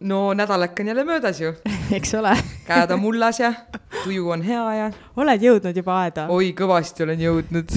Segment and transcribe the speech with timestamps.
[0.00, 1.54] No nädalake on jälle möödas ju.
[1.96, 2.36] eks ole
[2.66, 3.52] käed on mullas ja
[4.04, 4.90] tuju on hea ja.
[5.16, 6.26] oled jõudnud juba aeda?
[6.28, 7.72] oi, kõvasti olen jõudnud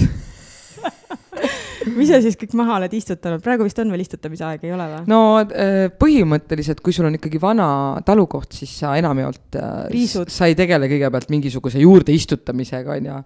[1.96, 4.86] mis sa siis kõik maha oled istutanud, praegu vist on veel istutamise aeg, ei ole
[4.90, 5.00] või?
[5.10, 7.68] no äh, põhimõtteliselt, kui sul on ikkagi vana
[8.06, 9.58] talukoht, siis sa enamjaolt
[9.92, 10.32] Riisud.
[10.32, 13.20] sa ei tegele kõigepealt mingisuguse juurde istutamisega, on ju.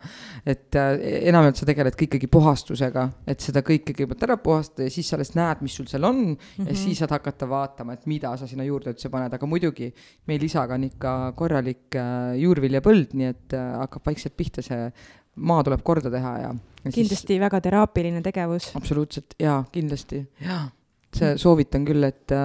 [0.54, 0.92] et äh,
[1.32, 5.18] enamjaolt sa tegeled ka ikkagi puhastusega, et seda kõike kõigepealt ära puhastada ja siis sa
[5.18, 6.70] alles näed, mis sul seal on mm -hmm.
[6.70, 9.92] ja siis saad hakata vaatama, et mida sa sinna juurde üldse paned, aga muidugi
[10.26, 14.90] meil isaga on ikka korralik äh, juurviljapõld, nii et hakkab vaikselt pihta see
[15.36, 16.54] maa tuleb korda teha ja.
[16.92, 17.40] Kindlasti siis...
[17.42, 18.70] väga teraapiline tegevus.
[18.76, 20.66] absoluutselt jaa, kindlasti jaa.
[21.14, 22.36] see soovitan küll, et,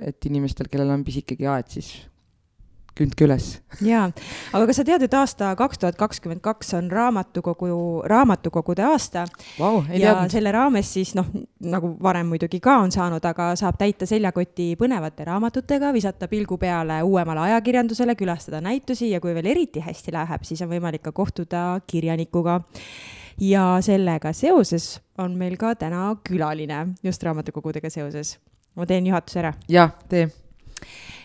[0.00, 1.94] et inimestel, kellel on pisikegi aed, siis
[2.94, 3.46] kündke üles.
[3.82, 4.06] jaa,
[4.54, 7.78] aga kas sa tead, et aasta kaks tuhat kakskümmend kaks on raamatukogu,
[8.10, 9.24] raamatukogude aasta
[9.58, 9.82] wow,?
[9.90, 10.34] ja teadnud.
[10.34, 11.26] selle raames siis noh,
[11.64, 17.00] nagu varem muidugi ka on saanud, aga saab täita seljakoti põnevate raamatutega, visata pilgu peale
[17.02, 21.66] uuemale ajakirjandusele, külastada näitusi ja kui veel eriti hästi läheb, siis on võimalik ka kohtuda
[21.90, 22.60] kirjanikuga
[23.40, 28.38] ja sellega seoses on meil ka täna külaline just raamatukogudega seoses.
[28.74, 29.52] ma teen juhatuse ära.
[29.68, 30.28] jah, tee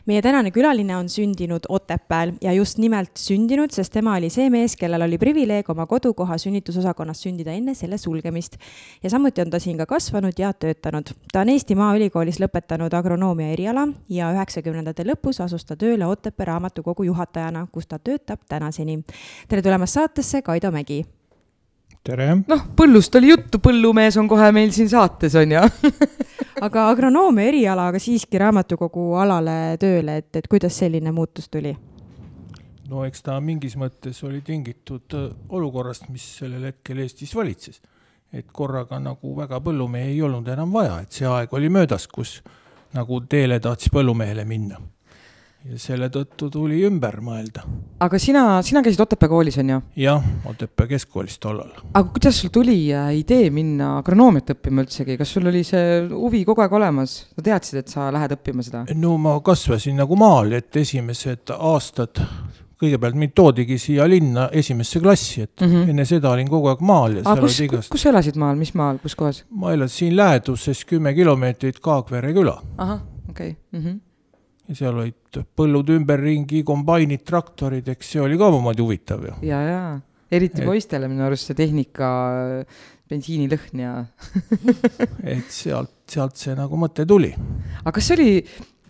[0.09, 4.75] meie tänane külaline on sündinud Otepääl ja just nimelt sündinud, sest tema oli see mees,
[4.79, 8.57] kellel oli privileeg oma kodukoha sünnitusosakonnas sündida enne selle sulgemist.
[9.03, 11.13] ja samuti on ta siin ka kasvanud ja töötanud.
[11.31, 17.03] ta on Eesti Maaülikoolis lõpetanud agronoomia eriala ja üheksakümnendate lõpus asus ta tööle Otepää raamatukogu
[17.03, 18.99] juhatajana, kus ta töötab tänaseni.
[19.47, 21.05] tere tulemast saatesse, Kaido Mägi
[22.03, 22.29] tere!
[22.47, 25.61] noh, põllust oli juttu, põllumees on kohe meil siin saates, on ju
[26.65, 31.75] aga agronoomia erialaga siiski raamatukogu alale tööle, et, et kuidas selline muutus tuli?
[32.89, 37.81] no eks ta mingis mõttes oli tingitud äh, olukorrast, mis sellel hetkel Eestis valitses.
[38.33, 42.39] et korraga nagu väga põllumehi ei olnud enam vaja, et see aeg oli möödas, kus
[42.93, 44.79] nagu teele tahtis põllumehele minna
[45.67, 47.65] ja selle tõttu tuli ümber mõelda.
[47.99, 49.79] aga sina, sina käisid Otepää koolis, on ju?
[49.99, 51.73] jah, Otepää keskkoolis tollal.
[51.93, 56.45] aga kuidas sul tuli äh, idee minna agronoomiat õppima üldsegi, kas sul oli see huvi
[56.47, 58.85] kogu aeg olemas, sa teadsid, et sa lähed õppima seda?
[58.95, 62.23] no ma kasvasin nagu maal, et esimesed aastad
[62.79, 65.89] kõigepealt mind toodigi siia linna esimesse klassi, et mm -hmm.
[65.91, 67.91] enne seda olin kogu aeg maal ja seal kus, igast...
[67.91, 69.43] kus sa elasid maal, mis maal, kus kohas?
[69.51, 72.61] ma elasin läheduses kümme kilomeetrit Kaagvere küla.
[72.77, 73.79] ahah, okei okay.
[73.79, 73.85] mm.
[73.85, 74.08] -hmm
[74.69, 79.35] ja seal olid põllud ümberringi, kombainid, traktorid, eks see oli ka omamoodi huvitav ju.
[79.49, 79.83] ja, ja
[80.29, 80.67] eriti et...
[80.69, 82.09] poistele minu arust see tehnika,
[83.09, 83.93] bensiinilõhn ja
[85.35, 87.31] et sealt, sealt see nagu mõte tuli.
[87.81, 88.33] aga kas see oli,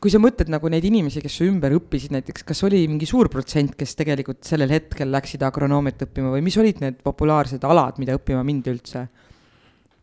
[0.04, 3.32] kui sa mõtled nagu neid inimesi, kes su ümber õppisid näiteks, kas oli mingi suur
[3.32, 8.20] protsent, kes tegelikult sellel hetkel läksid agronoomiat õppima või mis olid need populaarsed alad, mida
[8.20, 9.08] õppima mindi üldse?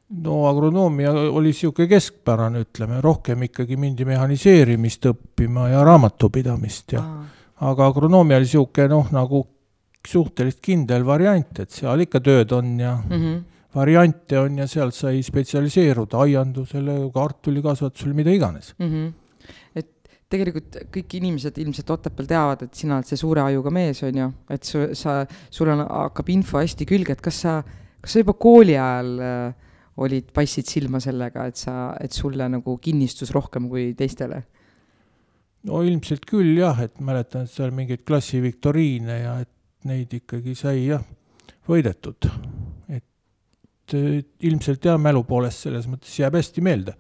[0.09, 7.27] No agronoomia oli niisugune keskpärane, ütleme, rohkem ikkagi mindi mehhaniseerimist õppima ja raamatupidamist ja Aa.
[7.73, 9.43] aga agronoomia oli niisugune noh, nagu
[10.07, 13.43] suhteliselt kindel variant, et seal ikka tööd on ja mm -hmm.
[13.75, 18.91] variante on ja sealt sai spetsialiseeruda aiandusele, kartulikasvatusele, mida iganes mm.
[18.91, 19.13] -hmm
[19.75, 19.87] et
[20.29, 24.33] tegelikult kõik inimesed ilmselt Otepääl teavad, et sina oled see suure ajuga mees, on ju,
[24.51, 27.63] et su, sa, sul on, hakkab info hästi külge, et kas sa,
[28.01, 29.55] kas sa juba kooli ajal äh,
[29.97, 34.43] olid, paistsid silma sellega, et sa, et sulle nagu kinnistus rohkem kui teistele?
[35.67, 39.51] no ilmselt küll jah, et mäletan, et seal mingeid klassiviktoriine ja et
[39.87, 41.03] neid ikkagi sai jah,
[41.69, 42.29] võidetud.
[42.93, 43.95] et
[44.47, 46.97] ilmselt jah, mälu poolest selles mõttes jääb hästi meelde.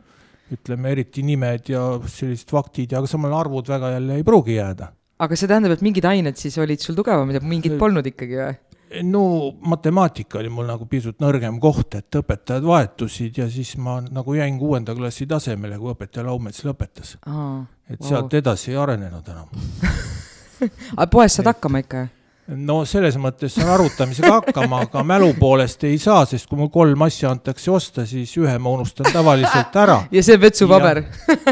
[0.54, 4.92] ütleme, eriti nimed ja sellised faktid ja aga samal arvud väga jälle ei pruugi jääda.
[5.18, 8.54] aga see tähendab, et mingid ained siis olid sul tugevamad ja mingid polnud ikkagi või?
[9.02, 14.34] No matemaatika oli mul nagu pisut nõrgem koht, et õpetajad vahetusid ja siis ma nagu
[14.34, 17.16] jäin kuuenda klassi tasemele, kui õpetaja Laumets lõpetas.
[17.16, 18.08] et wow.
[18.08, 19.48] sealt edasi ei arenenud enam
[20.96, 22.06] aga poes saad hakkama ikka?
[22.46, 27.02] no selles mõttes saan arvutamisega hakkama, aga mälu poolest ei saa, sest kui mul kolm
[27.06, 29.98] asja antakse osta, siis ühe ma unustan tavaliselt ära.
[30.16, 31.02] ja see vetsupaber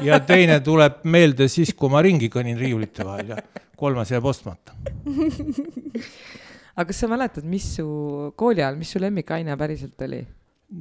[0.06, 3.42] ja teine tuleb meelde siis, kui ma ringi kõnnin riiulite vahel ja
[3.76, 4.76] kolmas jääb ostmata
[6.74, 7.86] aga kas sa mäletad, mis su
[8.36, 10.24] kooli ajal, mis su lemmikaine päriselt oli?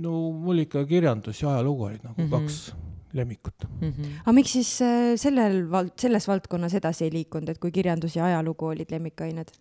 [0.04, 2.32] no mul ikka kirjandus ja ajalugu olid nagu mm -hmm.
[2.32, 2.74] kaks
[3.14, 3.90] lemmikut mm.
[3.90, 4.08] -hmm.
[4.22, 8.26] aga miks siis äh, sellel vald-, selles valdkonnas edasi ei liikunud, et kui kirjandus ja
[8.26, 9.52] ajalugu olid lemmikained?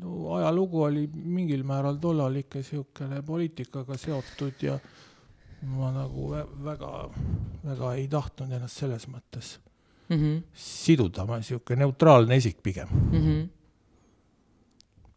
[0.00, 4.78] no ajalugu oli mingil määral tollal ikka niisugune poliitikaga seotud ja
[5.62, 6.30] ma nagu
[6.64, 7.10] väga,
[7.64, 9.58] väga ei tahtnud ennast selles mõttes
[10.08, 10.42] mm -hmm.
[10.54, 13.18] siduda, ma niisugune neutraalne isik pigem mm.
[13.18, 13.48] -hmm.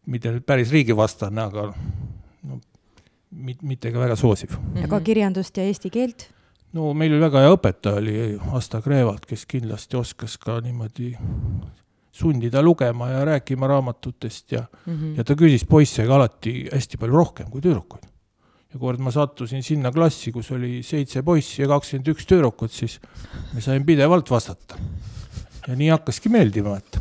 [0.06, 1.68] Mitte nüüd päris riigivastane, aga
[2.46, 2.60] no
[3.30, 6.28] mit-, mitte ka väga soosiv aga kirjandust ja eesti keelt?
[6.76, 8.16] no meil oli väga hea õpetaja, oli
[8.58, 11.12] Asta Kreevalt, kes kindlasti oskas ka niimoodi
[12.16, 15.16] sundida lugema ja rääkima raamatutest ja mm, -hmm.
[15.18, 18.06] ja ta küsis poisse ka alati hästi palju rohkem kui tüdrukuid.
[18.72, 23.00] ja kord ma sattusin sinna klassi, kus oli seitse poissi ja kakskümmend üks tüdrukut, siis
[23.54, 24.78] ma sain pidevalt vastata.
[25.68, 26.98] ja nii hakkaski meeldima, et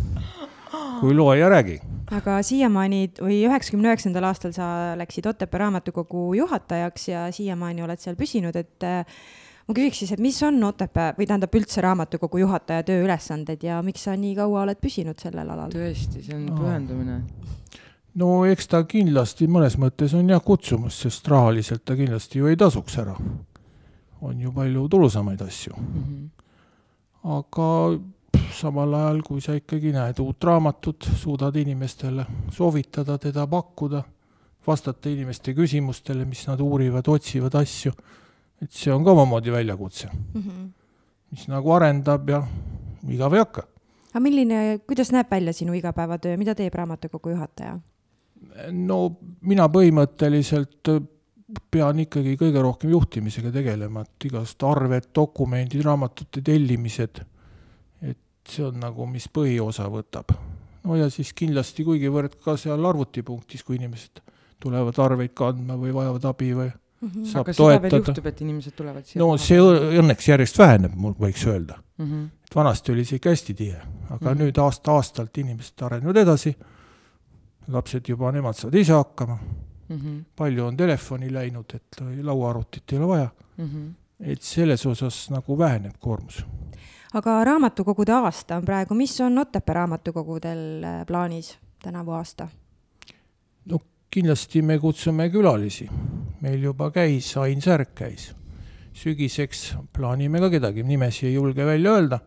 [1.00, 1.80] kui loe ja räägi.
[2.13, 8.15] aga siiamaani või üheksakümne üheksandal aastal sa läksid Otepää raamatukogu juhatajaks ja siiamaani oled seal
[8.19, 8.86] püsinud, et
[9.65, 14.06] ma küsiks siis, et mis on Otepää või tähendab üldse raamatukogu juhataja tööülesanded ja miks
[14.06, 15.74] sa nii kaua oled püsinud sellel alal?
[15.74, 17.19] tõesti, see on pühendumine.
[18.21, 22.57] no eks ta kindlasti mõnes mõttes on jah kutsumus, sest rahaliselt ta kindlasti ju ei
[22.57, 23.18] tasuks ära.
[24.21, 26.03] on ju palju tulusamaid asju mm.
[26.03, 26.30] -hmm.
[27.39, 27.69] aga
[28.55, 34.03] samal ajal, kui sa ikkagi näed uut raamatut, suudad inimestele soovitada, teda pakkuda,
[34.67, 37.93] vastata inimeste küsimustele, mis nad uurivad, otsivad asju
[38.61, 40.69] et see on ka omamoodi väljakutse mm, -hmm.
[41.31, 42.43] mis nagu arendab ja
[43.09, 43.63] igav ei hakka.
[44.13, 47.79] aga milline, kuidas näeb välja sinu igapäevatöö, mida teeb raamatukogu juhataja?
[48.71, 48.99] no
[49.41, 50.93] mina põhimõtteliselt
[51.71, 57.21] pean ikkagi kõige rohkem juhtimisega tegelema, et igast arved, dokumendid, raamatute tellimised,
[58.50, 60.36] see on nagu, mis põhiosa võtab.
[60.83, 64.21] no ja siis kindlasti kuigivõrd ka seal arvutipunktis, kui inimesed
[64.59, 67.25] tulevad arveid kandma või vajavad abi või mm -hmm.
[67.25, 67.97] saab aga toetada.
[67.97, 71.80] juhtub, et inimesed tulevad siia no see õ- õnneks järjest väheneb, mul võiks öelda.
[71.97, 72.06] mm.
[72.06, 72.25] -hmm.
[72.50, 74.27] et vanasti oli see ikka hästi tihe, aga mm.
[74.27, 74.42] -hmm.
[74.42, 76.56] nüüd aasta-aastalt inimesed arenevad edasi,
[77.68, 79.39] lapsed juba, nemad saavad ise hakkama,
[79.89, 80.24] Mm -hmm.
[80.36, 83.94] palju on telefoni läinud, et lauaarvutit ei ole vaja, Mm -hmm.
[84.31, 86.45] et selles osas nagu väheneb koormus.
[87.15, 92.47] Aga raamatukogude aasta on praegu, mis on Otepää raamatukogudel äh, plaanis tänavu aasta?
[93.65, 93.79] no
[94.12, 95.88] kindlasti me kutsume külalisi,
[96.41, 98.33] meil juba käis, Ain Särk käis.
[98.95, 102.19] sügiseks plaanime ka kedagi, nimesi ei julge välja öelda.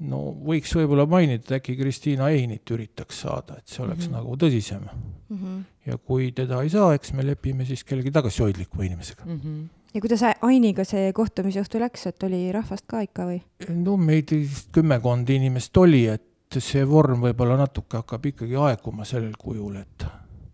[0.00, 4.14] no võiks võib-olla mainida, et äkki Kristiina Einit üritaks saada, et see oleks mm.
[4.14, 4.16] -hmm.
[4.16, 4.82] nagu tõsisem.
[5.28, 5.38] mm.
[5.38, 5.64] -hmm.
[5.86, 9.24] ja kui teda ei saa, eks me lepime siis kellegi tagasihoidlikuma inimesega.
[9.24, 9.77] Mm -hmm.
[9.98, 13.40] Ja kuidas Ainiga see kohtumisõhtu läks, et oli rahvast ka ikka või?
[13.74, 19.34] no meid vist kümmekond inimest oli, et see vorm võib-olla natuke hakkab ikkagi aeguma sellel
[19.38, 20.06] kujul, et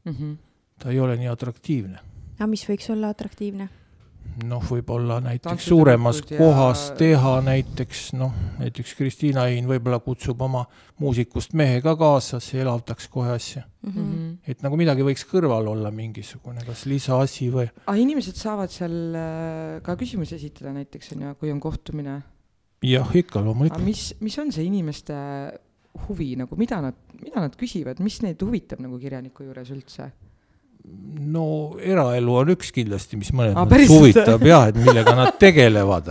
[0.04, 0.36] Mm -hmm.
[0.78, 1.98] ta ei ole nii atraktiivne.
[2.38, 3.68] aga mis võiks olla atraktiivne?
[4.44, 10.64] Noh, võib-olla näiteks suuremas ja- kohas teha näiteks noh, näiteks Kristiina Hein võib-olla kutsub oma
[10.98, 13.62] muusikust mehe ka kaasa, see elavdaks kohe asja.
[13.62, 14.50] Mm Mm -hmm.
[14.50, 19.82] et nagu midagi võiks kõrval olla, mingisugune kas lisaasi või aga inimesed saavad seal äh,
[19.82, 22.22] ka küsimusi esitada näiteks on ju, kui on kohtumine.
[22.82, 23.84] jah, ikka loomulikult.
[23.84, 25.14] mis, mis on see inimeste
[26.08, 30.10] huvi nagu, mida nad, mida nad küsivad, mis neid huvitab nagu kirjaniku juures üldse?
[30.84, 31.46] No
[31.80, 33.98] eraelu on üks kindlasti, mis mõttes päriselt?
[33.98, 36.10] huvitab jah, et millega nad tegelevad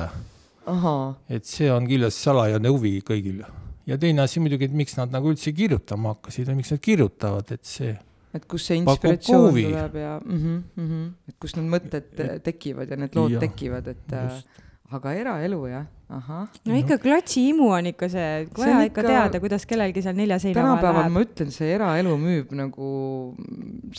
[1.30, 3.44] et see on kindlasti salajane huvi kõigil.
[3.86, 7.52] ja teine asi muidugi, et miks nad nagu üldse kirjutama hakkasid või miks nad kirjutavad,
[7.52, 7.94] et see,
[8.34, 11.10] et kust see inspiratsioon tuleb ja mm -hmm, mm -hmm.
[11.30, 14.64] et kust need mõtted äh, tekivad ja need lood Jah, tekivad, et äh, just.
[14.90, 15.86] aga eraelu jah,
[16.18, 16.48] ahah.
[16.70, 20.40] no ikka klatsi imu on ikka see, vaja ikka ikka- teada, kuidas kellelgi seal nelja
[20.40, 21.16] seina vahel tänapäeval läheb.
[21.18, 22.90] ma ütlen, see eraelu müüb nagu,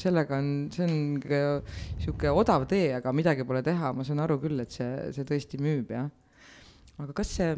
[0.00, 1.23] sellega on, see on
[2.02, 5.61] sihuke odav tee, aga midagi pole teha, ma saan aru küll, et see, see tõesti
[5.62, 6.11] müüb jah.
[6.99, 7.56] aga kas see,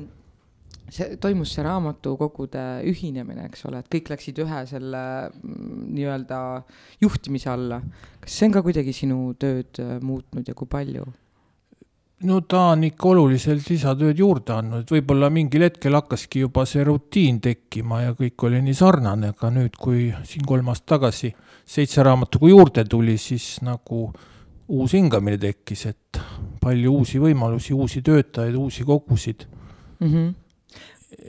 [0.93, 6.41] see toimus see raamatukogude ühinemine, eks ole, et kõik läksid ühe selle mm, nii-öelda
[7.05, 7.83] juhtimise alla.
[8.23, 11.07] kas see on ka kuidagi sinu tööd äh, muutnud ja kui palju?
[12.25, 17.41] No ta on ikka oluliselt lisatööd juurde andnud, võib-olla mingil hetkel hakkaski juba see rutiin
[17.45, 21.33] tekkima ja kõik oli nii sarnane, aga nüüd, kui siin kolm aastat tagasi
[21.67, 24.07] seitse raamatukogu juurde tuli, siis nagu
[24.73, 26.21] uus hingamine tekkis, et
[26.63, 29.47] palju uusi võimalusi, uusi töötajaid, uusi kogusid.
[30.01, 30.35] Mm -hmm.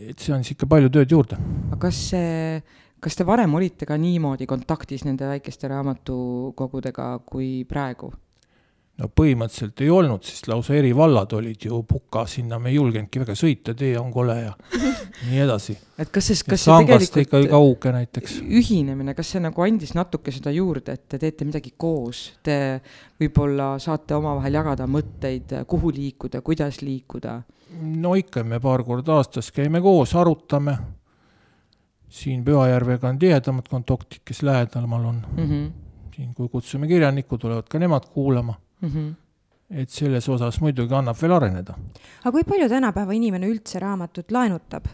[0.09, 1.37] et see on sihuke palju tööd juurde.
[1.71, 2.61] aga kas see,
[2.99, 8.13] kas te varem olite ka niimoodi kontaktis nende väikeste raamatukogudega kui praegu?
[8.97, 13.21] No põhimõtteliselt ei olnud, sest lausa eri vallad olid ju puka, sinna me ei julgenudki
[13.21, 14.53] väga sõita, tee on kole ja
[15.27, 15.77] nii edasi.
[16.01, 18.39] et kas siis, kas see tegelikult ikkagi kauge näiteks.
[18.47, 22.57] ühinemine, kas see nagu andis natuke seda juurde, et te teete midagi koos, te
[23.21, 27.39] võib-olla saate omavahel jagada mõtteid, kuhu liikuda, kuidas liikuda?
[27.77, 30.77] no ikka, me paar korda aastas käime koos, arutame.
[32.09, 35.43] siin Pühajärvega on tihedamad kontaktid, kes lähedamal on mm.
[35.43, 35.73] -hmm.
[36.15, 38.89] siin, kui kutsume kirjanikku, tulevad ka nemad kuulama mm.
[38.89, 39.15] -hmm.
[39.69, 41.73] et selles osas muidugi annab veel areneda.
[42.23, 44.87] aga kui palju tänapäeva inimene üldse raamatut laenutab?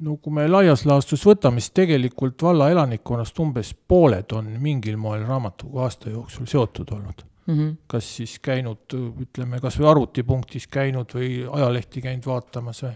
[0.00, 5.24] no kui me laias laastus võtame, siis tegelikult valla elanikkonnast umbes pooled on mingil moel
[5.26, 7.54] raamatuga aasta jooksul seotud olnud mm.
[7.54, 7.74] -hmm.
[7.86, 8.92] kas siis käinud,
[9.22, 12.94] ütleme, kas või arvutipunktis käinud või ajalehti käinud vaatamas või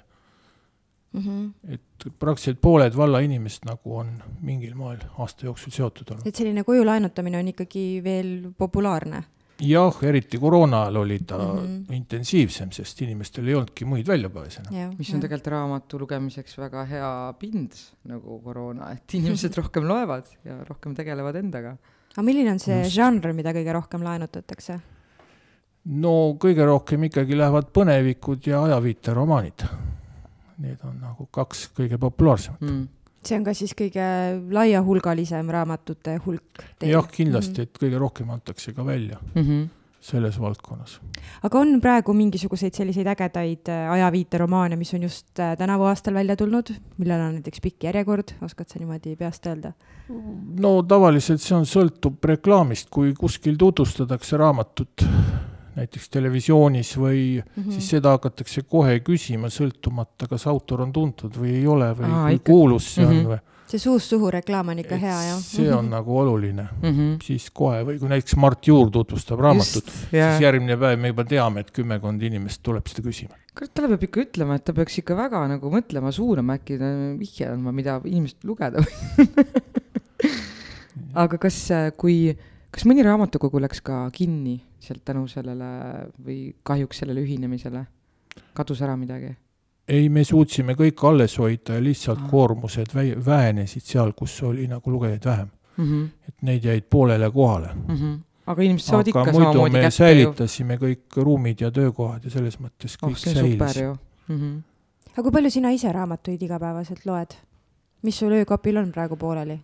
[1.12, 1.20] mm.
[1.20, 1.74] -hmm.
[1.74, 6.26] et praktiliselt pooled valla inimesed nagu on mingil moel aasta jooksul seotud olnud.
[6.26, 9.22] et selline koju laenutamine on ikkagi veel populaarne?
[9.60, 11.94] jah, eriti koroona ajal oli ta mm -hmm.
[11.94, 14.62] intensiivsem, sest inimestel ei olnudki muid väljapääse
[14.98, 17.72] mis on tegelikult raamatu lugemiseks väga hea pind,
[18.04, 21.76] nagu koroona, et inimesed rohkem loevad ja rohkem tegelevad endaga.
[22.12, 22.96] aga milline on see Just.
[22.96, 24.80] žanr, mida kõige rohkem laenutatakse?
[25.84, 29.64] no kõige rohkem ikkagi lähevad põnevikud ja ajaviiteromaanid
[30.60, 32.86] need on nagu kaks kõige populaarsemat mm.
[33.26, 34.06] see on ka siis kõige
[34.52, 36.64] laiahulgalisem raamatute hulk?
[36.82, 37.68] jah, kindlasti mm, -hmm.
[37.74, 39.42] et kõige rohkem antakse ka välja mm.
[39.42, 39.68] -hmm
[40.00, 40.98] selles valdkonnas.
[41.44, 46.36] aga on praegu mingisuguseid selliseid ägedaid äh, ajaviiteromaane, mis on just äh, tänavu aastal välja
[46.40, 49.74] tulnud, millel on näiteks pikk järjekord, oskad sa niimoodi peast öelda?
[50.60, 55.04] no tavaliselt see on, sõltub reklaamist, kui kuskil tutvustatakse raamatut
[55.76, 57.72] näiteks televisioonis või mm -hmm.
[57.76, 62.26] siis seda hakatakse kohe küsima, sõltumata, kas autor on tuntud või ei ole või Aa,
[62.26, 62.52] kui ikka.
[62.52, 63.16] kuulus see mm -hmm.
[63.18, 63.32] on mhm.
[63.32, 63.66] või.
[63.70, 65.38] see suust suhu reklaam on ikka Et hea, jah?
[65.38, 65.90] see on mm -hmm.
[65.90, 67.18] nagu oluline mm, -hmm.
[67.22, 71.60] siis kohe või kui näiteks Mart Juur tutvustab raamatut, siis järgmine päev me juba teame,
[71.60, 73.34] et kümmekond inimest tuleb seda küsima.
[73.54, 76.78] kurat, talle peab ikka ütlema, et ta peaks ikka väga nagu mõtlema, suunama, äkki
[77.18, 78.82] vihje andma, mida inimesed lugeda
[81.14, 81.58] aga kas,
[81.96, 82.36] kui,
[82.70, 85.70] kas mõni raamatukogu läks ka kinni sealt tänu sellele
[86.24, 87.84] või kahjuks sellele ühinemisele?
[88.54, 89.34] kadus ära midagi?
[89.90, 92.30] ei, me suutsime kõik alles hoida ja lihtsalt ah.
[92.30, 95.84] koormused vä-, vähenesid seal, kus oli nagu lugejaid vähem mm.
[95.84, 96.08] -hmm.
[96.28, 97.96] et neid jäid poolele kohale mm.
[97.96, 98.18] -hmm.
[98.46, 99.90] aga inimesed saavad ikka samamoodi kätte ju.
[99.90, 103.76] säilitasime kõik ruumid ja töökohad ja selles mõttes kõik oh, säilis.
[104.28, 104.60] Mm -hmm.
[105.12, 107.34] aga kui palju sina ise raamatuid igapäevaselt loed?
[108.02, 109.60] mis sul öökapil on praegu pooleli?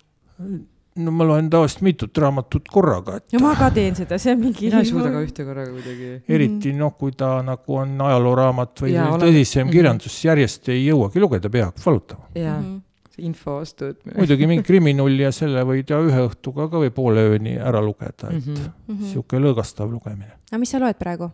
[0.96, 3.28] No ma loen tavaliselt mitut raamatut korraga, et.
[3.36, 4.70] no ma ka teen seda, see on mingi.
[4.70, 6.10] mina ei suuda ka ühte korraga kuidagi.
[6.36, 9.76] eriti noh, kui ta nagu on ajalooraamat või ja, tõsisem mm -hmm.
[9.76, 12.28] kirjandus, siis järjest ei jõuagi lugeda, pea hakkab valutama.
[12.34, 13.10] jaa mm, -hmm.
[13.14, 14.18] see info vastu võtmine.
[14.18, 18.30] muidugi mingi kriminull ja selle võid ja ühe õhtuga ka või poole ööni ära lugeda,
[18.30, 19.02] et mm -hmm.
[19.10, 20.32] sihuke lõõgastav lugemine.
[20.50, 21.30] aga mis sa loed praegu?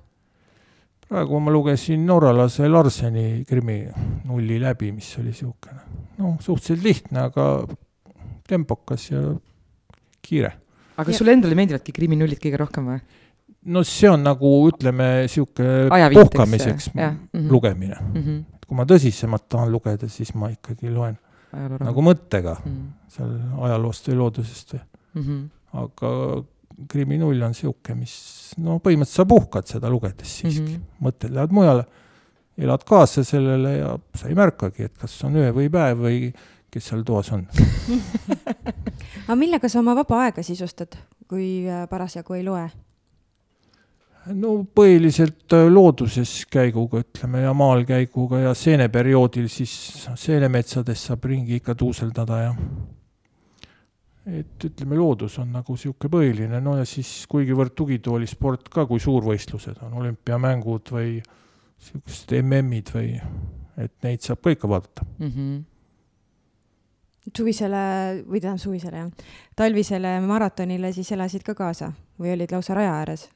[1.09, 5.81] praegu ma lugesin norralase Larseni kriminulli läbi, mis oli siukene,
[6.19, 7.67] noh, suhteliselt lihtne, aga
[8.49, 9.21] tempokas ja
[10.33, 10.53] kiire.
[10.97, 13.01] aga sulle endale meeldivadki kriminullid kõige rohkem või?
[13.73, 15.67] no see on nagu ütleme, sihuke
[16.15, 17.51] puhkamiseks mm -hmm.
[17.51, 18.23] lugemine mm.
[18.23, 18.39] -hmm.
[18.57, 21.19] et kui ma tõsisemalt tahan lugeda, siis ma ikkagi loen
[21.53, 21.91] Ajaloorama.
[21.91, 22.89] nagu mõttega mm -hmm.
[23.09, 23.37] seal
[23.69, 24.83] ajaloost või loodusest või
[25.15, 25.23] mm.
[25.23, 25.49] -hmm.
[25.85, 26.45] aga
[26.89, 28.15] kriminull on sihuke, mis
[28.59, 31.05] no põhimõtteliselt sa puhkad seda lugedes siiski mm, -hmm.
[31.07, 31.85] mõtted lähevad mujale,
[32.59, 36.33] elad kaasa sellele ja sa ei märkagi, et kas on öö või päev või
[36.73, 37.47] kes seal toas on
[39.27, 40.97] aga millega sa oma vaba aega sisustad,
[41.31, 42.65] kui äh, parasjagu ei loe?
[44.39, 49.73] no põhiliselt äh, looduses käiguga, ütleme, ja maal käiguga ja seeneperioodil siis
[50.21, 52.53] seenemetsades saab ringi ikka tuuseldada ja
[54.39, 59.83] et ütleme, loodus on nagu niisugune põhiline, no ja siis kuigivõrd tugitoolisport ka, kui suurvõistlused
[59.83, 63.17] on, olümpiamängud või niisugused MM-id või
[63.83, 65.29] et neid saab ka ikka vaadata mm.
[65.29, 65.61] -hmm
[67.37, 67.85] suvisele
[68.27, 73.29] või tähendab suvisele jah, talvisele maratonile siis elasid ka kaasa või olid lausa raja ääres?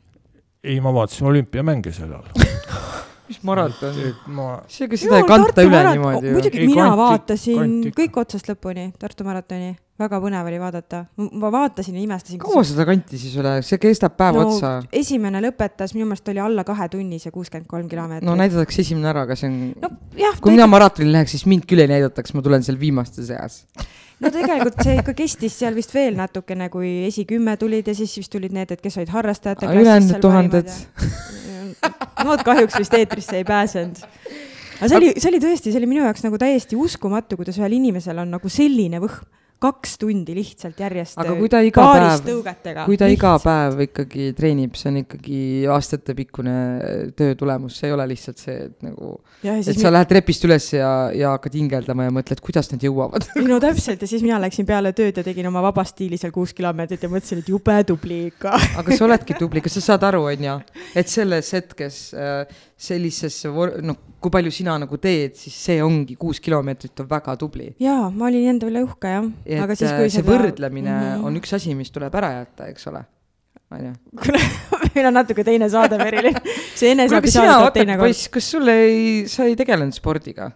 [0.64, 2.31] ei, ma vaatasin olümpiamänge sel ajal
[3.30, 3.99] mis maraton?
[4.26, 4.50] Ma...
[4.68, 5.97] see, ega seda ei kanta üle marat...
[5.97, 6.37] niimoodi ju.
[6.37, 7.97] muidugi, mina kanti, vaatasin kanti.
[8.02, 11.02] kõik otsast lõpuni Tartu maratoni väga põnev oli vaadata.
[11.16, 12.40] ma vaatasin ja imestasin.
[12.42, 14.73] kaua seda kanti siis üle, see kestab päev no, otsa?
[14.92, 18.28] esimene lõpetas, minu meelest oli alla kahe tunni see kuuskümmend kolm kilomeetrit.
[18.28, 19.92] no näidatakse esimene ära, aga see on no,.
[20.40, 23.64] kui mina maratonil läheks, siis mind küll ei näidataks, ma tulen seal viimaste seas
[24.21, 28.33] no tegelikult see ikka kestis seal vist veel natukene, kui esikümme tulid ja siis vist
[28.33, 29.83] tulid need, et kes olid harrastajate klassis.
[29.83, 30.71] ülejäänud tuhanded.
[32.27, 34.05] vot kahjuks vist eetrisse ei pääsenud
[34.77, 37.77] aga see oli, see oli tõesti, see oli minu jaoks nagu täiesti uskumatu, kuidas ühel
[37.79, 39.25] inimesel on nagu selline võhm
[39.63, 42.51] kaks tundi lihtsalt järjest aga kui ta iga päev,
[42.85, 45.39] kui ta iga päev ikkagi treenib, see on ikkagi
[45.73, 46.57] aastatepikkune
[47.17, 50.91] töö tulemus, see ei ole lihtsalt see, et nagu, et sa lähed trepist üles ja,
[51.17, 53.29] ja hakkad hingeldama ja mõtled, kuidas nad jõuavad.
[53.41, 56.35] ei no täpselt ja siis mina läksin peale tööd ja tegin oma vaba stiili seal
[56.37, 60.05] kuus kilomeetrit ja mõtlesin, et jube tubli ikka aga sa oledki tubli, kas sa saad
[60.11, 60.59] aru, on ju,
[61.01, 63.49] et selles hetkes äh, sellisesse,
[63.87, 67.71] noh, kui palju sina nagu teed, siis see ongi, kuus kilomeetrit on väga tubli.
[67.81, 69.29] jaa, ma olin enda üle uhke jah.
[69.62, 70.33] Aga siis, kui see seda...
[70.33, 71.26] võrdlemine mm -hmm.
[71.29, 73.05] on üks asi, mis tuleb ära jätta, eks ole
[73.71, 73.93] on ju.
[74.23, 74.43] kuule,
[74.95, 76.38] meil on natuke teine saade, Merilin.
[76.79, 78.23] see eneseabi saade tuleb teine kord.
[78.37, 80.50] kas sul ei, sa ei tegelenud spordiga?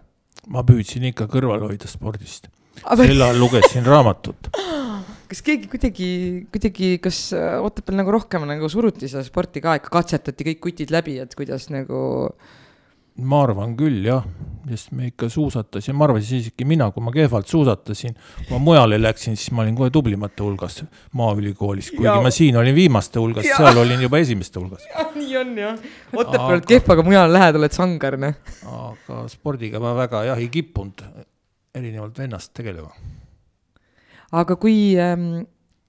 [0.51, 2.49] ma püüdsin ikka kõrvale hoida spordist.
[2.81, 4.51] sel ajal lugesin raamatut
[5.31, 6.09] kas keegi kuidagi,
[6.51, 10.91] kuidagi, kas äh, Otepääl nagu rohkem nagu suruti seda sporti ka ikka, katsetati kõik kutid
[10.93, 12.01] läbi, et kuidas nagu?
[13.21, 14.25] Ma arvan küll jah,
[14.69, 18.99] sest me ikka suusatasime, ma arvasin isegi mina, kui ma kehvalt suusatasin, kui ma mujale
[19.01, 20.81] läksin, siis ma olin kohe tublimate hulgas
[21.17, 22.17] Maaülikoolis, kuigi ja.
[22.23, 24.85] ma siin olin viimaste hulgas, seal olin juba esimeste hulgas.
[25.17, 28.53] nii on jah, Otepääl oled kehv, aga mujale lähed, oled sangar, noh.
[28.81, 31.03] aga spordiga ma väga jah ei kippunud,
[31.75, 32.93] erinevalt vennast tegelema
[34.31, 35.43] aga kui ähm,,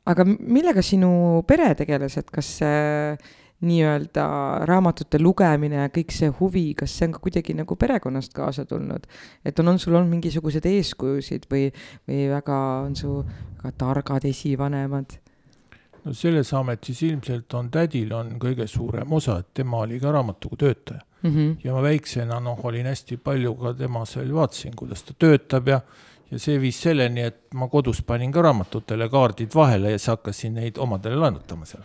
[0.09, 3.31] aga millega sinu pere tegeles, et kas äh,
[3.63, 4.27] nii-öelda
[4.69, 9.07] raamatute lugemine ja kõik see huvi, kas see on ka kuidagi nagu perekonnast kaasa tulnud?
[9.45, 11.69] et on, on sul olnud mingisuguseid eeskujusid või,
[12.09, 15.19] või väga, on su väga targad esivanemad?
[16.05, 20.59] no selles ametis ilmselt on tädil on kõige suurem osa, et tema oli ka raamatukogu
[20.65, 21.31] töötaja mm.
[21.31, 21.57] -hmm.
[21.65, 25.81] ja ma väiksena noh, olin hästi palju ka tema seal, vaatasin, kuidas ta töötab ja
[26.33, 30.55] ja see viis selleni, et ma kodus panin ka raamatutele kaardid vahele ja siis hakkasin
[30.55, 31.85] neid omadele laenutama seal.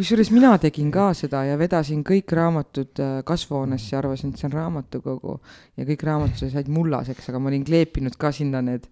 [0.00, 4.48] Kusjuures mina tegin ka seda ja vedasin kõik raamatud äh, kasvuhoonesse ja arvasin, et see
[4.48, 5.34] on raamatukogu.
[5.76, 8.86] Ja kõik raamatud said mullaseks, aga ma olin kleepinud ka sinna need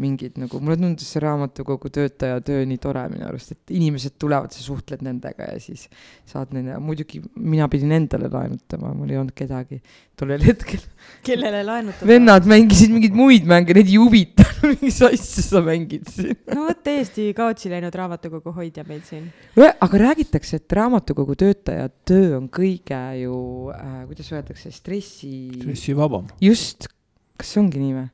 [0.00, 4.54] mingid nagu, mulle tundus see raamatukogu töötaja töö nii tore minu arust, et inimesed tulevad,
[4.54, 5.84] sa suhtled nendega ja siis
[6.28, 9.82] saad neile, muidugi mina pidin endale laenutama, mul ei olnud kedagi
[10.16, 10.80] tollel hetkel.
[11.26, 12.08] kellele laenutada?
[12.08, 16.40] vennad mängisid mingeid muid mänge, neid ei huvitanud, mis asja sa mängid siin.
[16.48, 19.28] no vot, täiesti kaotsi läinud raamatukogu hoidja meil siin.
[19.60, 23.36] aga räägitakse, et raamatukogu töötaja töö on kõige ju
[23.76, 25.36] äh,, kuidas öeldakse, stressi.
[25.60, 26.32] stressivabam.
[26.40, 26.88] just,
[27.36, 28.08] kas see ongi nii või?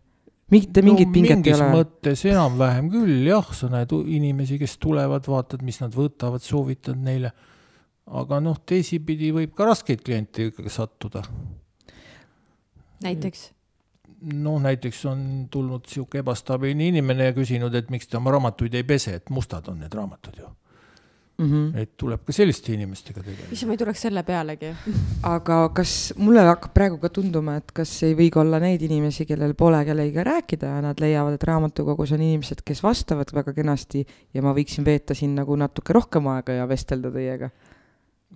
[0.55, 1.69] Mitte mingit no, pinget ei ole?
[1.75, 7.33] mõttes enam-vähem küll jah, sa näed inimesi, kes tulevad, vaatad, mis nad võtavad, soovitad neile.
[8.09, 11.25] aga noh, teisipidi võib ka raskeid kliente ikkagi sattuda.
[13.05, 13.51] näiteks?
[14.35, 18.87] noh, näiteks on tulnud sihuke ebastabiilne inimene ja küsinud, et miks te oma raamatuid ei
[18.87, 20.49] pese, et mustad on need raamatud ju
[21.38, 21.46] mm.
[21.46, 21.79] -hmm.
[21.83, 23.53] et tuleb ka selliste inimestega tegeleda.
[23.53, 24.72] issand, ma ei tuleks selle pealegi
[25.37, 29.27] aga kas, mulle hakkab praegu ka tunduma, et kas ei või ka olla neid inimesi,
[29.29, 34.05] kellel pole kellegiga rääkida ja nad leiavad, et raamatukogus on inimesed, kes vastavad väga kenasti
[34.35, 37.51] ja ma võiksin veeta siin nagu natuke rohkem aega ja vestelda teiega?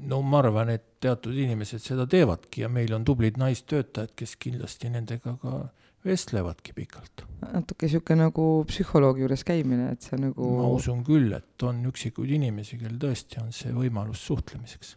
[0.09, 4.89] no ma arvan, et teatud inimesed seda teevadki ja meil on tublid naistöötajad, kes kindlasti
[4.93, 5.59] nendega ka
[6.07, 7.25] vestlevadki pikalt.
[7.53, 10.49] natuke sihuke nagu psühholoogi juures käimine, et see nagu.
[10.59, 14.97] ma usun küll, et on üksikuid inimesi, kel tõesti on see võimalus suhtlemiseks.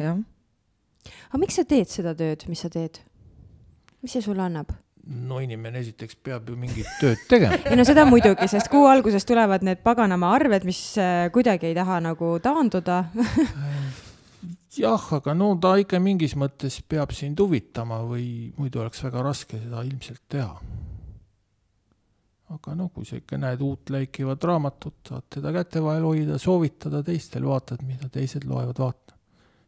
[0.00, 0.22] jah.
[1.28, 3.02] aga miks sa teed seda tööd, mis sa teed?
[4.02, 4.72] mis see sulle annab?
[5.02, 7.58] no inimene esiteks peab ju mingit tööd tegema.
[7.68, 11.76] ei no seda muidugi, sest kuu alguses tulevad need paganama arved, mis äh, kuidagi ei
[11.76, 13.04] taha nagu taanduda
[14.78, 19.60] jah, aga no ta ikka mingis mõttes peab sind huvitama või muidu oleks väga raske
[19.60, 20.54] seda ilmselt teha.
[22.52, 27.00] aga noh, kui sa ikka näed uut läikivat raamatut, saad teda käte vahel hoida, soovitada
[27.02, 29.16] teistel, vaatad, mida teised loevad, vaata.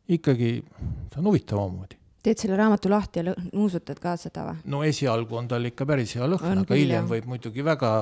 [0.08, 1.98] ikkagi, see on huvitav omamoodi.
[2.24, 4.62] teed selle raamatu lahti ja nuusutad ka seda või?
[4.72, 7.92] no esialgu on tal ikka päris hea lõhn, aga hiljem võib muidugi väga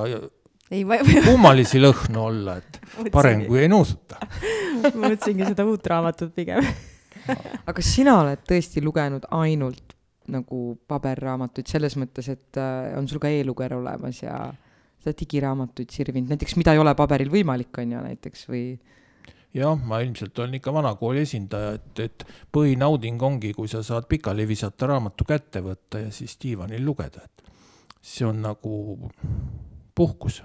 [0.71, 4.19] ei, ma kummalisi lõhnu olla, et parem kui ei nuusuta
[4.83, 6.63] ma mõtlesingi seda uut raamatut pigem
[7.65, 9.93] aga kas sina oled tõesti lugenud ainult
[10.31, 14.37] nagu paberraamatuid selles mõttes, et äh, on sul ka e-luger olemas ja
[15.03, 18.63] sa digiraamatuid sirvinud, näiteks mida ei ole paberil võimalik, on ju, näiteks või?
[19.53, 24.47] jah, ma ilmselt olen ikka vanakooli esindaja, et, et põhinauding ongi, kui sa saad pikali
[24.49, 27.51] visata raamatu kätte võtta ja siis diivanil lugeda, et
[28.03, 29.09] see on nagu
[29.95, 30.41] puhkus.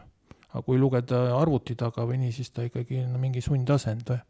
[0.53, 4.21] aga kui lugeda arvuti taga või nii, siis ta ikkagi on mingi sundasend või?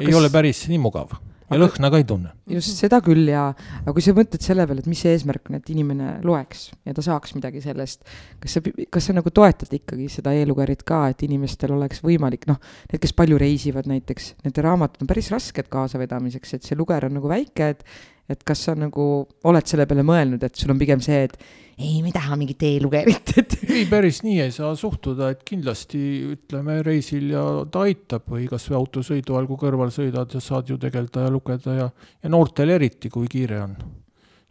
[0.00, 0.16] ei kas...
[0.16, 1.14] ole päris nii mugav
[1.50, 2.32] ja aga, lõhna ka ei tunne.
[2.50, 3.48] just, seda küll ja,
[3.82, 6.94] aga kui sa mõtled selle peale, et mis see eesmärk on, et inimene loeks ja
[6.96, 8.04] ta saaks midagi sellest,
[8.42, 12.60] kas sa, kas sa nagu toetad ikkagi seda e-lugerit ka, et inimestel oleks võimalik, noh,
[12.92, 17.18] need, kes palju reisivad näiteks, nende raamatud on päris rasked kaasavedamiseks, et see luger on
[17.18, 17.84] nagu väike, et
[18.30, 19.06] et kas sa nagu
[19.50, 21.36] oled selle peale mõelnud, et sul on pigem see, et
[21.80, 26.00] ei, me ei taha mingit e-lugerit, et ei, päris nii ei saa suhtuda, et kindlasti
[26.34, 30.76] ütleme reisil ja ta aitab või kasvõi autosõidu ajal, kui kõrval sõidad ja saad ju
[30.80, 31.88] tegeleda ja lugeda ja,
[32.20, 33.74] ja noortel eriti, kui kiire on.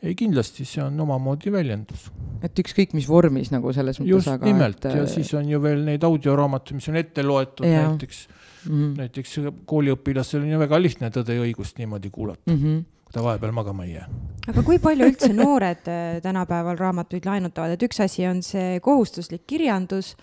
[0.02, 2.10] ei, kindlasti see on omamoodi väljendus.
[2.42, 4.98] et ükskõik mis vormis nagu selles mõttes, just aga nimelt et...
[4.98, 7.86] ja siis on ju veel neid audioraamatuid, mis on ette loetud ja.
[7.88, 8.26] näiteks
[8.65, 8.98] mm, -hmm.
[8.98, 12.63] näiteks kooliõpilasel on ju väga lihtne Tõde ja õigust niimoodi kuulata mm.
[12.63, 14.10] -hmm ta vahepeal magama ei jää.
[14.48, 19.45] aga kui palju üldse noored äh, tänapäeval raamatuid laenutavad, et üks asi on see kohustuslik
[19.50, 20.15] kirjandus,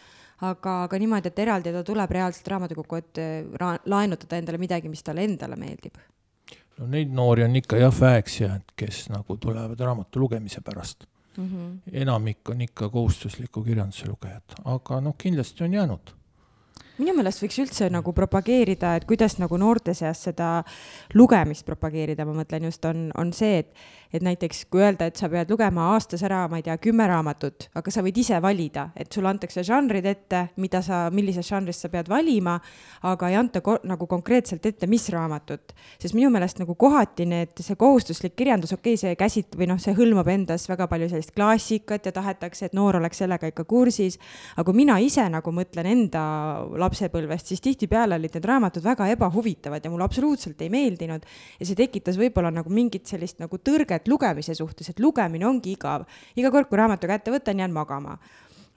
[0.47, 4.91] aga, aga niimoodi, et eraldi ta tuleb reaalselt raamatukokku, et äh, ra-, laenutada endale midagi,
[4.93, 5.99] mis talle endale meeldib?
[6.79, 11.47] no neid noori on ikka jah väheks jäänud, kes nagu tulevad raamatu lugemise pärast mm.
[11.49, 11.79] -hmm.
[11.93, 16.15] enamik on ikka kohustusliku kirjanduse lugejad, aga noh, kindlasti on jäänud
[17.01, 20.51] minu meelest võiks üldse nagu propageerida, et kuidas nagu noorte seas seda
[21.15, 25.29] lugemist propageerida, ma mõtlen just, on, on see, et et näiteks kui öelda, et sa
[25.33, 29.13] pead lugema aastas ära, ma ei tea, kümme raamatut, aga sa võid ise valida, et
[29.13, 32.57] sulle antakse žanrid ette, mida sa, millisest žanrist sa pead valima,
[33.11, 35.75] aga ei anta ko nagu konkreetselt ette, mis raamatut.
[36.03, 39.81] sest minu meelest nagu kohati need, see kohustuslik kirjandus, okei okay,, see käsit- või noh,
[39.83, 44.19] see hõlmab endas väga palju sellist klassikat ja tahetakse, et noor oleks sellega ikka kursis,
[44.57, 46.23] aga kui mina ise nagu mõtlen enda
[46.79, 51.25] lapsepõlvest, siis tihtipeale olid need raamatud väga ebahuvitavad ja mulle absoluutselt ei meeldinud
[51.61, 55.75] ja see tekitas võib-olla nagu mingit sellist nagu tõrget et lugemise suhtes, et lugemine ongi
[55.77, 56.07] igav.
[56.37, 58.19] iga kord, kui raamatu kätte võtan, jään magama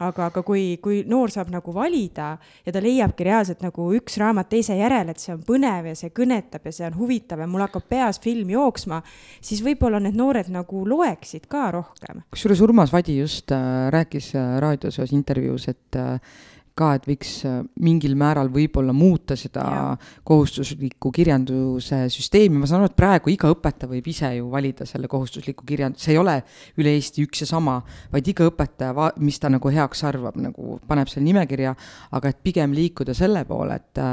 [0.04, 2.32] aga, aga kui, kui noor saab nagu valida
[2.66, 6.14] ja ta leiabki reaalselt nagu üks raamat teise järel, et see on põnev ja see
[6.16, 9.02] kõnetab ja see on huvitav ja mul hakkab peas film jooksma,
[9.44, 12.24] siis võib-olla need noored nagu loeksid ka rohkem.
[12.32, 16.40] kusjuures Urmas Vadi just äh, rääkis äh, raadios ühes intervjuus, et äh,
[16.80, 19.84] ka, et võiks äh, mingil määral võib-olla muuta seda ja.
[20.28, 25.10] kohustusliku kirjanduse süsteemi, ma saan aru, et praegu iga õpetaja võib ise ju valida selle
[25.12, 26.38] kohustusliku kirjanduse, see ei ole
[26.80, 27.80] üle Eesti üks ja sama,
[28.14, 31.76] vaid iga õpetaja, mis ta nagu heaks arvab, nagu paneb selle nimekirja,
[32.18, 34.04] aga et pigem liikuda selle poole, et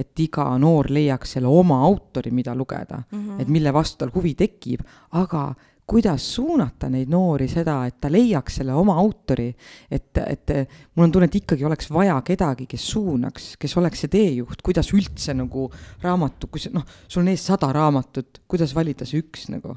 [0.00, 3.02] et iga noor leiaks selle oma autori, mida lugeda.
[3.10, 3.40] Mm, -hmm.
[3.40, 4.80] et mille vastu tal huvi tekib,
[5.10, 5.54] aga
[5.90, 9.48] kuidas suunata neid noori seda, et ta leiaks selle oma autori,
[9.90, 10.52] et, et
[10.94, 14.92] mul on tunne, et ikkagi oleks vaja kedagi, kes suunaks, kes oleks see teejuht, kuidas
[14.94, 15.66] üldse nagu
[16.04, 19.74] raamatu, kui see noh, sul on ees sada raamatut, kuidas valida see üks nagu,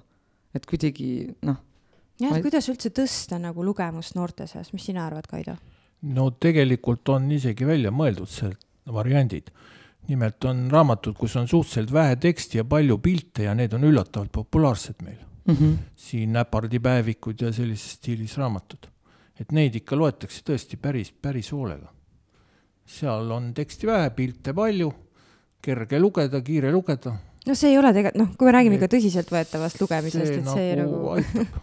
[0.54, 1.10] et kuidagi
[1.49, 1.58] noh.
[2.21, 5.58] jah, et kuidas üldse tõsta nagu lugemust noorte seas, mis sina arvad, Kaido?
[6.13, 8.58] no tegelikult on isegi välja mõeldud seal
[8.91, 9.49] variandid
[10.12, 14.36] nimelt on raamatud, kus on suhteliselt vähe teksti ja palju pilte ja need on üllatavalt
[14.36, 15.56] populaarsed meil mm.
[15.56, 15.78] -hmm.
[15.96, 18.88] siin Näpardi päevikud ja sellises stiilis raamatud.
[19.40, 21.94] et neid ikka loetakse tõesti päris, päris hoolega.
[22.86, 24.94] seal on teksti vähe, pilte palju,
[25.62, 27.16] kerge lugeda, kiire lugeda.
[27.48, 30.76] no see ei ole tegelikult, noh, kui me räägime ikka tõsiseltvõetavast lugemisest, et nagu see
[30.76, 31.62] nagu aitab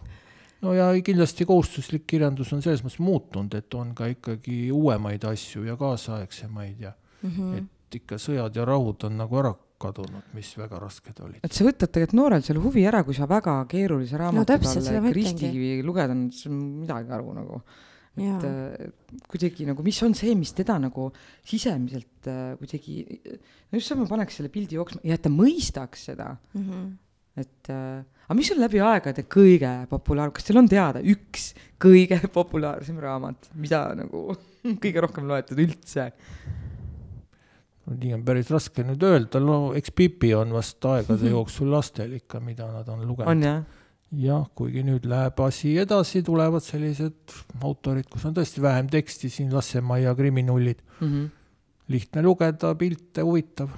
[0.63, 5.65] no ja kindlasti kohustuslik kirjandus on selles mõttes muutunud, et on ka ikkagi uuemaid asju
[5.65, 7.59] ja kaasaegsemaid ja mm -hmm.
[7.59, 11.43] et ikka sõjad ja rahud on nagu ära kadunud, mis väga rasked olid.
[11.45, 15.13] et sa võtad tegelikult noorel selle huvi ära, kui sa väga keerulise raamatu no, talle
[15.15, 15.51] Kristi
[15.87, 17.61] lugeda, siis midagi aru nagu.
[18.21, 21.09] et äh, kuidagi nagu, mis on see, mis teda nagu
[21.47, 23.05] sisemiselt äh, kuidagi,
[23.71, 26.65] no just see, ma paneks selle pildi jooksma ja et ta mõistaks seda mm.
[26.67, 26.89] -hmm.
[27.45, 32.21] et äh, aga mis on läbi aegade kõige populaar-, kas teil on teada üks kõige
[32.39, 34.29] populaarsem raamat, mida nagu
[34.85, 36.11] kõige rohkem loetud üldse?
[37.91, 41.33] Nii on päris raske nüüd öelda, no eks Pipi on vast aegade mhm.
[41.37, 43.45] jooksul lastel ikka, mida nad on lugenud.
[43.45, 43.63] jah?
[44.19, 49.53] jah, kuigi nüüd läheb asi edasi, tulevad sellised autorid, kus on tõesti vähem teksti, siin
[49.55, 51.07] Lassemaia kriminullid mm.
[51.07, 51.29] -hmm.
[51.95, 53.71] lihtne lugeda, pilte huvitav.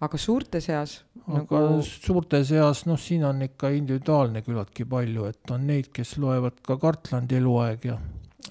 [0.00, 1.04] aga suurte seas?
[1.26, 1.82] aga nagu...
[1.82, 6.76] suurte seas, noh, siin on ikka individuaalne küllaltki palju, et on neid, kes loevad ka
[6.76, 7.98] Kartlandi eluaeg ja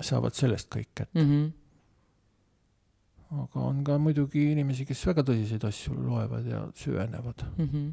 [0.01, 1.27] saavad sellest kõik kätte mm.
[1.32, 1.61] -hmm
[3.32, 7.67] aga on ka muidugi inimesi, kes väga tõsiseid asju loevad ja süvenevad mm.
[7.67, 7.91] -hmm.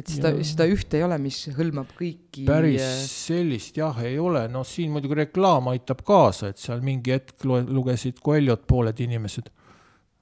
[0.00, 2.46] et seda ja..., seda ühte ei ole, mis hõlmab kõiki.
[2.48, 7.12] päris äh, sellist jah, ei ole, noh, siin muidugi reklaam aitab kaasa, et seal mingi
[7.12, 9.50] hetk loe-, lugesid Coelhot pooled inimesed.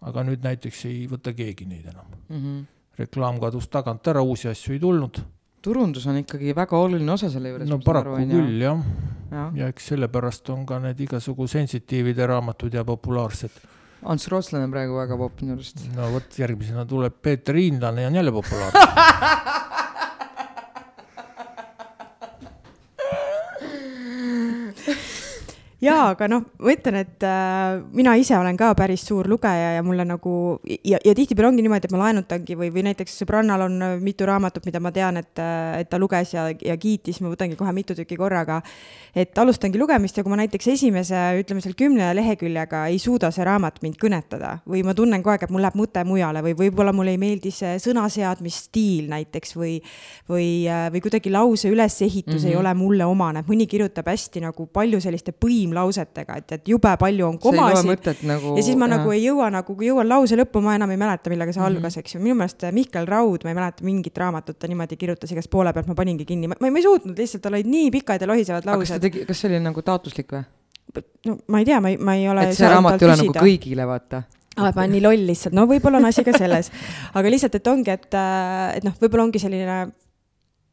[0.02, 2.40] aga nüüd näiteks ei võta keegi neid enam mm.
[2.40, 2.66] -hmm.
[2.98, 5.22] reklaam kadus tagant ära, uusi asju ei tulnud
[5.62, 7.68] turundus on ikkagi väga oluline osa selle juures.
[7.68, 8.80] no paraku aru, küll jah
[9.30, 9.44] ja.
[9.54, 13.62] ja eks sellepärast on ka need igasugu sensitiivide raamatud ja populaarsed
[14.02, 15.84] Ants Rootslane on praegu väga popp minu arust.
[15.96, 18.80] no vot, järgmisena tuleb Peeter Hiinlane ja on jälle populaarne
[25.82, 29.82] jaa, aga noh, ma ütlen, et äh, mina ise olen ka päris suur lugeja ja
[29.82, 33.78] mulle nagu ja, ja tihtipeale ongi niimoodi, et ma laenutangi või, või näiteks sõbrannal on
[34.02, 35.42] mitu raamatut, mida ma tean, et,
[35.80, 38.60] et ta luges ja, ja kiitis, ma võtangi kohe mitu tükki korraga.
[39.14, 43.44] et alustangi lugemist ja kui ma näiteks esimese, ütleme seal kümne leheküljega ei suuda see
[43.44, 46.94] raamat mind kõnetada või ma tunnen kogu aeg, et mul läheb mõte mujale või võib-olla
[46.96, 49.74] mulle ei meeldi see sõnaseadmisstiil näiteks või,
[50.30, 50.48] või,
[50.94, 52.48] või kuidagi lause ülesehitus mm -hmm.
[52.48, 52.62] ei mhm.
[52.62, 55.34] ole mulle omane, mõni kirjutab hästi nagu palju selliste
[55.72, 58.10] põimlausetega, et, et jube palju on komasid.
[58.28, 58.98] Nagu, ja siis ma jah.
[58.98, 61.66] nagu ei jõua nagu, kui jõuan lause lõppu, ma enam ei mäleta, millega see mm
[61.66, 61.76] -hmm.
[61.76, 62.20] algas, eks ju.
[62.22, 65.86] minu meelest Mihkel Raud, ma ei mäleta mingit raamatut, ta niimoodi kirjutas igast poole pealt,
[65.86, 68.88] ma paningi kinni, ma, ma ei suutnud lihtsalt, tal olid nii pikad ja lohisevad laused.
[68.88, 70.44] kas ta tegi, kas see oli nagu taotluslik või?
[71.26, 72.48] no ma ei tea, ma ei, ma ei ole.
[72.48, 74.22] et see raamat ei ole nagu kõigile, vaata
[74.56, 76.70] aa, ma olen nii loll lihtsalt, no võib-olla on asi ka selles.
[77.16, 78.08] aga lihtsalt, et ongi, et,
[78.76, 79.86] et noh, võib-olla ongi selline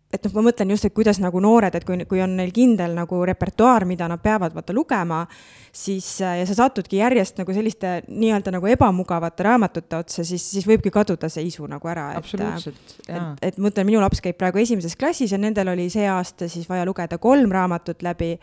[0.09, 2.95] et noh, ma mõtlen just, et kuidas nagu noored, et kui, kui on neil kindel
[2.97, 5.19] nagu repertuaar, mida nad peavad vaata lugema,
[5.75, 10.89] siis ja sa satudki järjest nagu selliste nii-öelda nagu ebamugavate raamatute otsa, siis, siis võibki
[10.93, 12.07] kaduda see isu nagu ära.
[12.17, 13.35] absoluutselt, jaa.
[13.37, 16.49] et, et ma ütlen, minu laps käib praegu esimeses klassis ja nendel oli see aasta
[16.49, 18.33] siis vaja lugeda kolm raamatut läbi.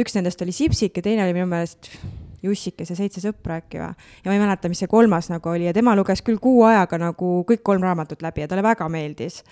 [0.00, 1.92] üks nendest oli Sipsik ja teine oli minu meelest
[2.40, 3.92] Jussik ja see seitse sõpra äkki või.
[4.24, 6.96] ja ma ei mäleta, mis see kolmas nagu oli ja tema luges küll kuu ajaga
[7.02, 9.42] nagu kõik kolm raamatut läbi ja talle väga meeldis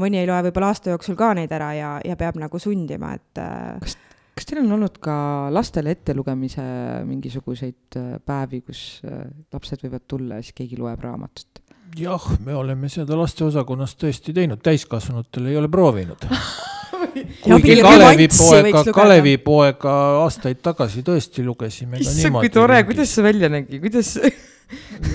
[0.00, 3.40] mõni ei loe võib-olla aasta jooksul ka neid ära ja, ja peab nagu sundima, et.
[3.40, 3.96] Äh, kas,
[4.34, 5.16] kas teil on olnud ka
[5.54, 6.64] lastele ettelugemise
[7.08, 11.62] mingisuguseid äh, päevi, kus äh, lapsed võivad tulla ja siis keegi loeb raamatut?
[11.94, 16.24] jah, me oleme seda lasteosakonnas tõesti teinud, täiskasvanutel ei ole proovinud
[17.44, 19.92] kuigi Kalevipoega, Kalevipoega
[20.24, 24.16] aastaid tagasi tõesti lugesime issand, kui tore, kuidas see välja nägi, kuidas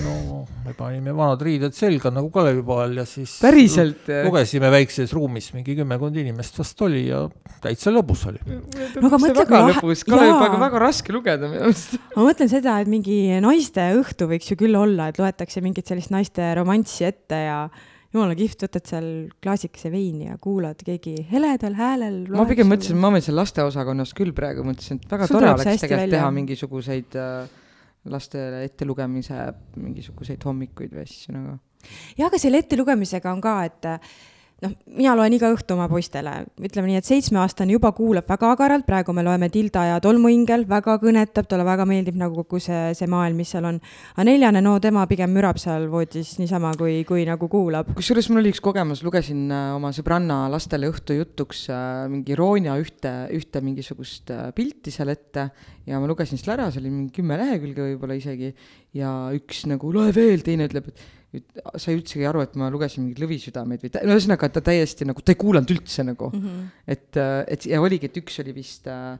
[0.00, 4.08] no me panime vanad riided selga nagu Kalevipoel ja siis päriselt?
[4.26, 7.22] lugesime väikses ruumis, mingi kümmekond inimest vast oli ja
[7.64, 8.40] täitsa lõbus oli.
[8.46, 9.94] no aga mõtle, kui lahe.
[10.10, 11.96] Kalevipoega on väga raske lugeda minu arust.
[12.16, 16.12] ma mõtlen seda, et mingi naiste õhtu võiks ju küll olla, et loetakse mingit sellist
[16.14, 17.62] naiste romanssi ette ja
[18.10, 19.08] jumala kihvt, võtad seal
[19.42, 22.20] klaasikese veini ja kuulad keegi heledal häälel.
[22.34, 26.16] ma pigem mõtlesin, ma mõtlesin lasteosakonnas küll praegu, mõtlesin, et väga Sul tore oleks tegelikult
[26.16, 27.59] teha mingisuguseid äh,
[28.08, 29.36] lastele ettelugemise
[29.76, 31.56] mingisuguseid hommikuid või asju nagu.
[32.16, 33.90] jah, aga selle ettelugemisega on ka, et
[34.64, 38.86] noh, mina loen iga õhtu oma poistele, ütleme nii, et seitsmeaastane juba kuulab väga agaralt,
[38.88, 43.08] praegu me loeme Tilda ja tolmuingel, väga kõnetab, talle väga meeldib nagu kogu see, see
[43.10, 43.80] maailm, mis seal on.
[44.14, 47.94] aga neljane, no tema pigem mürab seal voodis niisama, kui, kui nagu kuulab.
[47.98, 52.76] kusjuures mul oli üks kogemus, lugesin äh, oma sõbranna lastele õhtu jutuks äh, mingi Roonia
[52.80, 55.48] ühte, ühte mingisugust äh, pilti seal ette
[55.88, 58.52] ja ma lugesin selle ära, see oli mingi kümme lehekülge võib-olla isegi
[58.96, 61.08] ja üks nagu loe veel, teine ütleb, et
[61.78, 65.34] sai üldsegi aru, et ma lugesin mingeid lõvisüdameid või no ühesõnaga, ta täiesti nagu, ta
[65.34, 66.46] ei kuulanud üldse nagu mm.
[66.46, 66.70] -hmm.
[66.96, 67.20] et,
[67.54, 69.14] et ja oligi, et üks oli vist äh,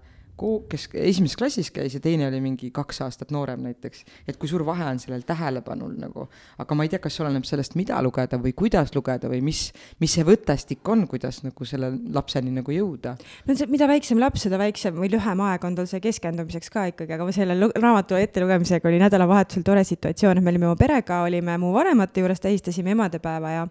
[0.71, 4.05] kes esimeses klassis käis ja teine oli mingi kaks aastat noorem näiteks.
[4.29, 6.27] et kui suur vahe on sellel tähelepanul nagu,
[6.59, 9.63] aga ma ei tea, kas see oleneb sellest, mida lugeda või kuidas lugeda või mis,
[10.01, 13.17] mis see võtestik on, kuidas nagu selle lapseni nagu jõuda.
[13.47, 16.89] no see, mida väiksem laps, seda väiksem või lühem aeg on tal see keskendumiseks ka
[16.93, 21.59] ikkagi, aga selle raamatu ettelugemisega oli nädalavahetusel tore situatsioon, et me olime oma perega, olime
[21.61, 23.67] mu vanemate juures, tähistasime emadepäeva ja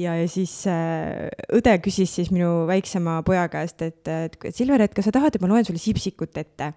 [0.00, 4.96] ja, ja siis äh, õde küsis siis minu väiksema poja käest, et, et Silver, et
[4.96, 6.72] kas sa tahad, et ma loen sulle Sipsikut ette?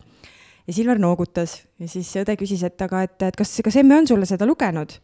[0.63, 4.07] ja Silver noogutas ja siis õde küsis, et aga, et, et kas, kas emme on
[4.07, 4.99] sulle seda lugenud?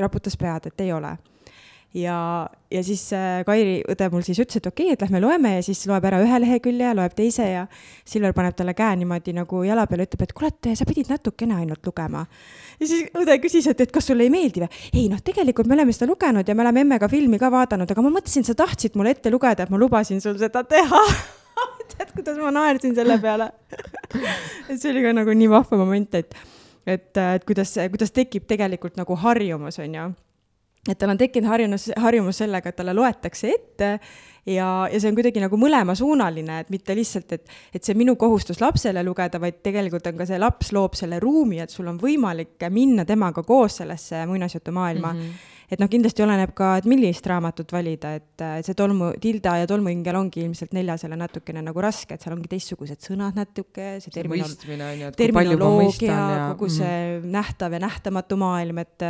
[0.00, 1.16] raputas pead, et ei ole
[1.94, 5.54] ja, ja siis äh, Kairi õde mul siis ütles, et okei okay,, et lähme loeme
[5.58, 7.66] ja siis loeb ära ühe lehekülje ja loeb teise ja
[8.08, 11.58] Silver paneb talle käe niimoodi nagu jala peale, ütleb, et kuule, et sa pidid natukene
[11.60, 12.24] ainult lugema.
[12.80, 14.80] ja siis õde küsis, et, et kas sulle ei meeldi või?
[14.94, 18.06] ei noh, tegelikult me oleme seda lugenud ja me oleme emmega filmi ka vaadanud, aga
[18.06, 21.04] ma mõtlesin, sa tahtsid mulle ette lugeda, et ma lubasin sul seda teha
[21.92, 23.52] tead, kuidas ma naersin selle peale
[24.70, 26.36] et see oli ka nagu nii vahva moment, et,
[26.86, 30.12] et, et kuidas, kuidas tekib tegelikult nagu harjumus, on ju
[30.88, 33.90] et tal on tekkinud harjumus, harjumus sellega, et talle loetakse ette
[34.46, 38.58] ja, ja see on kuidagi nagu mõlemasuunaline, et mitte lihtsalt, et, et see minu kohustus
[38.62, 42.66] lapsele lugeda, vaid tegelikult on ka see laps loob selle ruumi, et sul on võimalik
[42.74, 45.26] minna temaga koos sellesse muinasjutumaailma mm.
[45.26, 49.68] -hmm et noh, kindlasti oleneb ka, et millist raamatut valida, et see tolmu, Tilda ja
[49.70, 54.52] tolmuingel ongi ilmselt neljasele natukene nagu raske, et seal ongi teistsugused sõnad natuke, see terminol-,
[55.16, 56.18] terminoloogia,
[56.52, 57.32] kogu see mm -hmm.
[57.38, 59.06] nähtav ja nähtamatu maailm, et,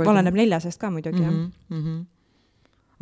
[0.00, 1.84] et noh oleneb neljasest ka muidugi mm, -hmm, jah mm.
[1.86, 2.02] -hmm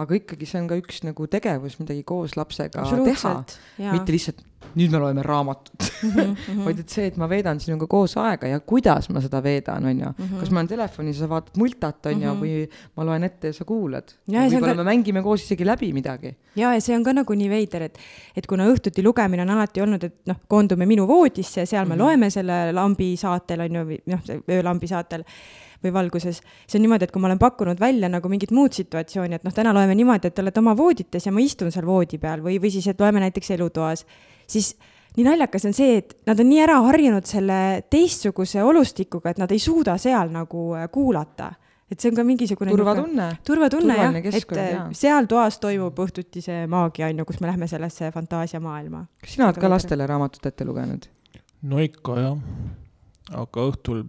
[0.00, 3.34] aga ikkagi see on ka üks nagu tegevus, midagi koos lapsega teha,
[3.92, 6.10] mitte lihtsalt nüüd me loeme raamatut mm.
[6.12, 6.64] -hmm.
[6.64, 10.02] vaid et see, et ma veedan sinuga koos aega ja kuidas ma seda veedan, on
[10.04, 10.10] ju.
[10.40, 12.52] kas ma olen telefonis, sa vaatad multat, on ju, või
[12.96, 14.14] ma loen ette ja sa kuulad.
[14.28, 14.82] võib-olla ka...
[14.82, 16.34] me mängime koos isegi läbi midagi.
[16.54, 17.98] ja, ja see on ka nagu nii veider, et,
[18.36, 21.94] et kuna õhtuti lugemine on alati olnud, et noh, koondume minu voodisse ja seal me
[21.94, 22.04] mm -hmm.
[22.04, 25.26] loeme selle lambi saatel, on ju, või noh, öölambi saatel
[25.84, 26.42] või valguses.
[26.66, 29.54] see on niimoodi, et kui ma olen pakkunud välja nagu mingit muud situatsiooni, et noh,
[29.54, 32.58] täna loeme niimoodi, et te olete oma voodites ja ma istun seal voodi peal või,
[32.60, 34.04] või siis, et loeme näiteks elutoas
[34.50, 34.74] siis
[35.16, 37.58] nii naljakas on see, et nad on nii ära harjunud selle
[37.90, 41.52] teistsuguse olustikuga, et nad ei suuda seal nagu äh, kuulata
[41.90, 43.28] et see on ka mingisugune turvatunne.
[43.46, 44.90] turvatunne jah, et äh, jah.
[44.94, 49.06] seal toas toimub õhtuti see maagia on ju, kus me lähme sellesse fantaasiamaailma.
[49.22, 51.08] kas sina oled ka lastele raamatut ette lugenud?
[51.66, 52.38] no ikka jah,
[53.42, 54.04] aga õhtul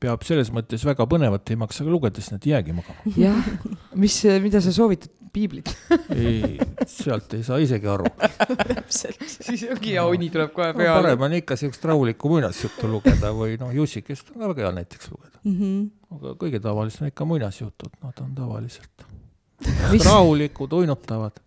[0.00, 3.14] peab selles mõttes väga põnevat ei maksa ka lugeda, siis nad ei jäägi magama.
[3.16, 3.50] jah,
[4.00, 5.70] mis, mida sa soovitad, piiblit
[6.14, 6.56] ei,
[6.90, 11.02] sealt ei saa isegi aru täpselt, siis ongi ja uni tuleb kohe peale no,.
[11.04, 15.12] parem on ikka siukest rahulikku muinasjuttu lugeda või noh, Jussikest on ka väga hea näiteks
[15.12, 15.54] lugeda mm.
[15.60, 16.16] -hmm.
[16.16, 19.06] aga kõige tavalisem on ikka muinasjutud, nad on tavaliselt
[20.08, 21.38] rahulikud, uinutavad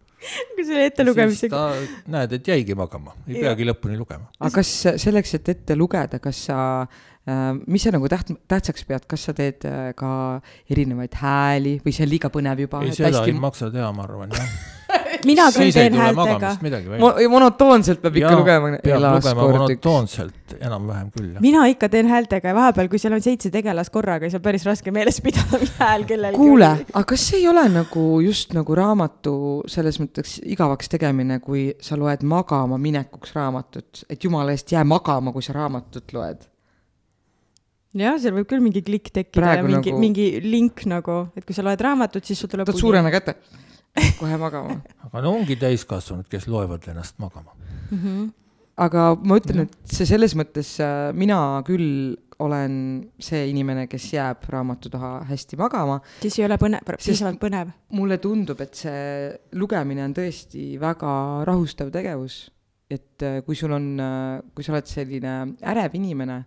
[0.56, 1.62] kui selle ettelugemisega.
[2.14, 3.48] näed, et jäigi magama, ei ja.
[3.48, 4.30] peagi lõpuni lugema.
[4.40, 4.72] aga kas
[5.04, 6.58] selleks, et ette lugeda, kas sa
[7.68, 12.04] mis sa nagu täht-, tähtsaks pead, kas sa teed äh, ka erinevaid hääli või see
[12.08, 12.84] on liiga põnev juba?
[12.84, 13.32] ei, seda hästi...
[13.32, 14.54] ei maksa teha, ma arvan, jah
[15.28, 16.52] mina küll teen häältega.
[17.02, 18.72] Mo monotoonselt peab ikka ja, lugema.
[18.84, 21.42] peab lugema monotoonselt, enam-vähem küll, jah.
[21.44, 24.68] mina ikka teen häältega ja vahepeal, kui seal on seitse tegelast korraga, siis on päris
[24.68, 29.36] raske meeles pidada, mis hääl kellelgi kuule, aga kas ei ole nagu just nagu raamatu
[29.72, 35.34] selles mõttes igavaks tegemine, kui sa loed magama minekuks raamatut, et jumala eest jää magama,
[35.36, 36.50] kui sa raamatut loed
[38.02, 41.46] jah, seal võib küll mingi klikk tekkida Praegu ja mingi nagu..., mingi link nagu, et
[41.46, 43.38] kui sa loed raamatut, siis sul tuleb võtad suurena kätte,
[44.20, 48.00] kohe magama aga no ongi täiskasvanud, kes loevad ennast magama mm.
[48.00, 48.30] -hmm.
[48.88, 52.74] aga ma ütlen, et see selles mõttes, äh, mina küll olen
[53.22, 56.00] see inimene, kes jääb raamatu taha hästi magama.
[56.22, 57.72] siis ei ole põnev, piisavalt põnev.
[57.94, 61.14] mulle tundub, et see lugemine on tõesti väga
[61.48, 62.48] rahustav tegevus
[62.94, 65.34] et äh, kui sul on, äh, kui sa oled selline
[65.72, 66.40] ärev inimene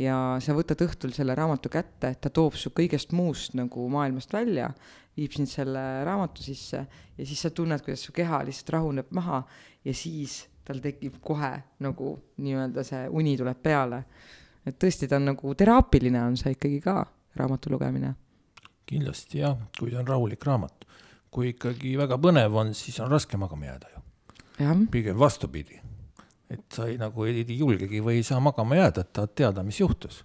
[0.00, 4.70] ja sa võtad õhtul selle raamatu kätte, ta toob su kõigest muust nagu maailmast välja,
[5.14, 9.44] viib sind selle raamatu sisse ja siis sa tunned, kuidas su keha lihtsalt rahuneb maha
[9.86, 11.52] ja siis tal tekib kohe
[11.84, 14.04] nagu nii-öelda see uni tuleb peale.
[14.64, 17.04] et tõesti, ta on nagu teraapiline on see ikkagi ka,
[17.38, 18.14] raamatu lugemine.
[18.86, 20.88] kindlasti jah, kui ta on rahulik raamat.
[21.30, 24.86] kui ikkagi väga põnev on, siis on raske magama jääda ju.
[24.90, 25.84] pigem vastupidi
[26.50, 29.64] et sa ei nagu ei, ei julgegi või ei saa magama jääda, et tahad teada,
[29.66, 30.22] mis juhtus.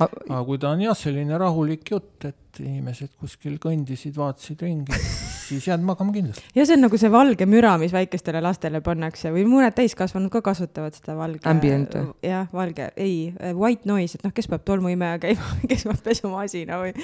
[0.00, 4.98] aga kui ta on jah, selline rahulik jutt, et inimesed kuskil kõndisid, vaatasid ringi,
[5.48, 6.48] siis jääd magama kindlasti.
[6.56, 10.42] ja see on nagu see valge müra, mis väikestele lastele pannakse või mõned täiskasvanud ka
[10.50, 11.44] kasutavad seda valge.
[11.50, 12.08] Ambient või?
[12.26, 16.96] jah, valge, ei, white noise, et noh, kes peab tolmuimeja käima kes peab pesumasina või.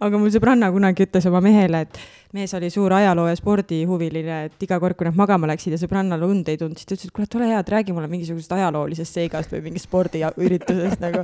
[0.00, 2.04] aga mul sõbranna kunagi ütles oma mehele, et
[2.34, 6.22] mees oli suur ajaloo ja spordihuviline, et iga kord, kui nad magama läksid ja sõbrannal
[6.26, 8.56] und ei tulnud, siis ta ütles, et kuule, et ole hea, et räägi mulle mingisugusest
[8.56, 11.22] ajaloolisest seigast või mingist spordiüritusest nagu.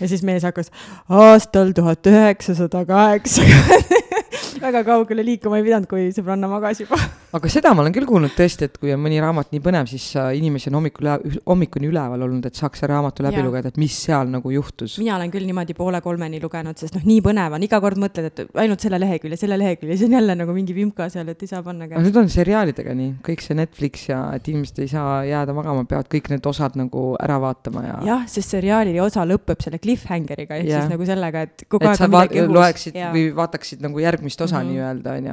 [0.00, 0.68] ja siis mees hakkas
[1.08, 3.96] aastal tuhat üheksasada kaheksakümmend
[4.66, 6.98] väga kaugele liikuma ei pidanud, kui sõbranna magas juba.
[7.36, 10.06] Aga seda ma olen küll kuulnud tõesti, et kui on mõni raamat nii põnev, siis
[10.36, 11.10] inimesi on hommikul,
[11.46, 13.44] hommikuni üleval olnud, et saaks selle raamatu läbi ja.
[13.46, 14.96] lugeda, et mis seal nagu juhtus.
[15.02, 18.30] mina olen küll niimoodi poole kolmeni lugenud, sest noh, nii põnev on, iga kord mõtled,
[18.30, 21.52] et ainult selle lehekülje, selle lehekülje, siis on jälle nagu mingi vimka seal, et ei
[21.52, 21.98] saa panna käest.
[22.00, 25.86] aga nüüd on seriaalidega nii, kõik see Netflix ja et inimesed ei saa jääda magama,
[25.90, 28.00] peavad kõik need osad nagu ära vaatama ja.
[28.10, 30.82] jah, sest seriaali osa lõpeb selle cliffhangeriga ehk ja.
[30.82, 32.54] siis nagu sellega, et kogu et aeg on midagi õhus.
[32.58, 33.14] loeksid ja.
[33.14, 34.74] või vaataksid nagu järgmist osa mm -hmm.
[34.74, 35.32] nii-öelda, on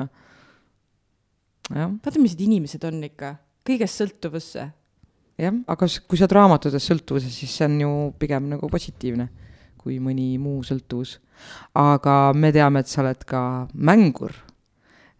[1.73, 3.33] vaata, millised inimesed on ikka,
[3.67, 4.69] kõigest sõltuvusse.
[5.37, 9.29] jah, aga kui sa oled raamatutest sõltuvuses, siis see on ju pigem nagu positiivne
[9.87, 11.17] kui mõni muu sõltuvus.
[11.77, 13.41] aga me teame, et sa oled ka
[13.73, 14.33] mängur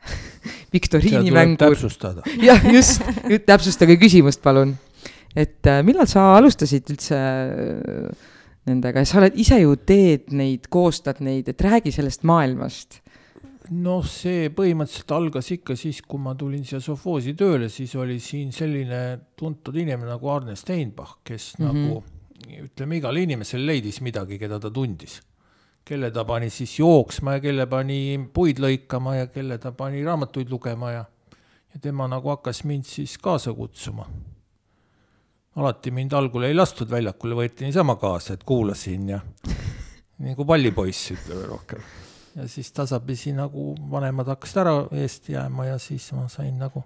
[0.75, 1.77] viktoriini mängur.
[2.49, 3.03] jah, just,
[3.45, 4.75] täpsustage küsimust, palun.
[5.35, 8.27] et äh, millal sa alustasid üldse äh,
[8.67, 13.01] nendega ja sa oled ise ju teed neid, koostad neid, et räägi sellest maailmast
[13.75, 18.51] noh, see põhimõtteliselt algas ikka siis, kui ma tulin siia sovhoosi tööle, siis oli siin
[18.55, 19.01] selline
[19.37, 21.73] tuntud inimene nagu Arne Steinbach, kes mm -hmm.
[21.73, 22.03] nagu
[22.67, 25.21] ütleme, igale inimesele leidis midagi, keda ta tundis.
[25.87, 30.49] kelle ta pani siis jooksma ja kelle pani puid lõikama ja kelle ta pani raamatuid
[30.49, 31.05] lugema ja
[31.73, 34.09] ja tema nagu hakkas mind siis kaasa kutsuma.
[35.55, 39.19] alati mind algul ei lastud väljakule, võeti niisama kaasa, et kuulasin ja
[40.19, 42.06] nagu pallipoiss, ütleme rohkem
[42.37, 46.83] ja siis tasapisi nagu vanemad hakkasid ära eest jääma ja siis ma sain nagu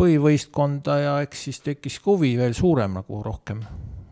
[0.00, 3.62] põhivõistkonda ja eks siis tekkis ka huvi veel suurem nagu rohkem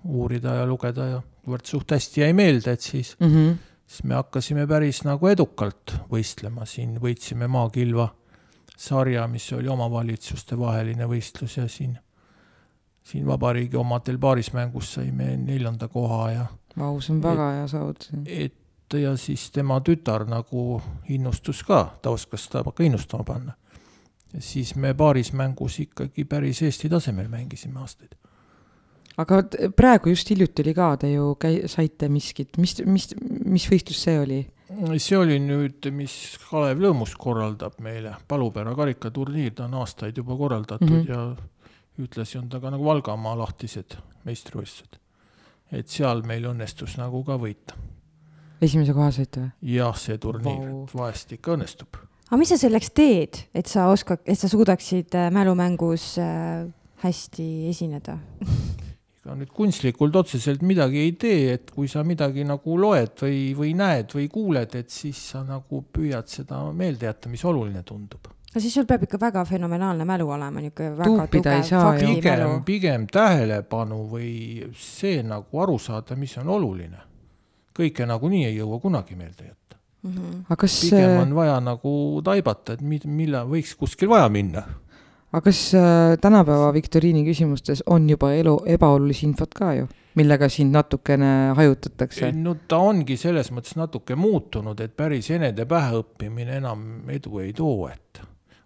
[0.04, 3.58] uurida ja lugeda ja kuivõrd suht hästi jäi meelde, et siis mm, -hmm.
[3.86, 8.08] siis me hakkasime päris nagu edukalt võistlema, siin võitsime Maakilva
[8.76, 11.98] sarja, mis oli omavalitsuste vaheline võistlus ja siin,
[13.02, 16.46] siin vabariigi omadel paarismängus saime neljanda koha ja
[16.78, 18.10] Vau, see on väga hea saavutus.
[18.26, 18.54] et
[18.98, 23.52] ja siis tema tütar nagu innustus ka, ta oskas seda ka innustama panna.
[24.38, 28.16] siis me paarismängus ikkagi päris Eesti tasemel mängisime aastaid.
[29.16, 29.42] aga
[29.76, 33.08] praegu just hiljuti oli ka, te ju käi-, saite miskit, mis, mis,
[33.44, 34.46] mis võistlus see oli?
[34.98, 40.88] see oli nüüd, mis Kalev Lõõmus korraldab meile, Palupära karikaturniir, ta on aastaid juba korraldatud
[40.88, 41.08] mm -hmm.
[41.08, 41.52] ja
[42.00, 44.98] ühtlasi on ta ka nagu Valgamaa lahtised meistrivõistlused.
[45.72, 47.76] et seal meil õnnestus nagu ka võita.
[48.62, 49.52] Esimese koha saite või?
[49.76, 50.86] jah, see turniir wow.
[50.94, 51.98] vahest ikka õnnestub.
[52.28, 56.68] aga mis sa selleks teed, et sa oskad, et sa suudaksid äh, mälumängus äh,
[57.02, 58.18] hästi esineda?
[59.22, 63.70] ega nüüd kunstlikult otseselt midagi ei tee, et kui sa midagi nagu loed või, või
[63.78, 68.26] näed või kuuled, et siis sa nagu püüad seda meelde jätta, mis oluline tundub.
[68.26, 71.84] no siis sul peab ikka väga fenomenaalne mälu olema, niisugune väga Tuupida tugev ju.
[72.00, 72.58] pigem, faktimälu.
[72.66, 74.32] pigem tähelepanu või
[74.74, 77.11] see nagu aru saada, mis on oluline.
[77.76, 79.76] Kõike nagunii ei jõua kunagi meelde jätta.
[80.02, 80.44] Mhm.
[80.48, 84.64] aga kas, pigem on vaja nagu taibata, et mid-, millal võiks kuskil vaja minna.
[85.32, 89.86] aga kas äh, tänapäeva viktoriini küsimustes on juba elu, ebaolulist infot ka ju,
[90.18, 92.32] millega sind natukene hajutatakse?
[92.34, 97.52] no ta ongi selles mõttes natuke muutunud, et päris enede pähe õppimine enam edu ei
[97.56, 98.20] too, et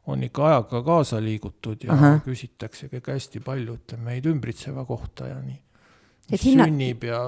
[0.07, 2.18] on ikka ajaga kaasa liigutud ja Ahah.
[2.24, 5.61] küsitakse ka hästi palju, ütleme, meid ümbritseva kohta ja nii.
[6.26, 7.20] Et mis hinna- sünnib ja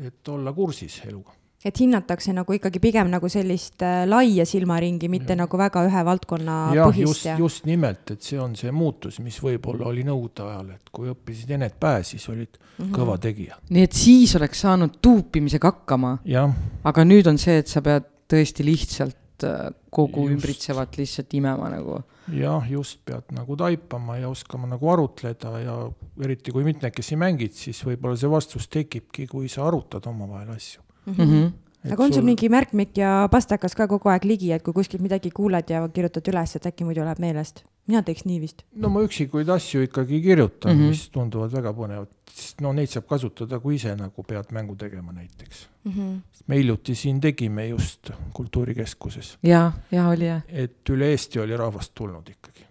[0.00, 1.32] et olla kursis eluga.
[1.64, 6.56] et hinnatakse nagu ikkagi pigem nagu sellist äh, laia silmaringi, mitte nagu väga ühe valdkonna
[6.74, 10.42] jah, põhist just ja, just nimelt, et see on see muutus, mis võib-olla oli nõukogude
[10.48, 12.90] ajal, et kui õppisid ened pähe, siis olid Mhm.
[12.96, 13.56] kõva tegija.
[13.70, 16.18] nii et siis oleks saanud tuupimisega hakkama,
[16.84, 19.16] aga nüüd on see, et sa pead tõesti lihtsalt
[19.90, 20.34] kogu Just.
[20.36, 21.98] ümbritsevat lihtsalt imema nagu.
[22.32, 25.76] jah, just pead nagu taipama ja oskama nagu arutleda ja
[26.22, 30.82] eriti kui mitmekesi mängid, siis võib-olla see vastus tekibki, kui sa arutad omavahel asju.
[31.06, 31.52] Mm -hmm.
[31.90, 35.30] Aga on sul mingi märkmik ja pastakas ka kogu aeg ligi, et kui kuskilt midagi
[35.34, 37.64] kuuled ja kirjutad üles, et äkki muidu läheb meelest?
[37.90, 38.62] mina teeks nii vist.
[38.78, 40.82] no ma üksikuid asju ikkagi kirjutan mm.
[40.82, 40.94] -hmm.
[40.94, 45.12] mis tunduvad väga põnevad, sest no neid saab kasutada, kui ise nagu pead mängu tegema
[45.12, 45.68] näiteks.
[46.46, 50.42] me hiljuti siin tegime just Kultuurikeskuses, ja, ja oli jah.
[50.48, 52.61] et üle Eesti oli rahvast tulnud ikkagi.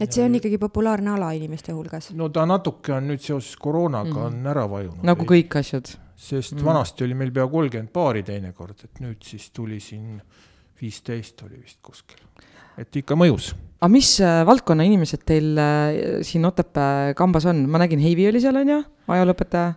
[0.00, 2.12] Et see on ikkagi populaarne ala inimeste hulgas.
[2.14, 5.04] no ta natuke on nüüd seoses koroonaga mm on ära vajunud.
[5.06, 5.94] nagu kõik asjad.
[6.16, 6.64] sest mm.
[6.64, 10.20] vanasti oli meil pea kolmkümmend paari teinekord, et nüüd siis tuli siin
[10.80, 12.22] viisteist oli vist kuskil.
[12.78, 17.78] et ikka mõjus aga mis äh, valdkonna inimesed teil äh, siin Otepää kambas on, ma
[17.82, 18.78] nägin, Heivi oli seal on ju,
[19.14, 19.76] ajalooõpetaja.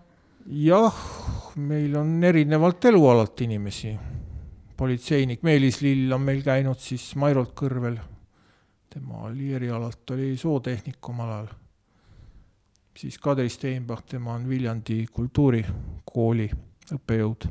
[0.66, 1.02] jah,
[1.62, 3.94] meil on erinevalt elualalt inimesi.
[4.78, 8.00] politseinik Meelis Lill on meil käinud siis Mairolt kõrvel.
[8.92, 11.48] Tema oli erialalt, oli zootehnik omal ajal.
[12.98, 16.50] siis Kadri Steinbach, tema on Viljandi kultuurikooli
[16.96, 17.48] õppejõud.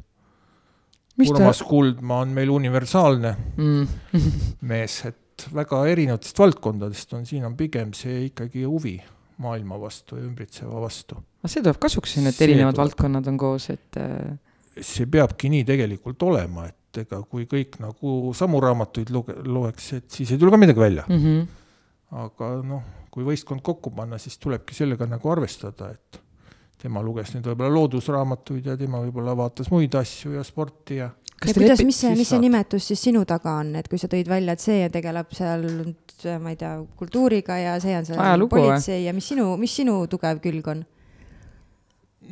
[1.17, 3.87] mis ta Urmas Kuldmaa on meil universaalne mm.
[4.73, 8.99] mees, et väga erinevatest valdkondadest on, siin on pigem see ikkagi huvi
[9.41, 11.17] maailma vastu ja ümbritseva vastu.
[11.41, 12.85] aga see tuleb kasuks siin, et See erinevad tuleb.
[12.85, 14.37] valdkonnad on koos, et äh,
[14.77, 20.11] see peabki nii tegelikult olema, et ega kui kõik nagu samu raamatuid luge-, loeks, et
[20.11, 21.21] siis ei tule ka midagi välja mm.
[21.25, 21.47] -hmm.
[22.25, 26.21] aga noh, kui võistkond kokku panna, siis tulebki sellega nagu arvestada, et
[26.81, 31.11] tema luges nüüd võib-olla loodusraamatuid ja tema võib-olla vaatas muid asju ja sporti ja
[31.47, 34.29] ja kuidas, mis see, mis see nimetus siis sinu taga on, et kui sa tõid
[34.29, 35.65] välja, et see tegeleb seal,
[36.41, 40.03] ma ei tea, kultuuriga ja see on seal Ajalugu politsei ja mis sinu, mis sinu
[40.11, 40.85] tugev külg on?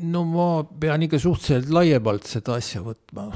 [0.03, 0.49] no ma
[0.81, 3.29] pean ikka suhteliselt laiemalt seda asja võtma.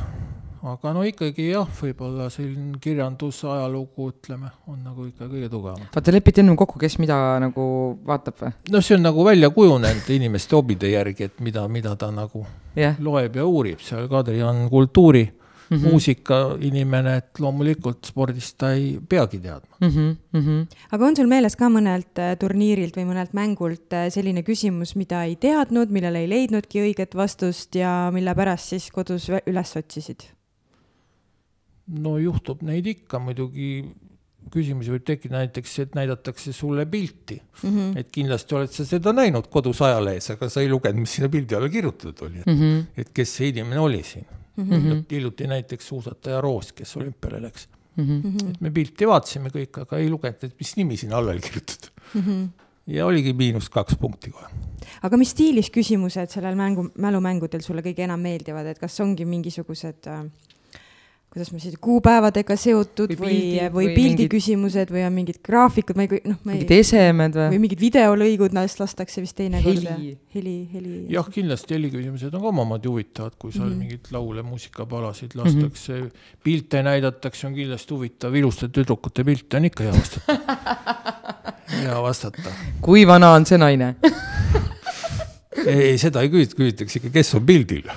[0.63, 5.85] Aga no ikkagi jah, võib-olla selline kirjandus, ajalugu, ütleme, on nagu ikka kõige tugevam.
[5.95, 7.67] vaata, lepite ennem kokku, kes mida nagu
[8.07, 8.55] vaatab või?
[8.71, 12.47] no see on nagu välja kujunenud inimeste hobide järgi, et mida, mida ta nagu
[12.79, 15.77] jah loeb ja uurib, seal Kadri on kultuuri mm.
[15.77, 15.91] -hmm.
[15.91, 19.77] muusikainimene, et loomulikult spordist ta ei peagi teadma.
[19.81, 19.89] mm.
[19.89, 20.77] -hmm, mm -hmm.
[20.93, 25.25] aga on sul meeles ka mõnelt äh, turniirilt või mõnelt mängult äh, selline küsimus, mida
[25.25, 30.23] ei teadnud, millele ei leidnudki õiget vastust ja mille pärast siis kodus üles otsisid?
[31.87, 33.85] No juhtub neid ikka muidugi,
[34.53, 37.69] küsimusi võib tekkida näiteks, et näidatakse sulle pilti mm.
[37.71, 37.99] -hmm.
[37.99, 41.55] et kindlasti oled sa seda näinud kodus ajalehes, aga sa ei lugenud, mis sinna pildi
[41.59, 42.85] alla kirjutatud oli, et Mm -hmm.
[42.97, 44.27] et kes see inimene oli siin
[44.57, 44.71] mm.
[44.71, 45.05] -hmm.
[45.11, 48.05] hiljuti näiteks suusataja Roos, kes olümpiale läks mm.
[48.23, 48.51] -hmm.
[48.51, 51.91] et me pilti vaatasime kõik, aga ei lugenud, et mis nimi sinna alla oli kirjutatud
[52.15, 52.21] mm.
[52.21, 52.49] -hmm.
[52.87, 54.47] ja oligi miinus kaks punkti kohe.
[55.03, 60.07] aga mis stiilis küsimused sellel mängu, mälumängudel sulle kõige enam meeldivad, et kas ongi mingisugused
[60.07, 60.25] äh,
[61.33, 66.21] kuidas ma siis, kuupäevadega seotud või, või, või pildiküsimused või on mingid graafikud, ma ei,
[66.29, 66.59] noh, ma ei.
[66.59, 67.47] mingid esemed või?
[67.55, 69.81] või mingid videolõigud, neist lastakse vist teinekord.
[69.81, 70.11] heli.
[70.35, 70.93] heli, heli.
[71.15, 73.81] jah, kindlasti heliküsimused on ka omamoodi huvitavad, kui seal mm -hmm.
[73.81, 76.37] mingeid laule, muusikapalasid lastakse mm, -hmm.
[76.45, 80.39] pilte näidatakse, on kindlasti huvitav, iluste tüdrukute pilte on ikka hea vastata
[81.81, 82.53] hea vastata.
[82.81, 83.95] kui vana on see naine
[85.67, 87.89] ei, seda ei küsita, küsitakse ikka, kes on pildil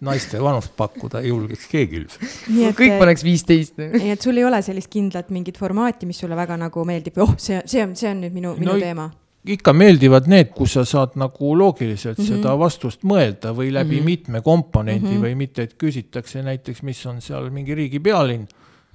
[0.00, 2.40] naiste vanust pakkuda ei julgeks keegi ilmselt.
[2.78, 3.78] kõik paneks viisteist.
[3.78, 7.36] nii et sul ei ole sellist kindlat mingit formaati, mis sulle väga nagu meeldib oh,
[7.38, 9.08] see, see on, see on nüüd minu, minu no, teema?
[9.46, 12.42] ikka meeldivad need, kus sa saad nagu loogiliselt mm -hmm.
[12.42, 14.04] seda vastust mõelda või läbi mm -hmm.
[14.04, 15.24] mitme komponendi mm -hmm.
[15.24, 18.46] või mitte, et küsitakse näiteks, mis on seal mingi riigi pealinn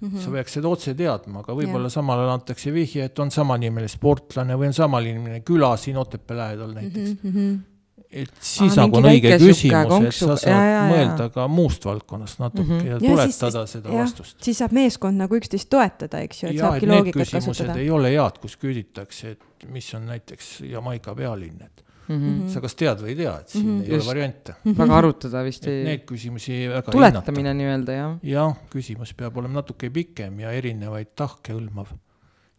[0.01, 0.19] Mm -hmm.
[0.19, 4.55] sa peaks seda otse teadma, aga võib-olla samal ajal antakse vihje, et on samanimeline sportlane
[4.57, 7.31] või on samanimeline küla siin Otepää lähedal näiteks mm.
[7.31, 7.70] -hmm
[8.11, 12.41] et siis nagu on õige küsimus, et sa saad ja, ja, mõelda ka muust valdkonnast
[12.41, 12.89] natuke mm -hmm.
[12.89, 14.37] ja tuletada ja, siis, seda ja, vastust.
[14.43, 17.77] siis saab meeskond nagu üksteist toetada, eks ju, et ja, saabki et loogikat kasutada.
[17.79, 22.49] ei ole head, kus küsitakse, et mis on näiteks Jamaica pealinn, et mm -hmm.
[22.53, 23.83] sa kas tead või ei tea, et siin mm -hmm.
[23.83, 24.07] ei Just.
[24.07, 24.71] ole variante mm.
[24.71, 24.77] -hmm.
[24.77, 25.83] väga arutada vist ei.
[25.83, 28.17] Need küsimusi väga tuletamine nii-öelda, jah.
[28.23, 31.87] jah, küsimus peab olema natuke pikem ja erinevaid tahke hõlmav.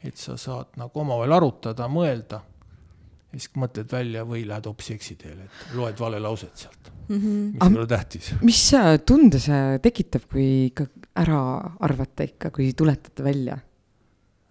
[0.04, 2.40] et sa saad nagu omavahel arutada, mõelda
[3.32, 7.52] ja siis mõtled välja või lähed hoopis eksiteele, et loed vale lauset sealt mm, -hmm.
[7.54, 8.32] mis ei ole tähtis.
[8.42, 8.62] mis
[9.06, 10.86] tunde see tekitab, kui ikka
[11.22, 11.42] ära
[11.80, 13.58] arvata ikka, kui tuletate välja?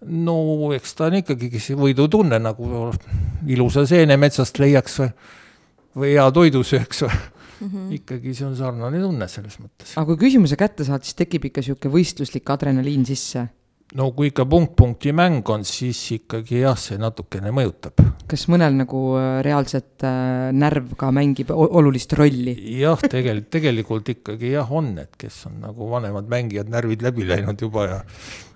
[0.02, 2.90] no eks ta on ikkagi võidutunne, nagu
[3.46, 5.12] ilusa seene metsast leiaks või,
[6.02, 7.68] või hea toidu sööks või mm.
[7.68, 7.88] -hmm.
[8.00, 9.94] ikkagi see on sarnane tunne selles mõttes.
[9.96, 13.46] aga kui küsimuse kätte saad, siis tekib ikka niisugune võistluslik adrenaliin sisse
[13.98, 18.00] no kui ikka punkt-punkti mäng on, siis ikkagi jah, see natukene mõjutab.
[18.30, 22.54] kas mõnel nagu äh, reaalselt äh, närv ka mängib olulist rolli?
[22.80, 27.60] jah, tegelikult, tegelikult ikkagi jah, on, et kes on nagu vanemad mängijad, närvid läbi läinud
[27.60, 28.00] juba ja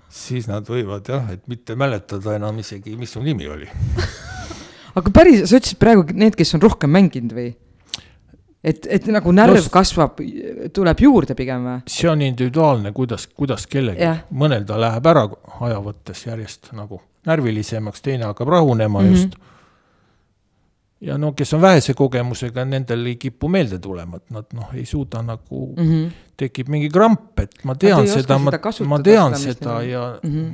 [0.09, 3.69] siis nad võivad jah, et mitte mäletada enam isegi, mis su nimi oli
[4.97, 7.53] aga päris, sa ütlesid praegu need, kes on rohkem mänginud või?
[8.63, 10.21] Et, et nagu närv no, kasvab,
[10.73, 11.81] tuleb juurde pigem või?
[11.91, 15.27] see on individuaalne, kuidas, kuidas kellelgi yeah., mõnel ta läheb ära
[15.67, 19.11] aja võttes järjest nagu närvilisemaks, teine hakkab rahunema mm -hmm.
[19.11, 19.35] just.
[21.01, 24.85] ja no kes on vähese kogemusega, nendel ei kipu meelde tulema, et nad noh, ei
[24.85, 26.11] suuda nagu mm, -hmm.
[26.37, 28.51] tekib mingi kramp, et ma tean seda, ma,
[28.85, 30.53] ma tean seda, seda ja mm -hmm.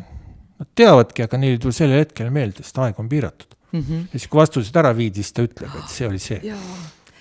[0.60, 3.80] nad teavadki, aga neil ei tule sellel hetkel meelde, sest aeg on piiratud mm.
[3.80, 4.00] -hmm.
[4.14, 6.54] ja siis, kui vastused ära viidi, siis ta ütleb, et see oli see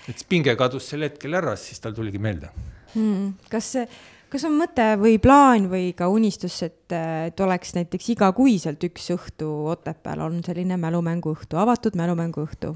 [0.09, 2.49] et pinge kadus sel hetkel ära, siis tal tuligi meelde
[2.95, 3.33] hmm..
[3.51, 3.85] kas see,
[4.33, 9.49] kas on mõte või plaan või ka unistus, et, et oleks näiteks igakuiselt üks õhtu
[9.73, 12.75] Otepääl on selline mälumänguõhtu, avatud mälumänguõhtu?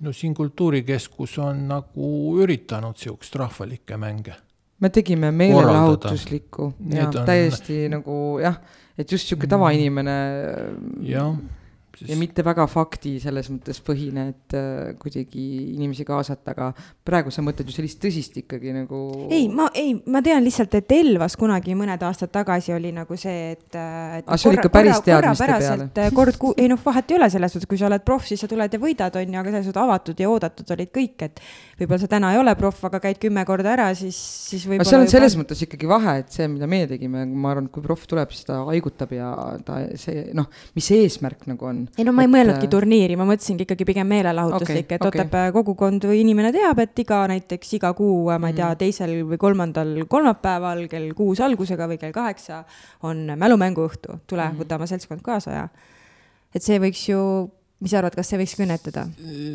[0.00, 2.08] no siin Kultuurikeskus on nagu
[2.42, 4.36] üritanud siukest rahvalikke mänge.
[4.80, 7.22] me tegime meelelahutuslikku ja on...
[7.26, 8.60] täiesti nagu jah,
[8.98, 10.18] et just sihuke tavainimene.
[11.08, 11.32] jah
[11.96, 12.10] Sest...
[12.10, 16.66] ja mitte väga fakti selles mõttes põhine, et äh, kuidagi inimesi kaasata, aga
[17.06, 18.98] praegu sa mõtled ju sellist tõsist ikkagi nagu.
[19.32, 23.54] ei, ma ei, ma tean lihtsalt, et Elvas kunagi mõned aastad tagasi oli nagu see,
[23.54, 23.68] et.
[23.72, 26.10] Äh, aga see oli ikka päris teadmiste peale.
[26.20, 28.50] Kord ku-, ei noh, vahet ei ole selles suhtes, kui sa oled proff, siis sa
[28.50, 31.40] tuled ja võidad, on ju, aga selles suhtes avatud ja oodatud olid kõik, et.
[31.76, 34.16] Võib-olla sa täna ei ole proff, aga käid kümme korda ära, siis,
[34.48, 34.88] siis võib-olla.
[34.88, 35.42] seal on selles juba...
[35.42, 38.48] mõttes ikkagi vahe, et see, mida meie tegime, ma arvan, et kui proff tuleb, siis
[38.48, 39.30] ta haigutab ja
[39.66, 40.48] ta see noh,
[40.78, 42.34] mis eesmärk nagu on ei no ma ei et...
[42.36, 45.24] mõelnudki turniiri, ma mõtlesingi ikkagi pigem meelelahutuslik okay,, et okay.
[45.26, 48.80] Otepää kogukond või inimene teab, et iga näiteks iga kuu, ma ei tea, mm.
[48.80, 52.62] teisel või kolmandal kolmapäeval kell kuus algusega või kell kaheksa
[53.06, 54.64] on mälumänguõhtu, tule mm, -hmm.
[54.64, 55.68] võta oma seltskond kaasa ja
[56.56, 57.20] et see võiks ju
[57.80, 59.04] mis sa arvad, kas see võiks kõnetada?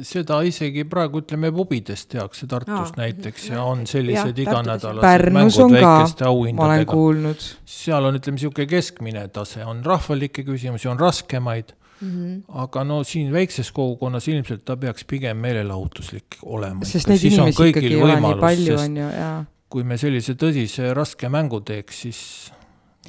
[0.07, 6.27] seda isegi praegu ütleme pubides tehakse Tartus Aa, näiteks ja on sellised iganädalased mängud väikeste
[6.29, 7.35] auhindadega.
[7.65, 12.09] seal on, ütleme, niisugune keskmine tase, on rahvalikke küsimusi, on raskemaid mm.
[12.11, 12.61] -hmm.
[12.63, 16.85] aga no siin väikses kogukonnas ilmselt ta peaks pigem meelelahutuslik olema.
[16.85, 19.45] sest neid inimesi ikkagi ei ole nii palju, on ju, jaa.
[19.69, 22.51] kui me sellise tõsise raske mängu teeks, siis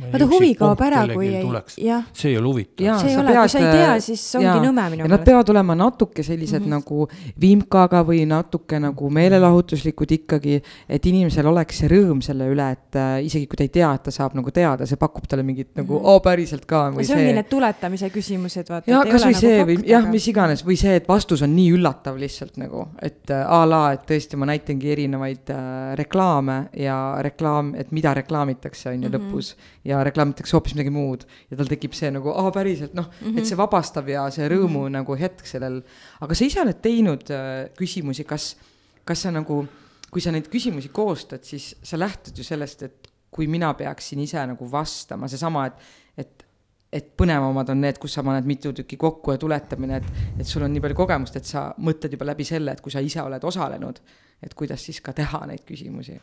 [0.01, 1.43] vaata huvi kaob ära, kui ei,
[1.85, 2.07] jah.
[2.17, 3.01] see ei ole huvitav.
[3.03, 5.13] see ei ole, kui sa ei tea, siis ongi ja, nõme minu meelest.
[5.13, 6.81] Nad peavad olema natuke sellised mm -hmm.
[6.81, 7.09] nagu
[7.41, 13.19] vimkaga või natuke nagu meelelahutuslikud ikkagi, et inimesel oleks see rõõm selle üle, et äh,
[13.27, 15.83] isegi kui ta ei tea, et ta saab nagu teada, see pakub talle mingit mm
[15.83, 15.85] -hmm.
[15.85, 16.91] nagu oo päriselt ka.
[16.91, 18.91] või see ongi need tuletamise küsimused, vaata.
[18.91, 21.73] ja kasvõi nagu see nagu või jah, mis iganes või see, et vastus on nii
[21.77, 27.19] üllatav lihtsalt nagu, et äh, a la, et tõesti ma näitangi erinevaid äh, reklaame ja
[27.21, 29.21] reklaam, et mida reklaamitakse, on ju mm -hmm.
[29.21, 33.29] lõpus ja reklaamitakse hoopis midagi muud ja tal tekib see nagu, aa päriselt noh mm,
[33.29, 33.39] -hmm.
[33.39, 34.99] et see vabastab ja see rõõmu mm -hmm.
[34.99, 35.83] nagu hetk sellel.
[36.21, 38.57] aga sa ise oled teinud äh, küsimusi, kas,
[39.05, 39.67] kas sa nagu,
[40.11, 44.47] kui sa neid küsimusi koostad, siis sa lähtud ju sellest, et kui mina peaksin ise
[44.47, 45.75] nagu vastama, seesama, et,
[46.17, 46.47] et
[46.93, 50.05] et põnevamad on need, kus sa paned mitu tükki kokku ja tuletamine, et,
[50.41, 53.01] et sul on nii palju kogemust, et sa mõtled juba läbi selle, et kui sa
[53.01, 54.01] ise oled osalenud,
[54.43, 56.19] et kuidas siis ka teha neid küsimusi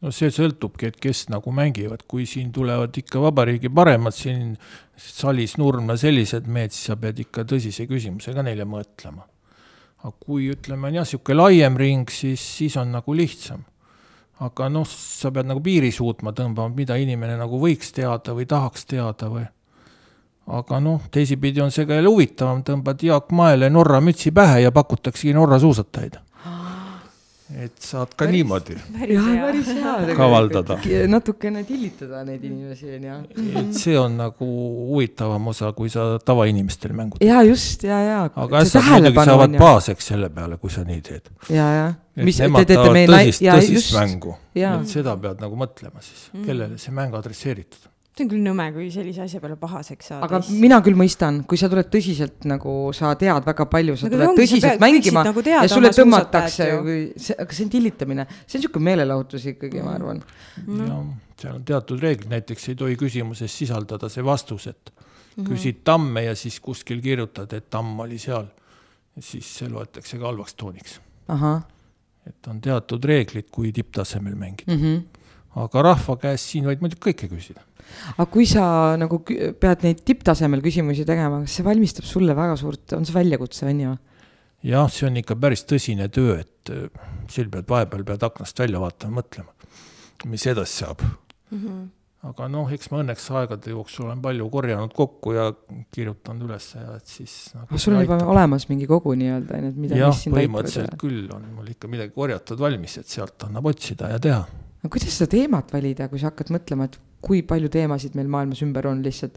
[0.00, 4.54] no see sõltubki, et kes nagu mängivad, kui siin tulevad ikka vabariigi paremad siin
[5.00, 9.26] salis nurmla sellised mehed, siis sa pead ikka tõsise küsimusega neile mõtlema.
[10.00, 13.64] aga kui ütleme, on jah, niisugune laiem ring, siis, siis on nagu lihtsam.
[14.40, 18.86] aga noh, sa pead nagu piiri suutma tõmbama, mida inimene nagu võiks teada või tahaks
[18.88, 19.44] teada või
[20.50, 24.72] aga noh, teisipidi on see ka jälle huvitavam, tõmbad Jaak Maele Norra mütsi pähe ja
[24.72, 26.16] pakutaksegi Norra suusatajaid
[27.58, 28.76] et saad ka päris, niimoodi
[29.14, 30.76] jah, päris hea kavaldada.
[31.10, 33.16] natukene tillitada neid inimesi, on ju.
[33.60, 34.50] et see on nagu
[34.90, 37.30] huvitavam osa, kui sa tavainimestele mängu teed.
[37.30, 38.24] jaa, just, jaa, jaa.
[38.44, 41.30] aga ässad muidugi saavad baaseks selle peale, kui sa nii teed.
[41.50, 41.92] jaa, jaa.
[42.16, 44.36] et nemad tahavad tõsist, tõsist mängu.
[44.54, 46.46] et seda pead nagu mõtlema siis, mm.
[46.46, 47.90] kellele see mäng adresseeritud
[48.20, 50.28] see on küll nõme, kui sellise asja peale pahaseks saada.
[50.28, 54.28] aga mina küll mõistan, kui sa tuled tõsiselt nagu, sa tead väga palju, sa tuled
[54.28, 58.88] ongi, tõsiselt pead, mängima nagu ja sulle tõmmatakse aga see on tillitamine, see on niisugune
[58.90, 60.24] meelelahutus ikkagi mm., ma arvan
[60.66, 60.86] mm..
[60.86, 61.02] no
[61.40, 64.92] seal on teatud reeglid, näiteks ei tohi küsimuses sisaldada see vastus, et
[65.40, 65.48] -hmm.
[65.48, 68.46] küsid tamme ja siis kuskil kirjutad, et tamm oli seal.
[69.20, 71.00] siis see loetakse ka halvaks tooniks.
[72.26, 74.82] et on teatud reeglid, kui tipptasemel mängida mm.
[74.82, 75.02] -hmm.
[75.60, 77.60] aga rahva käest siin võid muidugi kõike küsida
[78.16, 82.96] aga kui sa nagu pead neid tipptasemel küsimusi tegema, kas see valmistab sulle väga suurt,
[82.98, 83.96] on see väljakutse, on ju?
[84.66, 86.90] jah, see on ikka päris tõsine töö, et äh,
[87.30, 89.72] sul pead vahepeal pead aknast välja vaatama, mõtlema,
[90.28, 91.58] mis edasi saab mm.
[91.58, 91.82] -hmm.
[92.30, 95.48] aga noh, eks ma õnneks aegade jooksul olen palju korjanud kokku ja
[95.92, 97.78] kirjutanud üles ja et siis nagu.
[97.78, 100.00] sul on juba olemas mingi kogu nii-öelda, on ju, et mida.
[100.04, 104.44] jah, põhimõtteliselt küll on mul ikka midagi korjatud valmis, et sealt annab otsida ja teha.
[104.82, 108.62] no kuidas seda teemat valida, kui sa hakkad mõtlema, et kui palju teemasid meil maailmas
[108.64, 109.36] ümber on lihtsalt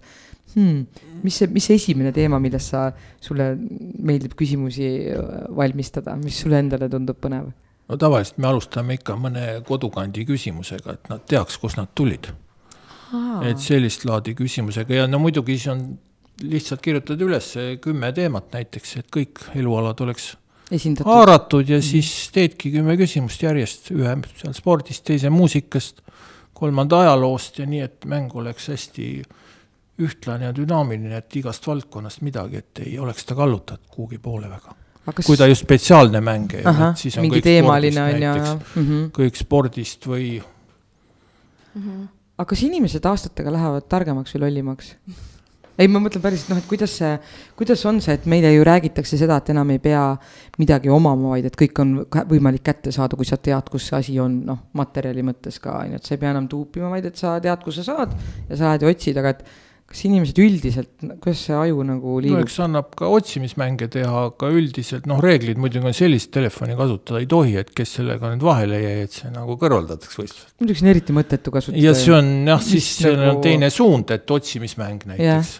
[0.56, 0.86] hmm,.
[1.24, 2.86] mis see, mis see esimene teema, millest sa,
[3.22, 7.52] sulle meeldib küsimusi äh, valmistada, mis sulle endale tundub põnev?
[7.90, 12.32] no tavaliselt me alustame ikka mõne kodukandi küsimusega, et nad teaks, kust nad tulid.
[13.46, 15.84] et sellist laadi küsimusega ja no muidugi siis on
[16.42, 20.32] lihtsalt kirjutad üles kümme teemat näiteks, et kõik elualad oleks
[20.74, 21.12] Esindatud.
[21.12, 26.02] haaratud ja siis teedki kümme küsimust järjest, ühe seal spordist, teise muusikast
[26.54, 29.08] kolmanda ajaloost ja nii, et mäng oleks hästi
[30.04, 34.76] ühtlane ja dünaamiline, et igast valdkonnast midagi, et ei oleks ta kallutatud kuhugi poole väga.
[35.04, 35.26] Kas...
[35.28, 39.08] kui ta just spetsiaalne mäng ei ole, et siis on kõik spordist näiteks mm, -hmm.
[39.18, 41.82] kõik spordist või mm.
[41.82, 42.08] -hmm.
[42.38, 44.96] aga kas inimesed aastatega lähevad targemaks või lollimaks?
[45.78, 47.12] Ei, ma mõtlen päriselt noh, et kuidas see,
[47.58, 50.06] kuidas on see, et meile ju räägitakse seda, et enam ei pea
[50.62, 51.96] midagi omama, vaid et kõik on
[52.30, 55.96] võimalik kätte saada, kui sa tead, kus see asi on, noh, materjali mõttes ka, on
[55.96, 58.18] ju, et sa ei pea enam tuupima, vaid et sa tead, kus sa saad
[58.50, 59.46] ja sa lähed ja otsid, aga et
[59.94, 62.40] kas inimesed üldiselt, kuidas see aju nagu liigub?
[62.40, 67.22] no eks annab ka otsimismänge teha, aga üldiselt noh, reeglid muidugi on sellist telefoni kasutada
[67.22, 70.56] ei tohi, et kes sellega nüüd vahele jäi, et see nagu kõrvaldatakse võistlusest.
[70.64, 71.84] muidugi see on eriti mõttetu kasutada.
[71.84, 73.36] ja see on jah, siis see nagu...
[73.36, 75.54] on teine suund, et otsimismäng näiteks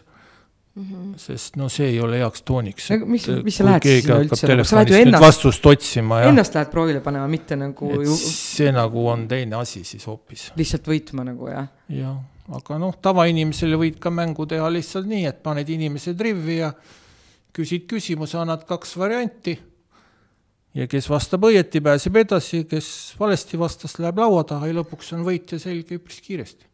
[0.76, 1.18] Mm -hmm.
[1.18, 2.88] sest no see ei ole heaks tooniks.
[3.06, 6.30] mis, mis sa lähed sinna üldse, sa lähed ju ennast, vastust otsima ja.
[6.30, 7.92] Ennast lähed proovile panema, mitte nagu.
[8.02, 8.16] Ju...
[8.18, 10.48] see nagu on teine asi siis hoopis.
[10.58, 11.68] lihtsalt võitma nagu jah?
[11.90, 12.16] jah,
[12.58, 16.72] aga noh, tavainimesele võid ka mängu teha lihtsalt nii, et paned inimesed rivvi ja
[17.54, 19.56] küsid küsimuse, annad kaks varianti.
[20.74, 25.22] ja kes vastab õieti, pääseb edasi, kes valesti vastas, läheb laua taha ja lõpuks on
[25.30, 26.66] võitja selge üpris kiiresti.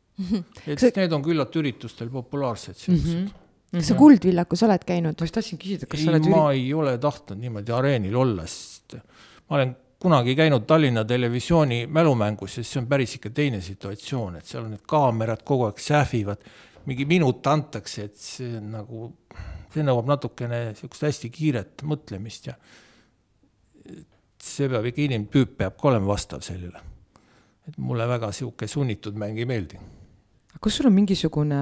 [0.68, 0.95] et see...
[0.95, 3.28] need on küllap üritustel populaarsed sellised mm.
[3.28, 5.20] -hmm kas sa Kuldvillakus oled käinud?
[5.20, 6.63] ma just tahtsin küsida, kas ei, sa oled ma üri...
[6.63, 12.63] ei ole tahtnud niimoodi areenil olla, sest ma olen kunagi käinud Tallinna Televisiooni mälumängus ja
[12.63, 16.45] see on päris ikka teine situatsioon, et seal on need kaamerad kogu aeg sähvivad,
[16.89, 19.11] mingi minut antakse, et see on nagu,
[19.74, 22.55] see nõuab natukene niisugust hästi kiiret mõtlemist ja
[24.39, 26.82] see peab ikka, inimtüüp peab ka olema vastav sellele.
[27.67, 29.78] et mulle väga niisugune sunnitud mäng ei meeldi
[30.58, 31.60] kas sul on mingisugune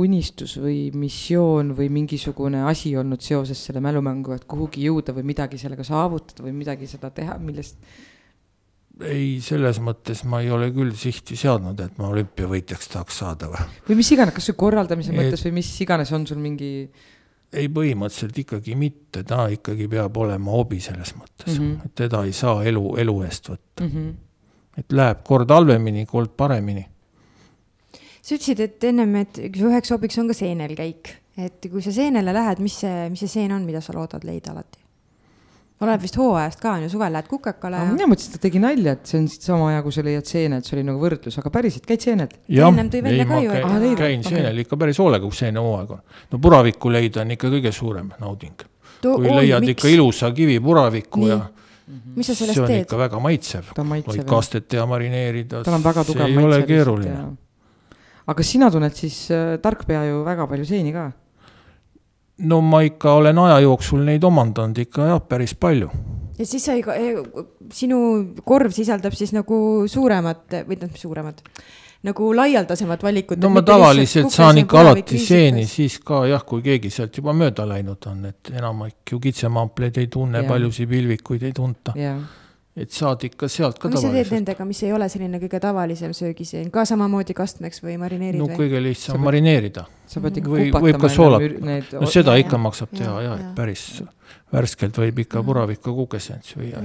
[0.00, 5.58] unistus või missioon või mingisugune asi olnud seoses selle mälumänguga, et kuhugi jõuda või midagi
[5.60, 7.80] sellega saavutada või midagi seda teha, millest?
[9.02, 13.66] ei, selles mõttes ma ei ole küll sihti seadnud, et ma olümpiavõitjaks tahaks saada või.
[13.88, 15.18] või mis iganes, kas või korraldamise et...
[15.18, 16.70] mõttes või mis iganes on sul mingi?
[17.52, 21.90] ei, põhimõtteliselt ikkagi mitte, ta ikkagi peab olema hobi selles mõttes mm, -hmm.
[21.90, 23.92] et teda ei saa elu, elu eest võtta mm.
[23.92, 24.80] -hmm.
[24.84, 26.86] et läheb kord halvemini, kord paremini
[28.22, 32.34] sa ütlesid, et ennem, et üheks hobiks on ka seenel käik, et kui sa seenele
[32.34, 34.78] lähed, mis see, mis see seen on, mida sa loodad leida alati?
[35.82, 37.86] oleneb vist hooajast ka on ju, suvel lähed kukekale ja.
[37.90, 40.66] mina mõtlesin, et ta tegi nalja, et see on sama hea, kui sa leiad seened,
[40.66, 42.36] see oli nagu võrdlus, aga päriselt käid seened?
[42.46, 43.56] ennem tõi välja ka ju.
[43.56, 44.66] käin, käin seenel okay.
[44.66, 46.04] ikka päris hoolega, kui seenehooaeg on.
[46.30, 48.66] no puravikku leida on ikka kõige suurem nauding.
[49.02, 49.74] kui oi, leiad miks?
[49.80, 51.32] ikka ilusa kivipuraviku Nii.
[51.32, 51.40] ja
[52.14, 52.68] mis sa sellest teed?
[52.68, 53.72] see on ikka väga maitsev.
[53.74, 55.64] võid kastet teha, marineerida.
[55.66, 56.38] tal on väga tugev maitse.
[56.38, 57.24] see ei ole keeruline
[58.32, 61.10] aga sina tunned siis äh, tarkpea ju väga palju seeni ka?
[62.48, 65.90] no ma ikka olen aja jooksul neid omandanud ikka jah, päris palju.
[66.38, 67.14] ja siis sa ei,
[67.74, 68.00] sinu
[68.44, 71.42] korv sisaldab siis nagu suuremat või noh, suuremat,
[72.08, 73.42] nagu laialdasemat valikut.
[73.42, 77.68] no ma tavaliselt saan ikka alati seeni siis ka jah, kui keegi sealt juba mööda
[77.68, 82.22] läinud on, et enamik ju kitsemampleid ei tunne, paljusid pilvikuid ei tunta yeah
[82.76, 86.14] et saad ikka sealt ka mis sa teed nendega, mis ei ole selline kõige tavalisem
[86.16, 88.62] söögiseen, ka samamoodi kastmeks või marineerid no või?
[88.62, 89.84] kõige lihtsam pead, marineerida.
[90.08, 91.44] sa pead ikka või, võib ka soolat,
[91.92, 93.84] no seda ikka maksab teha ja, et päris
[94.52, 96.80] värskelt võib ikka puravikku kukesend süüa.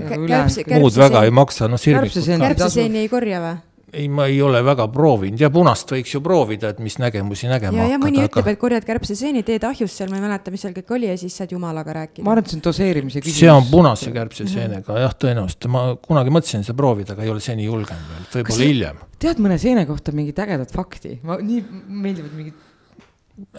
[0.75, 2.19] muud väga ei maksa, noh sirmikut.
[2.43, 3.55] kärbseseeni ei korja või?
[3.93, 7.77] Ei, ma ei ole väga proovinud ja punast võiks ju proovida, et mis nägemusi nägema
[7.77, 7.93] hakkada.
[7.93, 8.27] ja mõni aga...
[8.27, 11.15] ütleb, et korjad kärbseseeni, teed ahjus seal, ma ei mäleta, mis seal kõik oli ja
[11.19, 12.25] siis saad jumalaga rääkida.
[12.27, 13.39] ma arvan, et see on doseerimise küsimus.
[13.39, 17.67] see on punase kärbseseenega jah, tõenäoliselt, ma kunagi mõtlesin seda proovida, aga ei ole seni
[17.69, 19.03] julgenud veel, võib-olla hiljem.
[19.23, 21.19] tead mõne seene kohta mingit ägedat fakti?
[21.23, 22.65] ma, nii meeldivad mingid.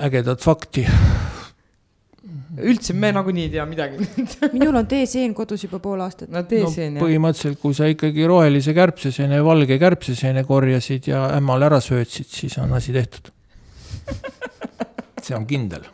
[0.09, 0.85] ägedat fakti
[2.59, 4.05] üldse me nagunii ei tea midagi
[4.57, 6.31] minul on teeseen kodus juba pool aastat.
[6.35, 7.07] no teeseen no, jah.
[7.07, 12.73] põhimõtteliselt, kui sa ikkagi rohelise kärbseseene, valge kärbseseene korjasid ja ämmal ära söötsid, siis on
[12.77, 13.33] asi tehtud
[15.23, 15.85] see on kindel.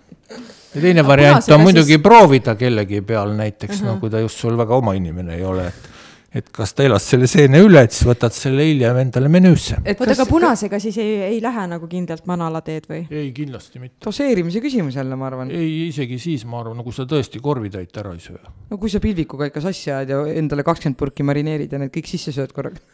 [0.74, 2.02] ja teine variant on muidugi siis...
[2.02, 3.94] proovida kellegi peal näiteks uh, -huh.
[3.94, 5.90] no kui ta just sul väga oma inimene ei ole, et
[6.34, 9.78] et kas ta elas selle seene üle, et siis võtad selle hiljem endale menüüsse.
[9.84, 13.04] oota, aga punasega siis ei, ei lähe nagu kindlalt manala teed või?
[13.10, 14.00] ei, kindlasti mitte.
[14.04, 15.52] doseerimise küsimus jälle, ma arvan.
[15.54, 18.40] ei, isegi siis ma arvan, no kui sa tõesti korvitäit ära ei söö.
[18.70, 22.10] no kui sa pilvikuga ikka sassi ajad ja endale kakskümmend purki marineerid ja need kõik
[22.10, 22.82] sisse sööd korraga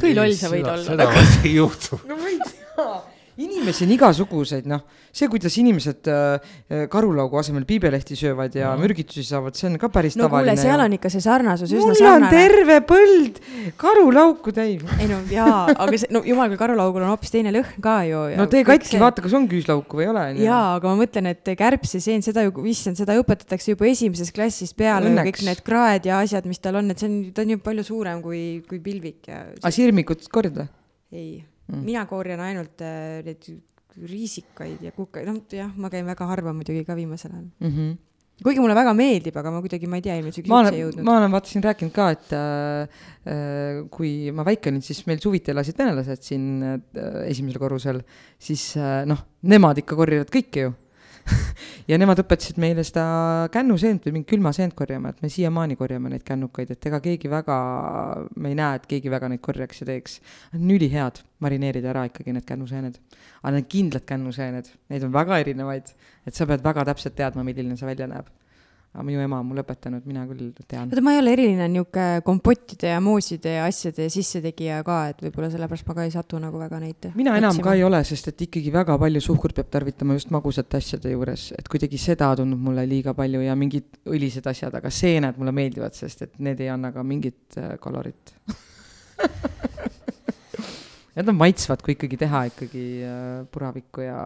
[0.00, 0.84] kui loll sa võid olla.
[0.84, 2.00] seda vast ei juhtu.
[2.08, 4.82] no ma ei tea inimesi on igasuguseid, noh,
[5.14, 8.82] see, kuidas inimesed äh, äh, karulaugu asemel piibelehti söövad ja no.
[8.84, 10.54] mürgitusi saavad, see on ka päris no, tavaline.
[10.60, 12.28] seal on ikka see sarnasus üsna mul sarnane.
[12.28, 13.40] on terve põld
[13.80, 14.84] karulauku täis.
[15.00, 18.20] ei no jaa, aga see, no jumal, kui karulaugul on hoopis teine lõhn ka ju.
[18.38, 20.26] no tee katki see..., vaata, kas on küüslauku või ei ole.
[20.44, 25.10] jaa, aga ma mõtlen, et kärbseseen, seda ju, issand, seda õpetatakse juba esimesest klassist peale,
[25.30, 27.86] kõik need kraed ja asjad, mis tal on, et see on, ta on ju palju
[27.90, 29.42] suurem kui, kui pilvik ja.
[29.58, 30.70] aga sirmikut korjad või?
[31.14, 31.26] ei
[31.68, 31.84] mm..
[31.84, 33.46] mina korjan ainult äh, neid
[33.94, 37.70] riisikaid ja kukaid, noh jah, ma käin väga harva muidugi ka viimasel ajal mm.
[37.70, 37.94] -hmm
[38.42, 41.06] kuigi mulle väga meeldib, aga ma kuidagi, ma ei tea, ilmselt ma olen, jõudnud.
[41.06, 45.20] ma olen vaata siin rääkinud ka, et äh, äh, kui ma väike olin, siis meil
[45.22, 46.80] suviti elasid venelased siin äh,
[47.28, 48.00] esimesel korrusel,
[48.42, 50.74] siis äh, noh, nemad ikka korjavad kõike ju
[51.90, 53.04] ja nemad õpetasid meile seda
[53.54, 57.58] kännuseent või mingit külmaseent korjama, et me siiamaani korjame neid kännukaid, et ega keegi väga,
[58.36, 60.20] me ei näe, et keegi väga neid korjaks ja teeks.
[60.52, 63.00] Need on ülihead, marineerida ära ikkagi need kännuseened.
[63.42, 65.92] aga need kindlad kännuseened, neid on väga erinevaid,
[66.24, 68.30] et sa pead väga täpselt teadma, milline see välja näeb
[68.94, 70.86] aga minu ema on mulle õpetanud, mina küll tean.
[70.86, 75.50] oota, ma ei ole eriline niisugune kompottide ja mooside ja asjade sissetegija ka, et võib-olla
[75.50, 77.10] sellepärast ma ka ei satu nagu väga neid.
[77.18, 77.66] mina enam otsima.
[77.66, 81.48] ka ei ole, sest et ikkagi väga palju suhkurt peab tarvitama just magusate asjade juures,
[81.58, 85.98] et kuidagi seda tundub mulle liiga palju ja mingid õlised asjad, aga seened mulle meeldivad,
[85.98, 88.36] sest et need ei anna ka mingit äh, kalorit
[91.14, 94.18] Need on maitsvad, kui ikkagi teha ikkagi äh, puravikku ja.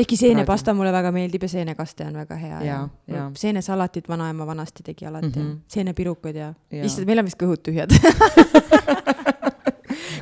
[0.00, 2.66] ehkki seenepasta mulle väga meeldib ja seenekaste on väga hea ja,
[3.06, 3.16] ja.
[3.16, 3.24] ja.
[3.36, 5.58] seenesalatit vanaema vanasti tegi alati mm, -hmm.
[5.68, 7.92] seenepirukaid ja, ja., issand, meil on vist kõhud tühjad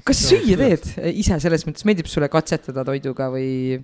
[0.07, 3.79] kas süüa teed ise selles mõttes, meeldib sulle katsetada toiduga või?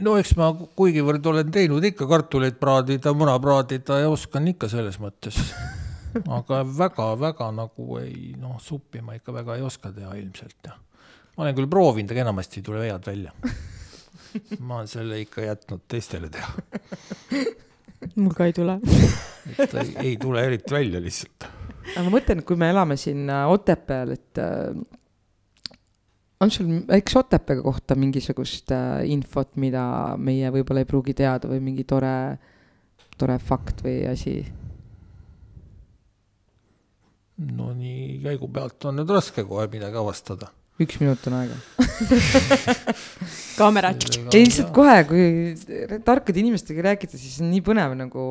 [0.00, 4.96] no eks ma kuigivõrd olen teinud ikka kartuleid praadida, muna praadida ja oskan ikka selles
[5.02, 5.36] mõttes
[6.26, 10.76] aga väga-väga nagu ei, noh, suppi ma ikka väga ei oska teha ilmselt ja
[11.38, 13.32] ma olen küll proovinud, aga enamasti ei tule head välja.
[14.58, 16.50] ma olen selle ikka jätnud teistele teha.
[18.18, 18.78] mul ka ei tule.
[19.54, 21.46] et ei, ei tule eriti välja lihtsalt.
[21.94, 25.78] aga ma mõtlen, kui me elame siin äh, Otepääl, et äh,
[26.42, 31.62] on sul näiteks Otepää kohta mingisugust äh, infot, mida meie võib-olla ei pruugi teada või
[31.70, 32.16] mingi tore,
[33.18, 34.40] tore fakt või asi?
[37.38, 40.50] No nii käigu pealt on nüüd raske kohe midagi avastada.
[40.78, 41.56] üks minut on aega
[43.58, 43.92] kaamera.
[44.30, 48.26] ei lihtsalt kohe, kui tarkade inimestega rääkida, siis on nii põnev nagu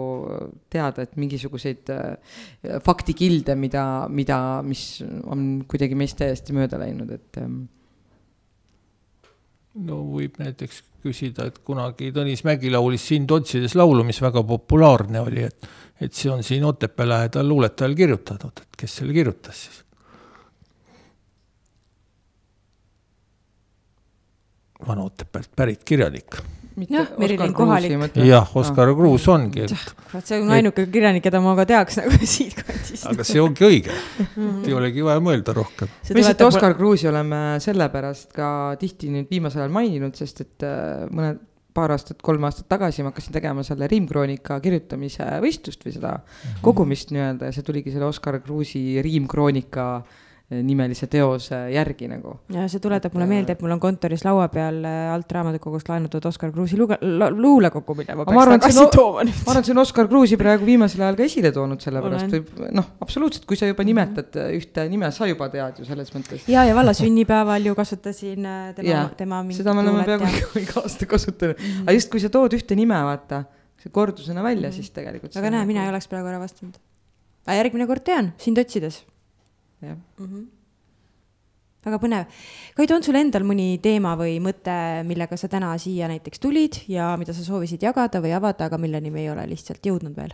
[0.71, 2.37] teada, et mingisuguseid äh,
[2.85, 7.65] faktikilde, mida, mida, mis on kuidagi meist täiesti mööda läinud, et ähm,
[9.85, 15.21] no võib näiteks küsida, et kunagi Tõnis Mägi laulis Sind otsides laulu, mis väga populaarne
[15.21, 15.67] oli, et,
[16.01, 19.83] et see on siin Otepää lähedal luuletajal kirjutatud, et kes selle kirjutas siis?
[24.87, 26.37] Vana-Otepäält pärit kirjanik
[26.85, 28.15] jah, Merilin Kohalik.
[28.21, 29.73] jah, Oskar Kruus ongi et....
[30.11, 33.07] kurat, see on ainuke kirjanik, keda ma ka teaks nagu siitkandist.
[33.09, 33.97] aga see ongi õige
[34.67, 35.89] ei olegi vaja mõelda rohkem.
[35.89, 38.49] me lihtsalt Oskar Kruusi oleme sellepärast ka
[38.81, 41.41] tihti nüüd viimasel ajal maininud, sest et äh, mõned
[41.77, 46.61] paar aastat, kolm aastat tagasi ma hakkasin tegema selle riimkroonika kirjutamise võistlust või seda mhm.
[46.65, 52.37] kogumist nii-öelda ja see tuligi selle Oskar Kruusi riimkroonika äh, nimelise teose järgi nagu.
[52.55, 56.23] ja see tuletab mulle meelde, et mul on kontoris laua peal äh, alt raamatukogust laenatud
[56.29, 56.99] Oskar Kruusi luge-,
[57.35, 59.41] luulekogu, mida ma peaks tagasi tooma nüüd.
[59.43, 62.61] ma arvan, et see on Oskar Kruusi praegu viimasel ajal ka esile toonud, sellepärast võib
[62.79, 66.47] noh, absoluutselt, kui sa juba nimetad ühte nime, sa juba tead ju selles mõttes.
[66.47, 71.09] ja, ja valla sünnipäeval ju kasutasin äh, tema, tema seda me oleme peaaegu iga aasta
[71.11, 71.83] kasutanud mm, -hmm.
[71.89, 73.43] aga just, kui sa tood ühte nime, vaata,
[73.83, 74.79] see kordusena välja mm, -hmm.
[74.79, 75.35] siis tegelikult.
[75.35, 76.79] aga näe, mina nagu ei oleks praegu ära vastanud.
[77.43, 79.03] aga järgmine kord tean, sind otsides
[79.81, 80.45] jah mm -hmm.
[81.85, 82.25] väga põnev.
[82.75, 87.15] Kaido, on sul endal mõni teema või mõte, millega sa täna siia näiteks tulid ja
[87.17, 90.33] mida sa soovisid jagada või avada, aga milleni me ei ole lihtsalt jõudnud veel?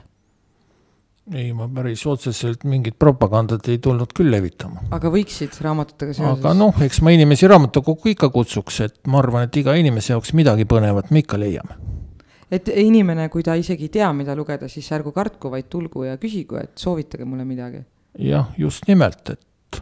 [1.31, 4.81] ei, ma päris otseselt mingit propagandat ei tulnud küll levitama.
[4.91, 6.39] aga võiksid raamatutega seoses?
[6.39, 10.33] aga noh, eks ma inimesi raamatukokku ikka kutsuks, et ma arvan, et iga inimese jaoks
[10.33, 11.77] midagi põnevat me ikka leiame.
[12.51, 16.17] et inimene, kui ta isegi ei tea, mida lugeda, siis ärgu kartku, vaid tulgu ja
[16.17, 17.85] küsigu, et soovitage mulle midagi
[18.19, 19.81] jah, just nimelt, et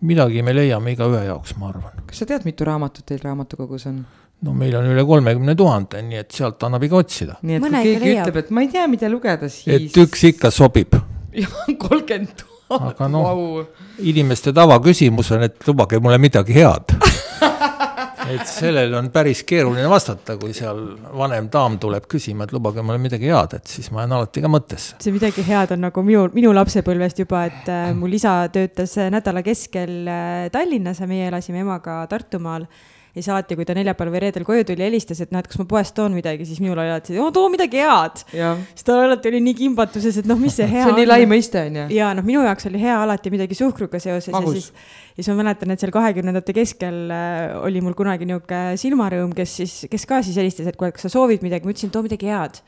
[0.00, 2.02] midagi me leiame igaühe jaoks, ma arvan.
[2.06, 4.00] kas sa tead, mitu raamatut teil raamatukogus on?
[4.46, 7.36] no meil on üle kolmekümne tuhande, nii et sealt annab ikka otsida.
[7.42, 8.28] nii et Mõnega kui keegi leiab.
[8.28, 9.74] ütleb, et ma ei tea, mida lugeda, siis.
[9.76, 10.96] et üks ikka sobib.
[11.42, 12.86] jah, kolmkümmend tuhat.
[12.94, 13.64] aga noh wow.,
[13.98, 16.94] inimeste tavaküsimus on, et lubage mulle midagi head
[18.34, 20.82] et sellele on päris keeruline vastata, kui seal
[21.18, 24.52] vanem daam tuleb küsima, et lubage mulle midagi head, et siis ma jään alati ka
[24.52, 25.00] mõttesse.
[25.02, 29.44] see midagi head on nagu minu, minu lapsepõlvest juba, et äh, mul isa töötas nädala
[29.46, 32.66] keskel äh, Tallinnas ja meie elasime emaga Tartumaal
[33.10, 35.58] ja siis alati, kui ta neljapäeval või reedel koju tuli, helistas, et noh, et kas
[35.58, 38.22] ma poest toon midagi, siis minul oli alati, too midagi head.
[38.30, 40.92] siis ta alati oli nii kimbatuses, et noh, mis see hea see on.
[40.92, 41.86] see on nii lai mõiste, on ju.
[41.96, 44.54] ja noh, minu jaoks oli hea alati midagi suhkruga seoses Magus.
[44.54, 48.78] ja siis, ja siis ma mäletan, et seal kahekümnendate keskel äh, oli mul kunagi niisugune
[48.80, 51.90] silmarõõm, kes siis, kes ka siis helistas, et kuule, kas sa soovid midagi, ma ütlesin,
[51.94, 52.62] too midagi head.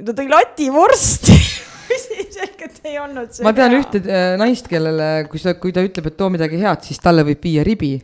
[0.00, 1.36] ta tõi lativorsti
[2.22, 3.44] ilmselgelt ei olnud see.
[3.44, 3.84] ma tean hea.
[3.84, 7.26] ühte äh, naist, kellele, kui sa, kui ta ütleb, et too midagi head, siis talle
[7.28, 7.98] võib viia ribi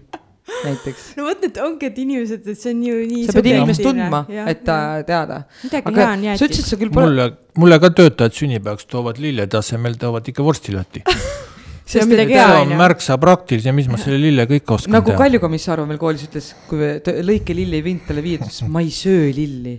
[0.64, 1.06] näiteks.
[1.18, 3.26] no vot, et ongi, et inimesed, et see on ju nii.
[3.28, 5.42] sa pead inimest tundma, et ta teada.
[5.64, 6.42] midagi hea on jäetud.
[6.42, 7.08] sa ütlesid, sa küll pole.
[7.08, 7.28] mulle,
[7.62, 11.04] mulle ka töötajad sünnipäevaks toovad lillede asemel, toovad ikka vorstilati
[11.90, 12.78] see on midagi hea, on ju.
[12.78, 15.16] märksa praktilisem, mis ma selle lillega ikka oskan nagu teha.
[15.16, 16.94] nagu Kalju Komissarov meil koolis ütles, kui
[17.32, 19.76] lõike lilli ei viinud talle viia, ta ütles ma ei söö lilli.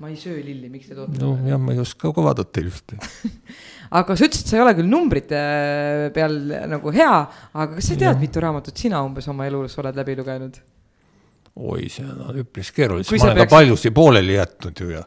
[0.00, 1.18] ma ei söö lilli, miks te toote?
[1.22, 3.00] no jah, ma ei oska ka vaadata ilusti
[3.90, 5.40] aga sa ütlesid, sa ei ole küll numbrite
[6.14, 6.36] peal
[6.70, 7.14] nagu hea,
[7.52, 10.60] aga kas sa tead, mitu raamatut sina umbes oma elus oled läbi lugenud?
[11.60, 13.50] oi, see on üpris keeruline, ma olen peaks...
[13.50, 15.04] ka paljusid pooleli jätnud ju ja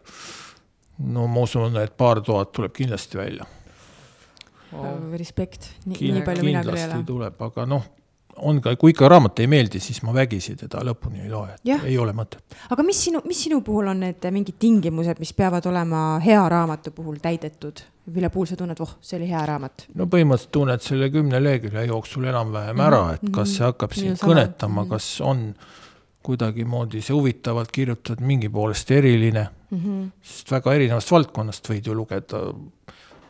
[1.15, 3.47] no ma usun, et paar tuhat tuleb kindlasti välja
[4.73, 5.11] wow..
[5.17, 7.03] respekt, nii, nii palju mina küll ei ole.
[7.07, 7.87] tuleb, aga noh
[8.37, 11.85] on ka, kui ikka raamat ei meeldi, siis ma vägisi teda lõpuni ei loe, et
[11.85, 12.57] ei ole mõtet.
[12.73, 16.91] aga mis sinu, mis sinu puhul on need mingid tingimused, mis peavad olema hea raamatu
[16.95, 19.87] puhul täidetud, mille puhul sa tunned, oh, see oli hea raamat?
[19.95, 22.87] no põhimõtteliselt tunned selle kümne lehekülje jooksul enam-vähem mm -hmm.
[22.87, 24.89] ära, et kas see hakkab sind kõnetama mm, -hmm.
[24.89, 25.53] kas on
[26.23, 30.09] kuidagimoodi see huvitavalt kirjutatud, mingi poolest eriline mm, -hmm.
[30.21, 32.45] sest väga erinevast valdkonnast võid ju lugeda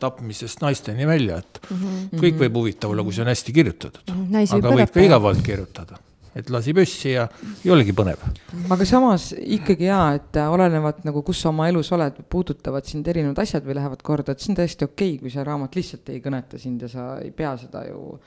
[0.04, 2.24] tapmisest naisteni välja, et mm -hmm.
[2.24, 4.26] kõik võib huvitav olla, kui see on hästi kirjutatud mm.
[4.26, 4.58] -hmm.
[4.58, 5.98] aga võib ka igavalt kirjutada,
[6.34, 7.26] et lasi püssi ja
[7.64, 8.22] ei olegi põnev.
[8.70, 13.38] aga samas ikkagi jaa, et olenevalt nagu, kus sa oma elus oled, puudutavad sind erinevad
[13.38, 16.20] asjad või lähevad korda, et see on täiesti okei okay,, kui see raamat lihtsalt ei
[16.20, 18.18] kõneta sind ja sa ei pea seda ju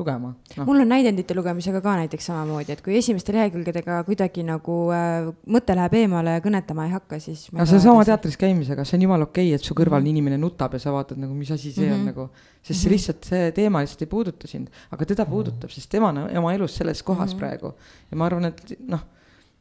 [0.00, 0.64] lugema no..
[0.68, 5.76] mul on näidendite lugemisega ka näiteks samamoodi, et kui esimeste lehekülgedega kuidagi nagu äh, mõte
[5.78, 7.46] läheb eemale ja kõnetama ei hakka, siis.
[7.54, 10.16] aga seesama teatris käimisega, see on jumala okei okay,, et su kõrval mm -hmm.
[10.16, 11.94] inimene nutab ja sa vaatad nagu, mis asi see mm -hmm.
[11.94, 12.06] on mhm.
[12.06, 12.28] nagu.
[12.62, 12.94] sest see mhm.
[12.94, 16.76] lihtsalt, see teema lihtsalt ei puuduta sind, aga teda puudutab, sest tema on oma elus
[16.76, 17.38] selles kohas mm -hmm.
[17.38, 17.74] praegu.
[18.10, 19.00] ja ma arvan, et noh,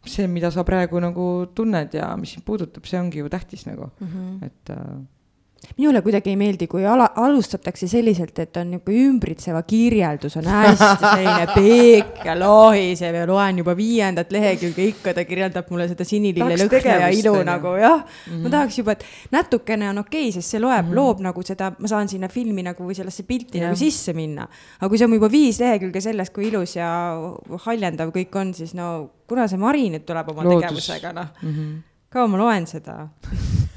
[0.05, 3.89] see, mida sa praegu nagu tunned ja mis sind puudutab, see ongi ju tähtis nagu
[3.99, 4.45] mm, -hmm.
[4.45, 5.05] et äh,
[5.77, 10.87] minule kuidagi ei meeldi, kui ala, alustatakse selliselt, et on niisugune ümbritseva kirjeldus on hästi
[11.01, 16.57] selline pikk ja lohisev ja loen juba viiendat lehekülge, ikka ta kirjeldab mulle seda sinilille
[16.59, 18.09] lõhna ja ilu nagu jah mm.
[18.09, 18.37] -hmm.
[18.37, 18.51] ma mhm.
[18.55, 19.05] tahaks juba, et
[19.35, 20.95] natukene on okei okay,, sest see loeb mm, -hmm.
[20.95, 23.69] loob nagu seda, ma saan sinna filmi nagu või sellesse pilti yeah.
[23.69, 24.47] nagu sisse minna.
[24.79, 26.89] aga kui see on juba viis lehekülge sellest, kui ilus ja
[27.65, 30.61] haljendav kõik on, siis no kuna see Mari nüüd tuleb oma Loodus.
[30.61, 33.07] tegevusega, noh mm -hmm., kaua ma loen seda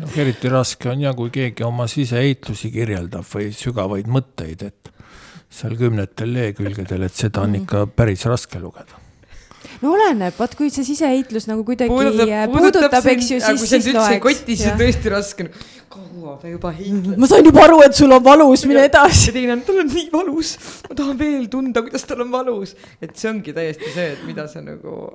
[0.00, 4.92] noh, eriti raske on ja kui keegi oma siseheitlusi kirjeldab või sügavaid mõtteid, et
[5.54, 7.64] seal kümnetel lehekülgedel, et seda on mhm.
[7.64, 9.02] ikka päris raske lugeda
[9.82, 13.88] no oleneb, vaat kui see siseheitlus nagu kuidagi puudutab, puudutab, puudutab, eks ju, siis, siis
[13.94, 14.20] loeks.
[14.24, 15.46] kotis on tõesti raske,
[15.92, 17.20] kaua ta juba heitleb.
[17.20, 19.28] ma sain juba aru, et sul on valus, mine edasi.
[19.28, 20.56] ja teine on, tal on nii valus,
[20.88, 22.74] ma tahan veel tunda, kuidas tal on valus.
[23.00, 25.12] et see ongi täiesti see, et mida sa nagu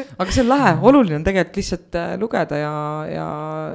[0.00, 2.74] aga see on lahe, oluline on tegelikult lihtsalt äh, lugeda ja,
[3.10, 3.26] ja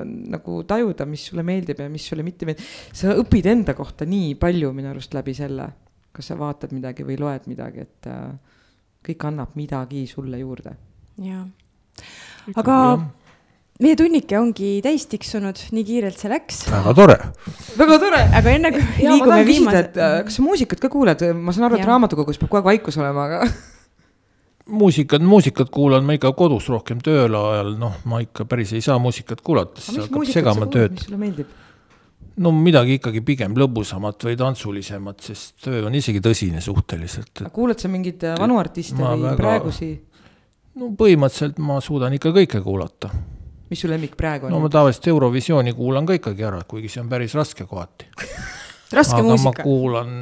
[0.06, 2.66] nagu tajuda, mis sulle meeldib ja mis sulle mitte meeldib.
[2.98, 5.70] sa õpid enda kohta nii palju minu arust läbi selle,
[6.16, 8.58] kas sa vaatad midagi või loed midagi, et äh,
[9.08, 10.76] kõik annab midagi sulle juurde.
[11.24, 11.46] jaa,
[12.56, 12.76] aga
[13.84, 16.66] meie tunnike ongi täis tiksunud, nii kiirelt see läks.
[16.74, 17.18] väga tore.
[17.78, 18.26] väga tore.
[18.42, 19.88] aga enne kui liigume viimase.
[19.94, 22.98] Äh, kas sa muusikat ka kuuled, ma saan aru, et raamatukogus peab kogu aeg vaikus
[23.02, 23.46] olema, aga
[24.68, 28.98] muusikat, muusikat kuulan ma ikka kodus rohkem tööl ajal, noh, ma ikka päris ei saa
[29.02, 30.98] muusikat kuulata, siis hakkab segama tööd.
[30.98, 31.56] mis sulle meeldib?
[32.44, 37.50] no midagi ikkagi pigem lõbusamat või tantsulisemat, sest töö on isegi tõsine suhteliselt et....
[37.54, 39.40] kuulad sa mingeid äh, vanu artiste või väga...
[39.40, 39.90] praegusi?
[40.78, 43.12] no põhimõtteliselt ma suudan ikka kõike kuulata.
[43.72, 44.54] mis su lemmik praegu on?
[44.54, 48.10] no ma tavaliselt Eurovisiooni kuulan ka ikkagi ära, kuigi see on päris raske kohati
[48.94, 49.50] raske aga muusika?
[49.50, 50.18] ma kuulan,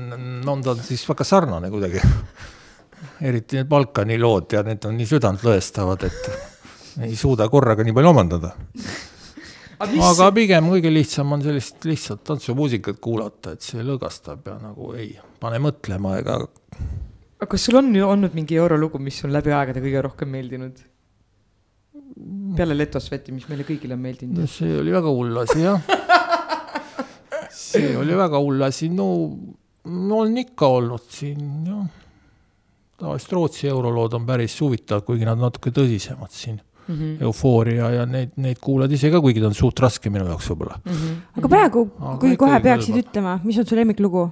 [0.45, 2.03] no ta on siis väga sarnane kuidagi
[3.21, 8.11] eriti need Balkani lood ja need on nii südantlõhestavad, et ei suuda korraga nii palju
[8.11, 8.53] omandada.
[9.79, 15.13] aga pigem kõige lihtsam on sellist lihtsat tantsumuusikat kuulata, et see lõõgastab ja nagu ei
[15.39, 16.39] pane mõtlema ega.
[17.39, 20.83] aga kas sul on olnud mingi eurolugu, mis on läbi aegade kõige rohkem meeldinud?
[22.55, 24.47] peale Letosveti, mis meile kõigile on meeldinud no,.
[24.47, 25.81] see oli väga hull asi jah
[27.51, 29.07] see oli väga hull asi, no,
[29.83, 32.04] no on ikka olnud siin jah
[32.99, 36.95] tavaliselt Rootsi eurolood on päris huvitavad, kuigi nad natuke tõsisemad siin mm.
[36.95, 37.23] -hmm.
[37.27, 40.79] eufooria ja neid, neid kuulad ise ka, kuigi ta on suht raske minu jaoks võib-olla
[40.79, 40.91] mm.
[40.91, 41.19] -hmm.
[41.41, 41.85] aga praegu,
[42.21, 43.05] kui kohe peaksid kõlba.
[43.09, 44.25] ütlema, mis on su lemmiklugu?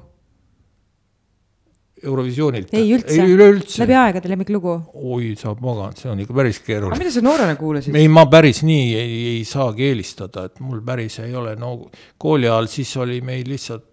[2.03, 2.74] Eurovisioonilt?
[2.76, 3.80] ei üldse, üleüldse.
[3.84, 4.76] läbi aegade lemmiklugu?
[4.93, 6.95] oi, sa pagan, see on ikka päris keeruline.
[6.95, 7.95] aga mida sa noorena kuulasid?
[7.95, 11.76] ei, ma päris nii ei, ei saagi eelistada, et mul päris ei ole, no
[12.18, 13.89] kooli ajal siis oli meil lihtsalt,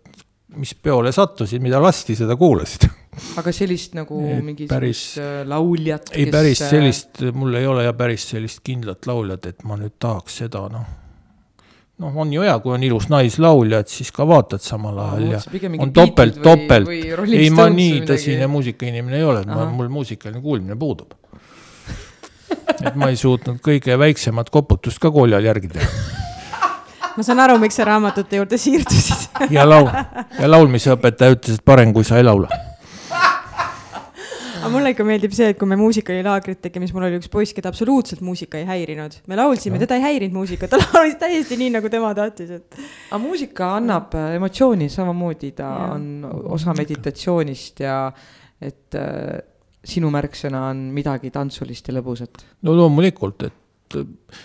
[0.59, 2.89] mis peole sattusid, mida lasti, seda kuulasid
[3.41, 8.29] aga sellist nagu mingisugust äh, lauljat, ei, päris äh, sellist, mul ei ole ja päris
[8.31, 10.87] sellist kindlat lauljat, et ma nüüd tahaks seda, noh.
[12.01, 15.43] noh, on ju hea, kui on ilus naislaulja, et siis ka vaatad samal ajal ja
[15.81, 16.93] on topelt, topelt.
[16.93, 21.19] ei, ma nii tõsine muusikainimene ei ole, ma, mul muusikaline kuulmine puudub.
[22.81, 25.91] Et ma ei suutnud kõige väiksemat koputust ka kooli ajal järgi teha.
[27.19, 29.43] Ma saan aru, miks sa raamatute juurde siirdusid.
[29.53, 29.91] Ja laul,
[30.39, 32.49] ja laulmisõpetaja ütles, et parem, kui sa ei laula
[34.61, 37.55] aga mulle ikka meeldib see, et kui me muusikalilaagrit tegime, siis mul oli üks poiss,
[37.57, 39.17] keda absoluutselt muusika ei häirinud.
[39.31, 42.81] me laulsime no., teda ei häirinud muusika, ta laulis täiesti nii, nagu tema tahtis, et.
[43.09, 45.87] aga muusika annab äh, emotsiooni, samamoodi ta ja.
[45.97, 47.97] on osa meditatsioonist ja
[48.61, 49.41] et äh,
[49.81, 52.45] sinu märksõna on midagi tantsulist ja lõbusat.
[52.67, 53.60] no loomulikult, et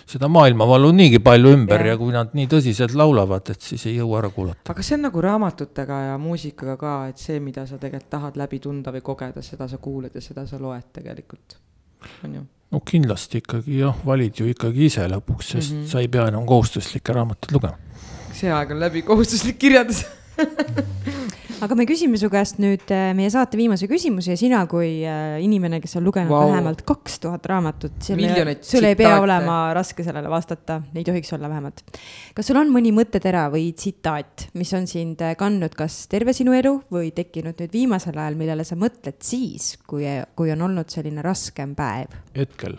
[0.06, 1.94] seda maailmavalu on niigi palju ümber ja.
[1.94, 4.72] ja kui nad nii tõsiselt laulavad, et siis ei jõua ära kuulata.
[4.72, 8.60] aga see on nagu raamatutega ja muusikaga ka, et see, mida sa tegelikult tahad läbi
[8.62, 11.58] tunda või kogeda, seda sa kuulad ja seda sa loed tegelikult,
[12.24, 12.44] on ju
[12.74, 15.90] no kindlasti ikkagi jah, valid ju ikkagi ise lõpuks, sest mm -hmm.
[15.92, 17.78] sa ei pea enam kohustuslikke raamatuid lugema.
[18.32, 20.04] see aeg on läbi, kohustuslik kirjandus
[21.64, 25.36] aga me küsime su käest nüüd äh, meie saate viimase küsimuse ja sina kui äh,
[25.44, 26.50] inimene, kes on lugenud wow.
[26.50, 31.80] vähemalt kaks tuhat raamatut, sul ei pea olema raske sellele vastata, ei tohiks olla vähemalt.
[32.36, 36.56] kas sul on mõni mõttetera või tsitaat, mis on sind äh, kandnud kas terve sinu
[36.56, 40.04] elu või tekkinud nüüd viimasel ajal, millele sa mõtled siis, kui,
[40.36, 42.20] kui on olnud selline raskem päev?
[42.36, 42.76] hetkel,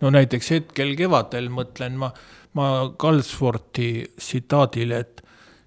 [0.00, 2.14] no näiteks hetkel kevadel mõtlen ma,
[2.56, 5.25] ma Galsworthi tsitaadile, et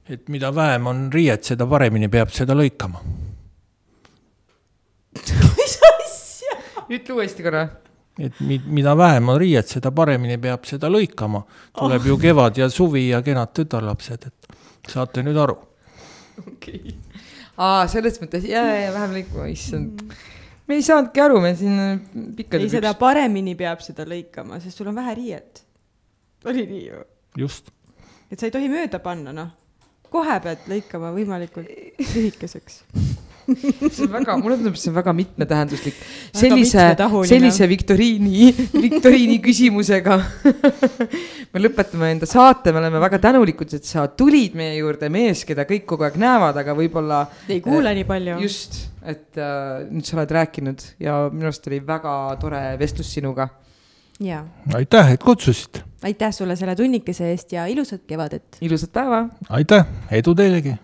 [0.10, 3.02] et mida vähem on riiet, seda paremini peab seda lõikama.
[5.60, 6.58] mis asja?
[6.90, 7.68] ütle uuesti korra.
[8.18, 11.44] et mi-, mida vähem on riiet, seda paremini peab seda lõikama.
[11.78, 12.08] tuleb oh.
[12.14, 15.60] ju kevad ja suvi ja kenad tütarlapsed, et saate nüüd aru.
[16.42, 16.98] okei okay..
[17.58, 20.28] aa, selles mõttes, jaa, jaa, vähem lõikama, issand mm.
[20.66, 21.80] me ei saanudki aru, me siin
[22.38, 22.66] pikkade.
[22.66, 25.66] ei, seda paremini peab seda lõikama, sest sul on vähe riiet.
[26.50, 27.08] oli nii ju?
[27.46, 27.70] just.
[28.32, 29.58] et sa ei tohi mööda panna, noh
[30.14, 31.70] kohe pead lõikama võimalikult
[32.14, 32.84] lühikeseks
[33.56, 36.02] see on väga, mulle tundub, see on väga mitmetähenduslik.
[36.36, 36.86] sellise,
[37.30, 40.18] sellise viktoriini, viktoriini küsimusega
[41.54, 45.66] me lõpetame enda saate, me oleme väga tänulikud, et sa tulid meie juurde, mees, keda
[45.70, 47.24] kõik kogu aeg näevad, aga võib-olla.
[47.50, 48.38] ei kuule äh, nii palju.
[48.46, 53.50] just, et äh, nüüd sa oled rääkinud ja minu arust oli väga tore vestlus sinuga.
[54.74, 55.84] Aitäh, et kutsusite.
[56.04, 58.58] aitäh sulle selle tunnikese eest ja ilusat kevadet.
[58.62, 59.26] ilusat päeva.
[59.50, 60.76] aitäh, edu teilegi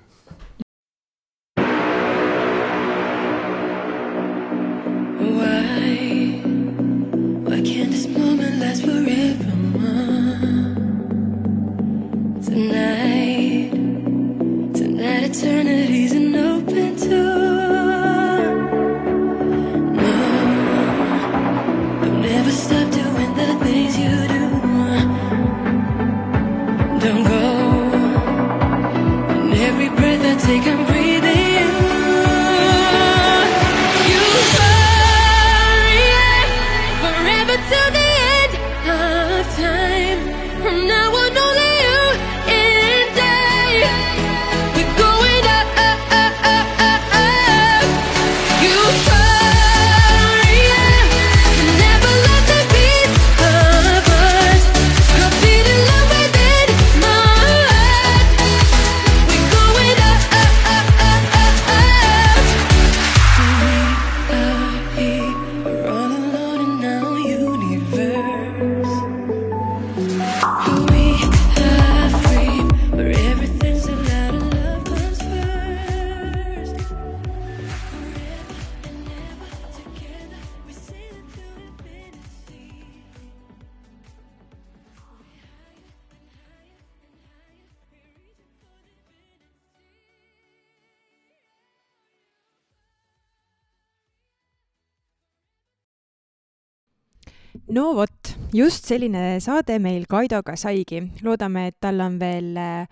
[97.75, 101.01] no vot, just selline saade meil Kaidoga saigi.
[101.25, 102.87] loodame, et tal on veel äh,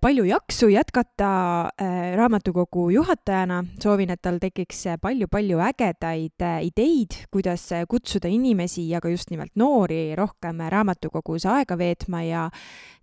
[0.00, 1.28] palju jaksu jätkata
[1.82, 3.64] äh, raamatukogu juhatajana.
[3.82, 10.16] soovin, et tal tekiks palju-palju ägedaid ideid, kuidas kutsuda inimesi ja ka just nimelt noori
[10.16, 12.50] rohkem raamatukogus aega veetma ja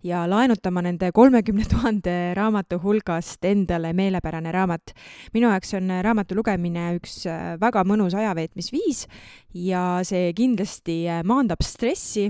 [0.04, 4.92] ja laenutama nende kolmekümne tuhande raamatu hulgast endale meelepärane raamat.
[5.34, 7.24] minu jaoks on raamatu lugemine üks
[7.60, 9.06] väga mõnus ajaveetmisviis
[9.54, 12.26] ja see kindlasti maandab stressi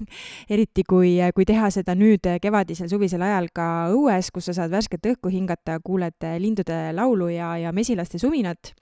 [0.54, 5.06] eriti kui, kui teha seda nüüd kevadisel, suvisel ajal ka õues, kus sa saad värsket
[5.12, 8.74] õhku hingata, kuuled lindude laulu ja, ja mesilaste suminat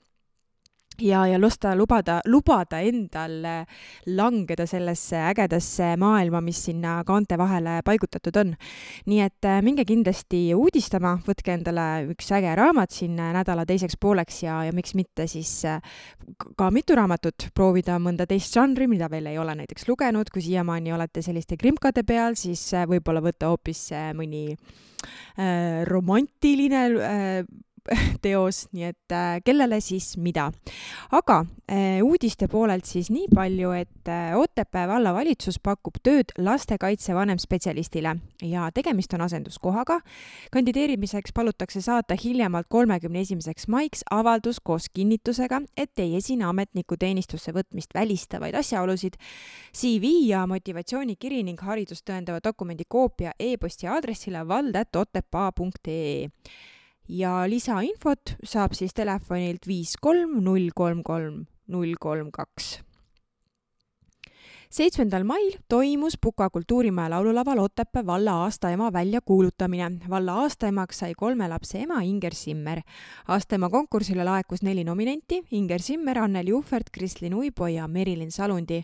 [1.00, 3.34] ja, ja lasta lubada, lubada endal
[4.06, 8.54] langeda sellesse ägedasse maailma, mis sinna kaante vahele paigutatud on.
[9.06, 14.42] nii et äh, minge kindlasti uudistama, võtke endale üks äge raamat siin nädala teiseks pooleks
[14.44, 15.80] ja, ja miks mitte siis äh,
[16.56, 20.94] ka mitu raamatut, proovida mõnda teist žanri, mida veel ei ole näiteks lugenud, kui siiamaani
[20.94, 23.86] olete selliste krimkade peal, siis äh, võib-olla võtta hoopis
[24.16, 27.46] mõni äh, romantiline äh,
[28.24, 30.50] teos, nii et äh, kellele siis mida.
[31.12, 38.16] aga äh, uudiste poolelt siis nii palju, et äh, Otepää vallavalitsus pakub tööd lastekaitse vanemspetsialistile
[38.42, 40.00] ja tegemist on asenduskohaga.
[40.52, 47.52] kandideerimiseks palutakse saata hiljemalt kolmekümne esimeseks maiks avaldus koos kinnitusega, et ei esine ametniku teenistusse
[47.52, 49.16] võtmist välistavaid asjaolusid,
[49.76, 56.30] CV ja motivatsioonikiri ning haridust tõendava dokumendi koopia e-posti aadressile vald.otepaa.ee
[57.08, 62.78] ja lisainfot saab siis telefonilt viis kolm null kolm kolm null kolm kaks
[64.74, 69.90] seitsmendal mail toimus Puka kultuurimaja laululaval Otepää valla aastaema väljakuulutamine.
[70.10, 72.80] valla aastaemaks sai kolme lapse ema Inger Simmer.
[73.28, 78.82] aastaema konkursile laekus neli nominenti Inger Simmer, Anneli Uhvert, Kristlin Uibo ja Merilin Salundi.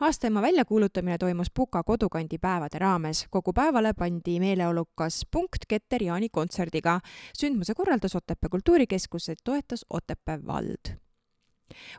[0.00, 3.26] aastaema väljakuulutamine toimus Puka kodukandi päevade raames.
[3.30, 7.00] kogu päevale pandi meeleolukas punkt Keter Jaani kontserdiga.
[7.40, 11.07] sündmuse korraldas Otepää Kultuurikeskus, toetas Otepää vald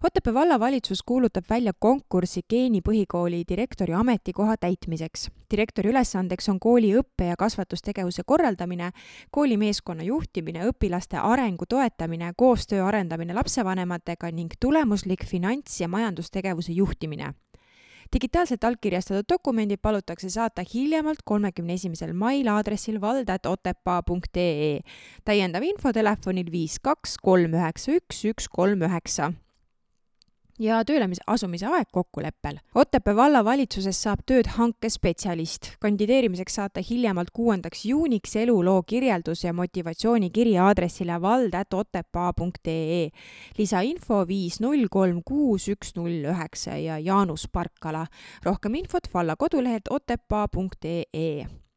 [0.04, 5.30] Otepää vallavalitsus kuulutab välja konkursi geenipõhikooli direktori ametikoha täitmiseks.
[5.52, 8.92] direktori ülesandeks on kooli õppe- ja kasvatustegevuse korraldamine,
[9.32, 17.34] kooli meeskonna juhtimine, õpilaste arengu toetamine, koostöö arendamine lapsevanematega ning tulemuslik finants- ja majandustegevuse juhtimine
[18.14, 24.80] digitaalselt allkirjastatud dokumendid palutakse saata hiljemalt kolmekümne esimesel mail aadressil vald.otepaa.ee.
[25.26, 29.34] täiendav info telefonil viis kaks kolm üheksa üks üks kolm üheksa
[30.60, 32.60] ja tööle asumise aeg kokkuleppel.
[32.76, 35.72] Otepää vallavalitsuses saab tööd hankespetsialist.
[35.80, 43.10] kandideerimiseks saata hiljemalt kuuendaks juuniks eluloo kirjeldus ja motivatsioonikiri aadressile vald.otepaa.ee.
[43.58, 48.06] lisainfo viis null kolm kuus üks null üheksa ja Jaanus Parkala.
[48.44, 51.69] rohkem infot valla kodulehelt otepaa.ee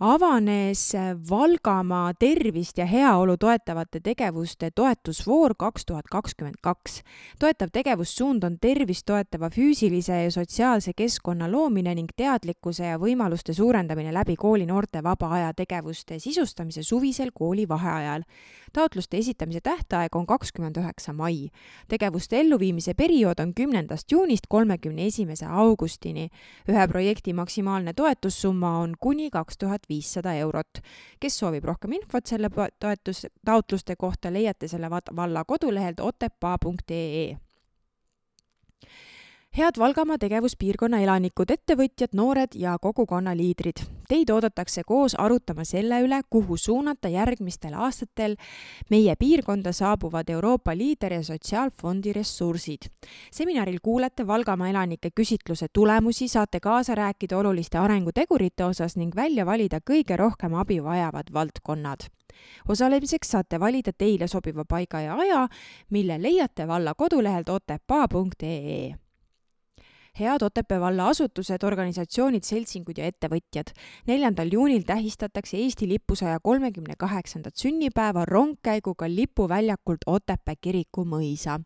[0.00, 0.92] avanes
[1.30, 7.02] Valgamaa tervist ja heaolu toetavate tegevuste toetusvoor kaks tuhat kakskümmend kaks.
[7.38, 14.12] toetav tegevussuund on tervist toetava füüsilise ja sotsiaalse keskkonna loomine ning teadlikkuse ja võimaluste suurendamine
[14.12, 18.22] läbi kooli noorte vaba aja tegevuste sisustamise suvisel kooli vaheajal.
[18.72, 21.50] taotluste esitamise tähtaeg on kakskümmend üheksa mai.
[21.88, 26.28] tegevuste elluviimise periood on kümnendast juunist kolmekümne esimese augustini.
[26.68, 30.80] ühe projekti maksimaalne toetussumma on kuni kaks tuhat tuhat viissada eurot.
[31.20, 32.50] kes soovib rohkem infot selle
[32.80, 37.36] toetus, taotluste kohta, leiate selle valla kodulehelt otepaa.ee
[39.58, 43.84] head Valgamaa tegevuspiirkonna elanikud, ettevõtjad, noored ja kogukonna liidrid.
[44.08, 48.34] Teid oodatakse koos arutama selle üle, kuhu suunata järgmistel aastatel
[48.90, 52.90] meie piirkonda saabuvad Euroopa Liider ja Sotsiaalfondi ressursid.
[53.30, 59.78] seminaril kuulete Valgamaa elanike küsitluse tulemusi, saate kaasa rääkida oluliste arengutegurite osas ning välja valida
[59.90, 62.10] kõige rohkem abi vajavad valdkonnad
[62.68, 65.48] osalemiseks saate valida teile sobiva paiga ja aja,
[65.90, 69.03] mille leiate valla kodulehelt otepaa.ee
[70.20, 73.72] head Otepää valla asutused, organisatsioonid, seltsingud ja ettevõtjad.
[74.06, 81.60] neljandal juunil tähistatakse Eesti lipu saja kolmekümne kaheksandat sünnipäeva rongkäiguga lipuväljakult Otepää kiriku mõisa.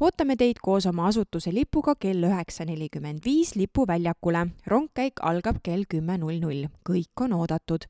[0.00, 4.46] ootame teid koos oma asutuse lipuga kell üheksa nelikümmend viis lipuväljakule.
[4.66, 6.66] rongkäik algab kell kümme null null.
[6.88, 7.84] kõik on oodatud.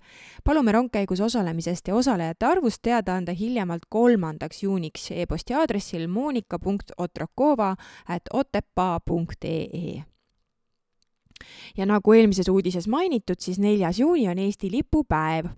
[0.44, 7.76] palume rongkäigus osalemisest ja osalejate arvust teada anda hiljemalt kolmandaks juuniks e-posti aadressil monika.otrokova
[8.08, 9.89] at otepaa.ee
[11.76, 15.50] ja nagu eelmises uudises mainitud, siis neljas juuni on Eesti lipupäev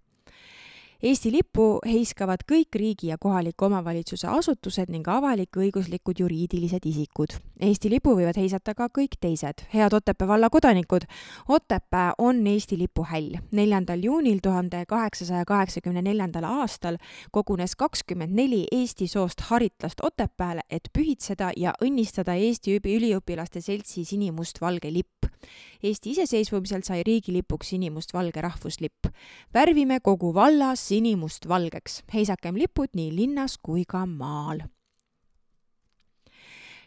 [1.03, 7.35] Eesti lippu heiskavad kõik riigi ja kohaliku omavalitsuse asutused ning avalik-õiguslikud juriidilised isikud.
[7.59, 9.65] Eesti lipu võivad heisata ka kõik teised.
[9.75, 11.03] head Otepää valla kodanikud,
[11.49, 13.35] Otepää on Eesti lipu häll.
[13.51, 16.97] neljandal juunil tuhande kaheksasaja kaheksakümne neljandal aastal
[17.33, 24.93] kogunes kakskümmend neli Eesti soost haritlast Otepääle, et pühitseda ja õnnistada Eesti üliõpilaste seltsi sinimustvalge
[24.93, 25.27] lipp.
[25.83, 29.07] Eesti iseseisvumisel sai riigilipuks sinimustvalge rahvuslipp.
[29.55, 34.63] värvime kogu vallas sinimustvalgeks, heisakem lipud nii linnas kui ka maal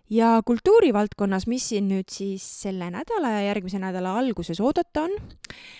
[0.10, 5.16] ja kultuurivaldkonnas, mis siin nüüd siis selle nädala ja järgmise nädala alguses oodata on,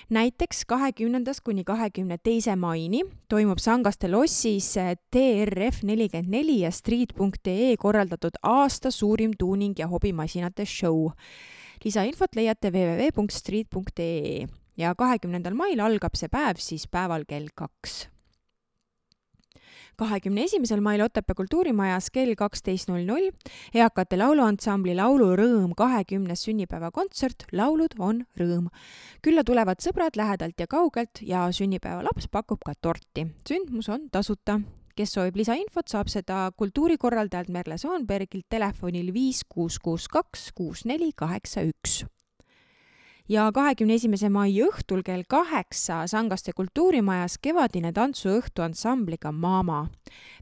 [0.10, 4.74] näiteks kahekümnendast kuni kahekümne teise maini toimub Sangaste lossis
[5.12, 11.10] TRF nelikümmend neli ja Street.ee korraldatud aasta suurim tuuning ja hobimasinate show.
[11.84, 14.48] Lisainfot leiate www.street.ee
[14.78, 18.06] ja kahekümnendal mail algab see päev siis päeval kell kaks
[19.96, 23.32] kahekümne esimesel mail Otepää kultuurimajas kell kaksteist null null
[23.74, 28.68] eakate lauluansambli Laulurõõm kahekümnes sünnipäevakontsert Laulud on rõõm.
[29.22, 33.28] külla tulevad sõbrad lähedalt ja kaugelt ja sünnipäevalaps pakub ka torti.
[33.48, 34.60] sündmus on tasuta
[34.96, 41.12] kes soovib lisainfot, saab seda kultuurikorraldajalt Merle Soonbergilt telefonil viis kuus kuus kaks kuus neli
[41.16, 42.04] kaheksa üks
[43.30, 49.88] ja kahekümne esimese mai õhtul kell kaheksa Sangaste kultuurimajas kevadine tantsuõhtu ansambliga Mama.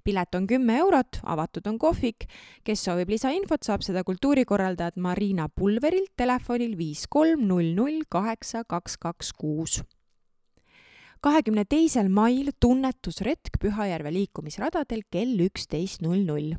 [0.03, 2.27] pilet on kümme eurot, avatud on kohvik.
[2.63, 8.97] kes soovib lisainfot, saab seda kultuurikorraldajat Marina Pulverilt telefonil viis kolm null null kaheksa kaks
[8.97, 9.83] kaks kuus
[11.23, 16.55] kahekümne teisel mail tunnetusretk Pühajärve liikumisradadel kell üksteist null null.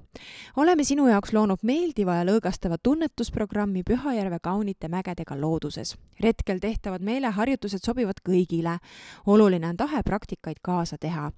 [0.57, 5.97] oleme sinu jaoks loonud meeldiva ja lõõgastava tunnetusprogrammi Pühajärve kaunite mägedega looduses.
[6.21, 8.79] retkel tehtavad meeleharjutused sobivad kõigile.
[9.27, 11.33] oluline on tahe praktikaid kaasa teha.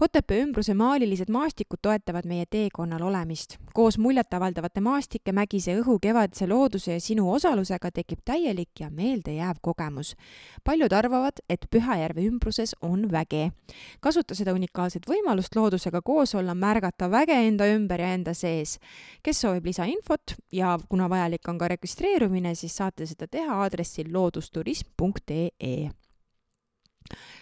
[0.00, 3.58] Otepää ümbruse maalilised maastikud toetavad meie teekonnal olemist.
[3.74, 10.16] koos muljetavaldavate maastike, mägise õhu, kevadise looduse ja sinu osalusega tekib täielik ja meeldejääv kogemus.
[10.64, 13.52] paljud arvavad, et Pühajärve ümbruses looduses on väge.
[14.00, 18.78] kasuta seda unikaalset võimalust loodusega koos olla, märgata väge enda ümber ja enda sees.
[19.22, 26.01] kes soovib lisainfot ja kuna vajalik on ka registreerumine, siis saate seda teha aadressil loodusturism.ee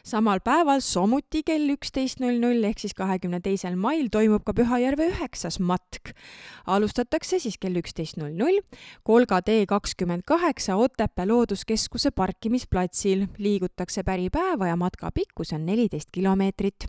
[0.05, 5.11] samal päeval samuti kell üksteist null null ehk siis kahekümne teisel mail toimub ka Pühajärve
[5.13, 6.13] üheksas matk.
[6.67, 8.61] alustatakse siis kell üksteist null null
[9.03, 13.27] Kolga tee kakskümmend kaheksa Otepää Looduskeskuse parkimisplatsil.
[13.39, 16.87] liigutakse päripäeva ja matka pikkus on neliteist kilomeetrit.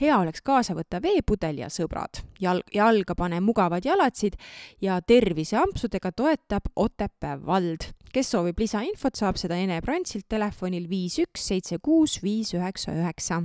[0.00, 2.22] hea oleks kaasa võtta veepudel ja sõbrad.
[2.40, 4.34] jalg, jalga pane mugavad jalatsid
[4.80, 11.52] ja terviseampsudega toetab Otepää vald kes soovib lisainfot, saab seda Ene Brandsilt telefonil viis üks
[11.52, 13.42] seitse kuus viis üheksa üheksa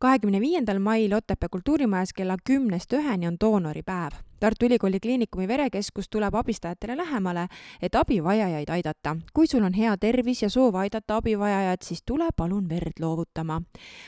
[0.00, 4.10] kahekümne viiendal mail Otepää kultuurimajas kella kümnest üheni on doonoripäev.
[4.40, 7.48] Tartu Ülikooli Kliinikumi verekeskus tuleb abistajatele lähemale,
[7.82, 9.16] et abivajajaid aidata.
[9.32, 13.62] kui sul on hea tervis ja soov aidata abivajajat, siis tule palun verd loovutama.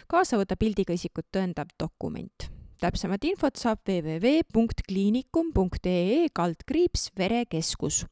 [0.06, 2.50] kaasa võta pildiga isikut tõendav dokument.
[2.80, 8.06] täpsemat infot saab www.kliinikum.ee kaldkriips verekeskus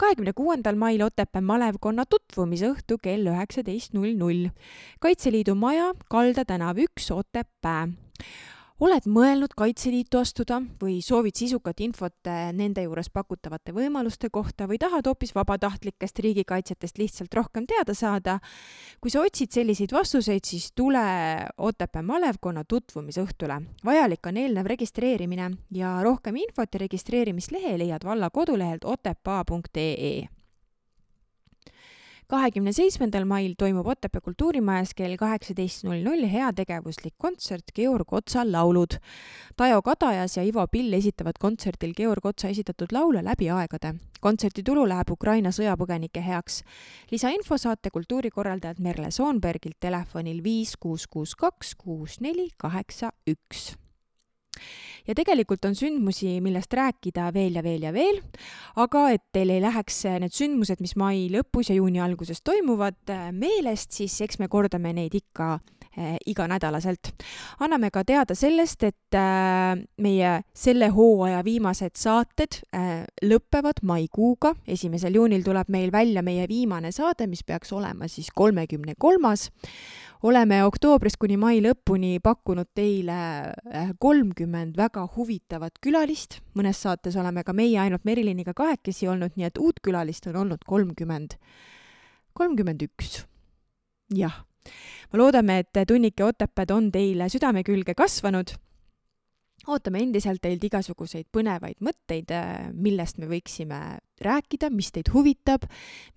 [0.00, 4.48] kahekümne kuuendal mail Otepää malevkonna tutvumisõhtu kell üheksateist null null.
[5.00, 7.88] kaitseliidu maja, Kalda tänav üks, Otepää
[8.80, 14.80] oled mõelnud Kaitseliitu astuda või soovid sisukat infot eh, nende juures pakutavate võimaluste kohta või
[14.80, 18.38] tahad hoopis vabatahtlikest riigikaitsjatest lihtsalt rohkem teada saada?
[19.00, 21.00] kui sa otsid selliseid vastuseid, siis tule
[21.58, 23.60] Otepää malevkonna tutvumisõhtule.
[23.84, 30.39] vajalik on eelnev registreerimine ja rohkem infot ja registreerimislehe leiad valla kodulehelt otepaa.ee
[32.30, 38.98] kahekümne seitsmendal mail toimub Otepää kultuurimajas kell kaheksateist null null heategevuslik kontsert Georg Otsa laulud.
[39.56, 43.94] Tajo Kadajas ja Ivo Pill esitavad kontserdil Georg Otsa esitatud laule läbi aegade.
[44.20, 46.62] kontserdi tulu läheb Ukraina sõjapõgenike heaks.
[47.10, 53.74] lisainfo saate kultuurikorraldajalt Merle Soonbergilt telefonil viis kuus kuus kaks kuus neli kaheksa üks
[55.06, 58.20] ja tegelikult on sündmusi, millest rääkida veel ja veel ja veel,
[58.80, 63.00] aga et teil ei läheks need sündmused, mis mai lõpus ja juuni alguses toimuvad,
[63.36, 67.12] meelest, siis eks me kordame neid ikka äh, iganädalaselt.
[67.60, 75.18] anname ka teada sellest, et äh, meie selle hooaja viimased saated äh, lõpevad maikuuga, esimesel
[75.18, 79.50] juunil tuleb meil välja meie viimane saade, mis peaks olema siis kolmekümne kolmas
[80.22, 87.44] oleme oktoobrist kuni mai lõpuni pakkunud teile äh, kolmkümmend väga huvitavat külalist, mõnes saates oleme
[87.46, 91.36] ka meie ainult Meriliniga kahekesi olnud, nii et uut külalist on olnud kolmkümmend,
[92.36, 93.24] kolmkümmend üks.
[94.14, 94.42] jah,
[95.12, 98.56] me loodame, et tunnike Otepääd on teile südame külge kasvanud
[99.68, 105.66] ootame endiselt teilt igasuguseid põnevaid mõtteid, äh, millest me võiksime rääkida, mis teid huvitab,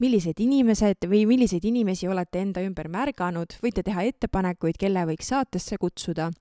[0.04, 5.78] millised inimesed või milliseid inimesi olete enda ümber märganud, võite teha ettepanekuid, kelle võiks saatesse
[5.78, 6.32] kutsuda.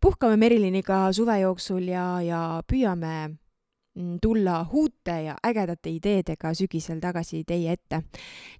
[0.00, 7.44] puhkame Meriliniga suve jooksul ja, ja püüame mm, tulla uute ja ägedate ideedega sügisel tagasi
[7.44, 8.02] teie ette.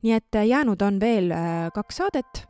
[0.03, 2.47] nii et jäänud on veel äh, kaks saadet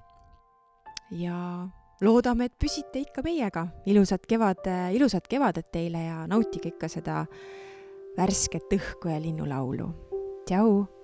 [1.11, 1.69] ja
[2.01, 3.66] loodame, et püsite ikka meiega.
[3.87, 7.25] ilusat kevad, ilusat kevadet teile ja nautige ikka seda
[8.16, 9.91] värsket õhku ja linnulaulu.
[10.47, 10.98] tšau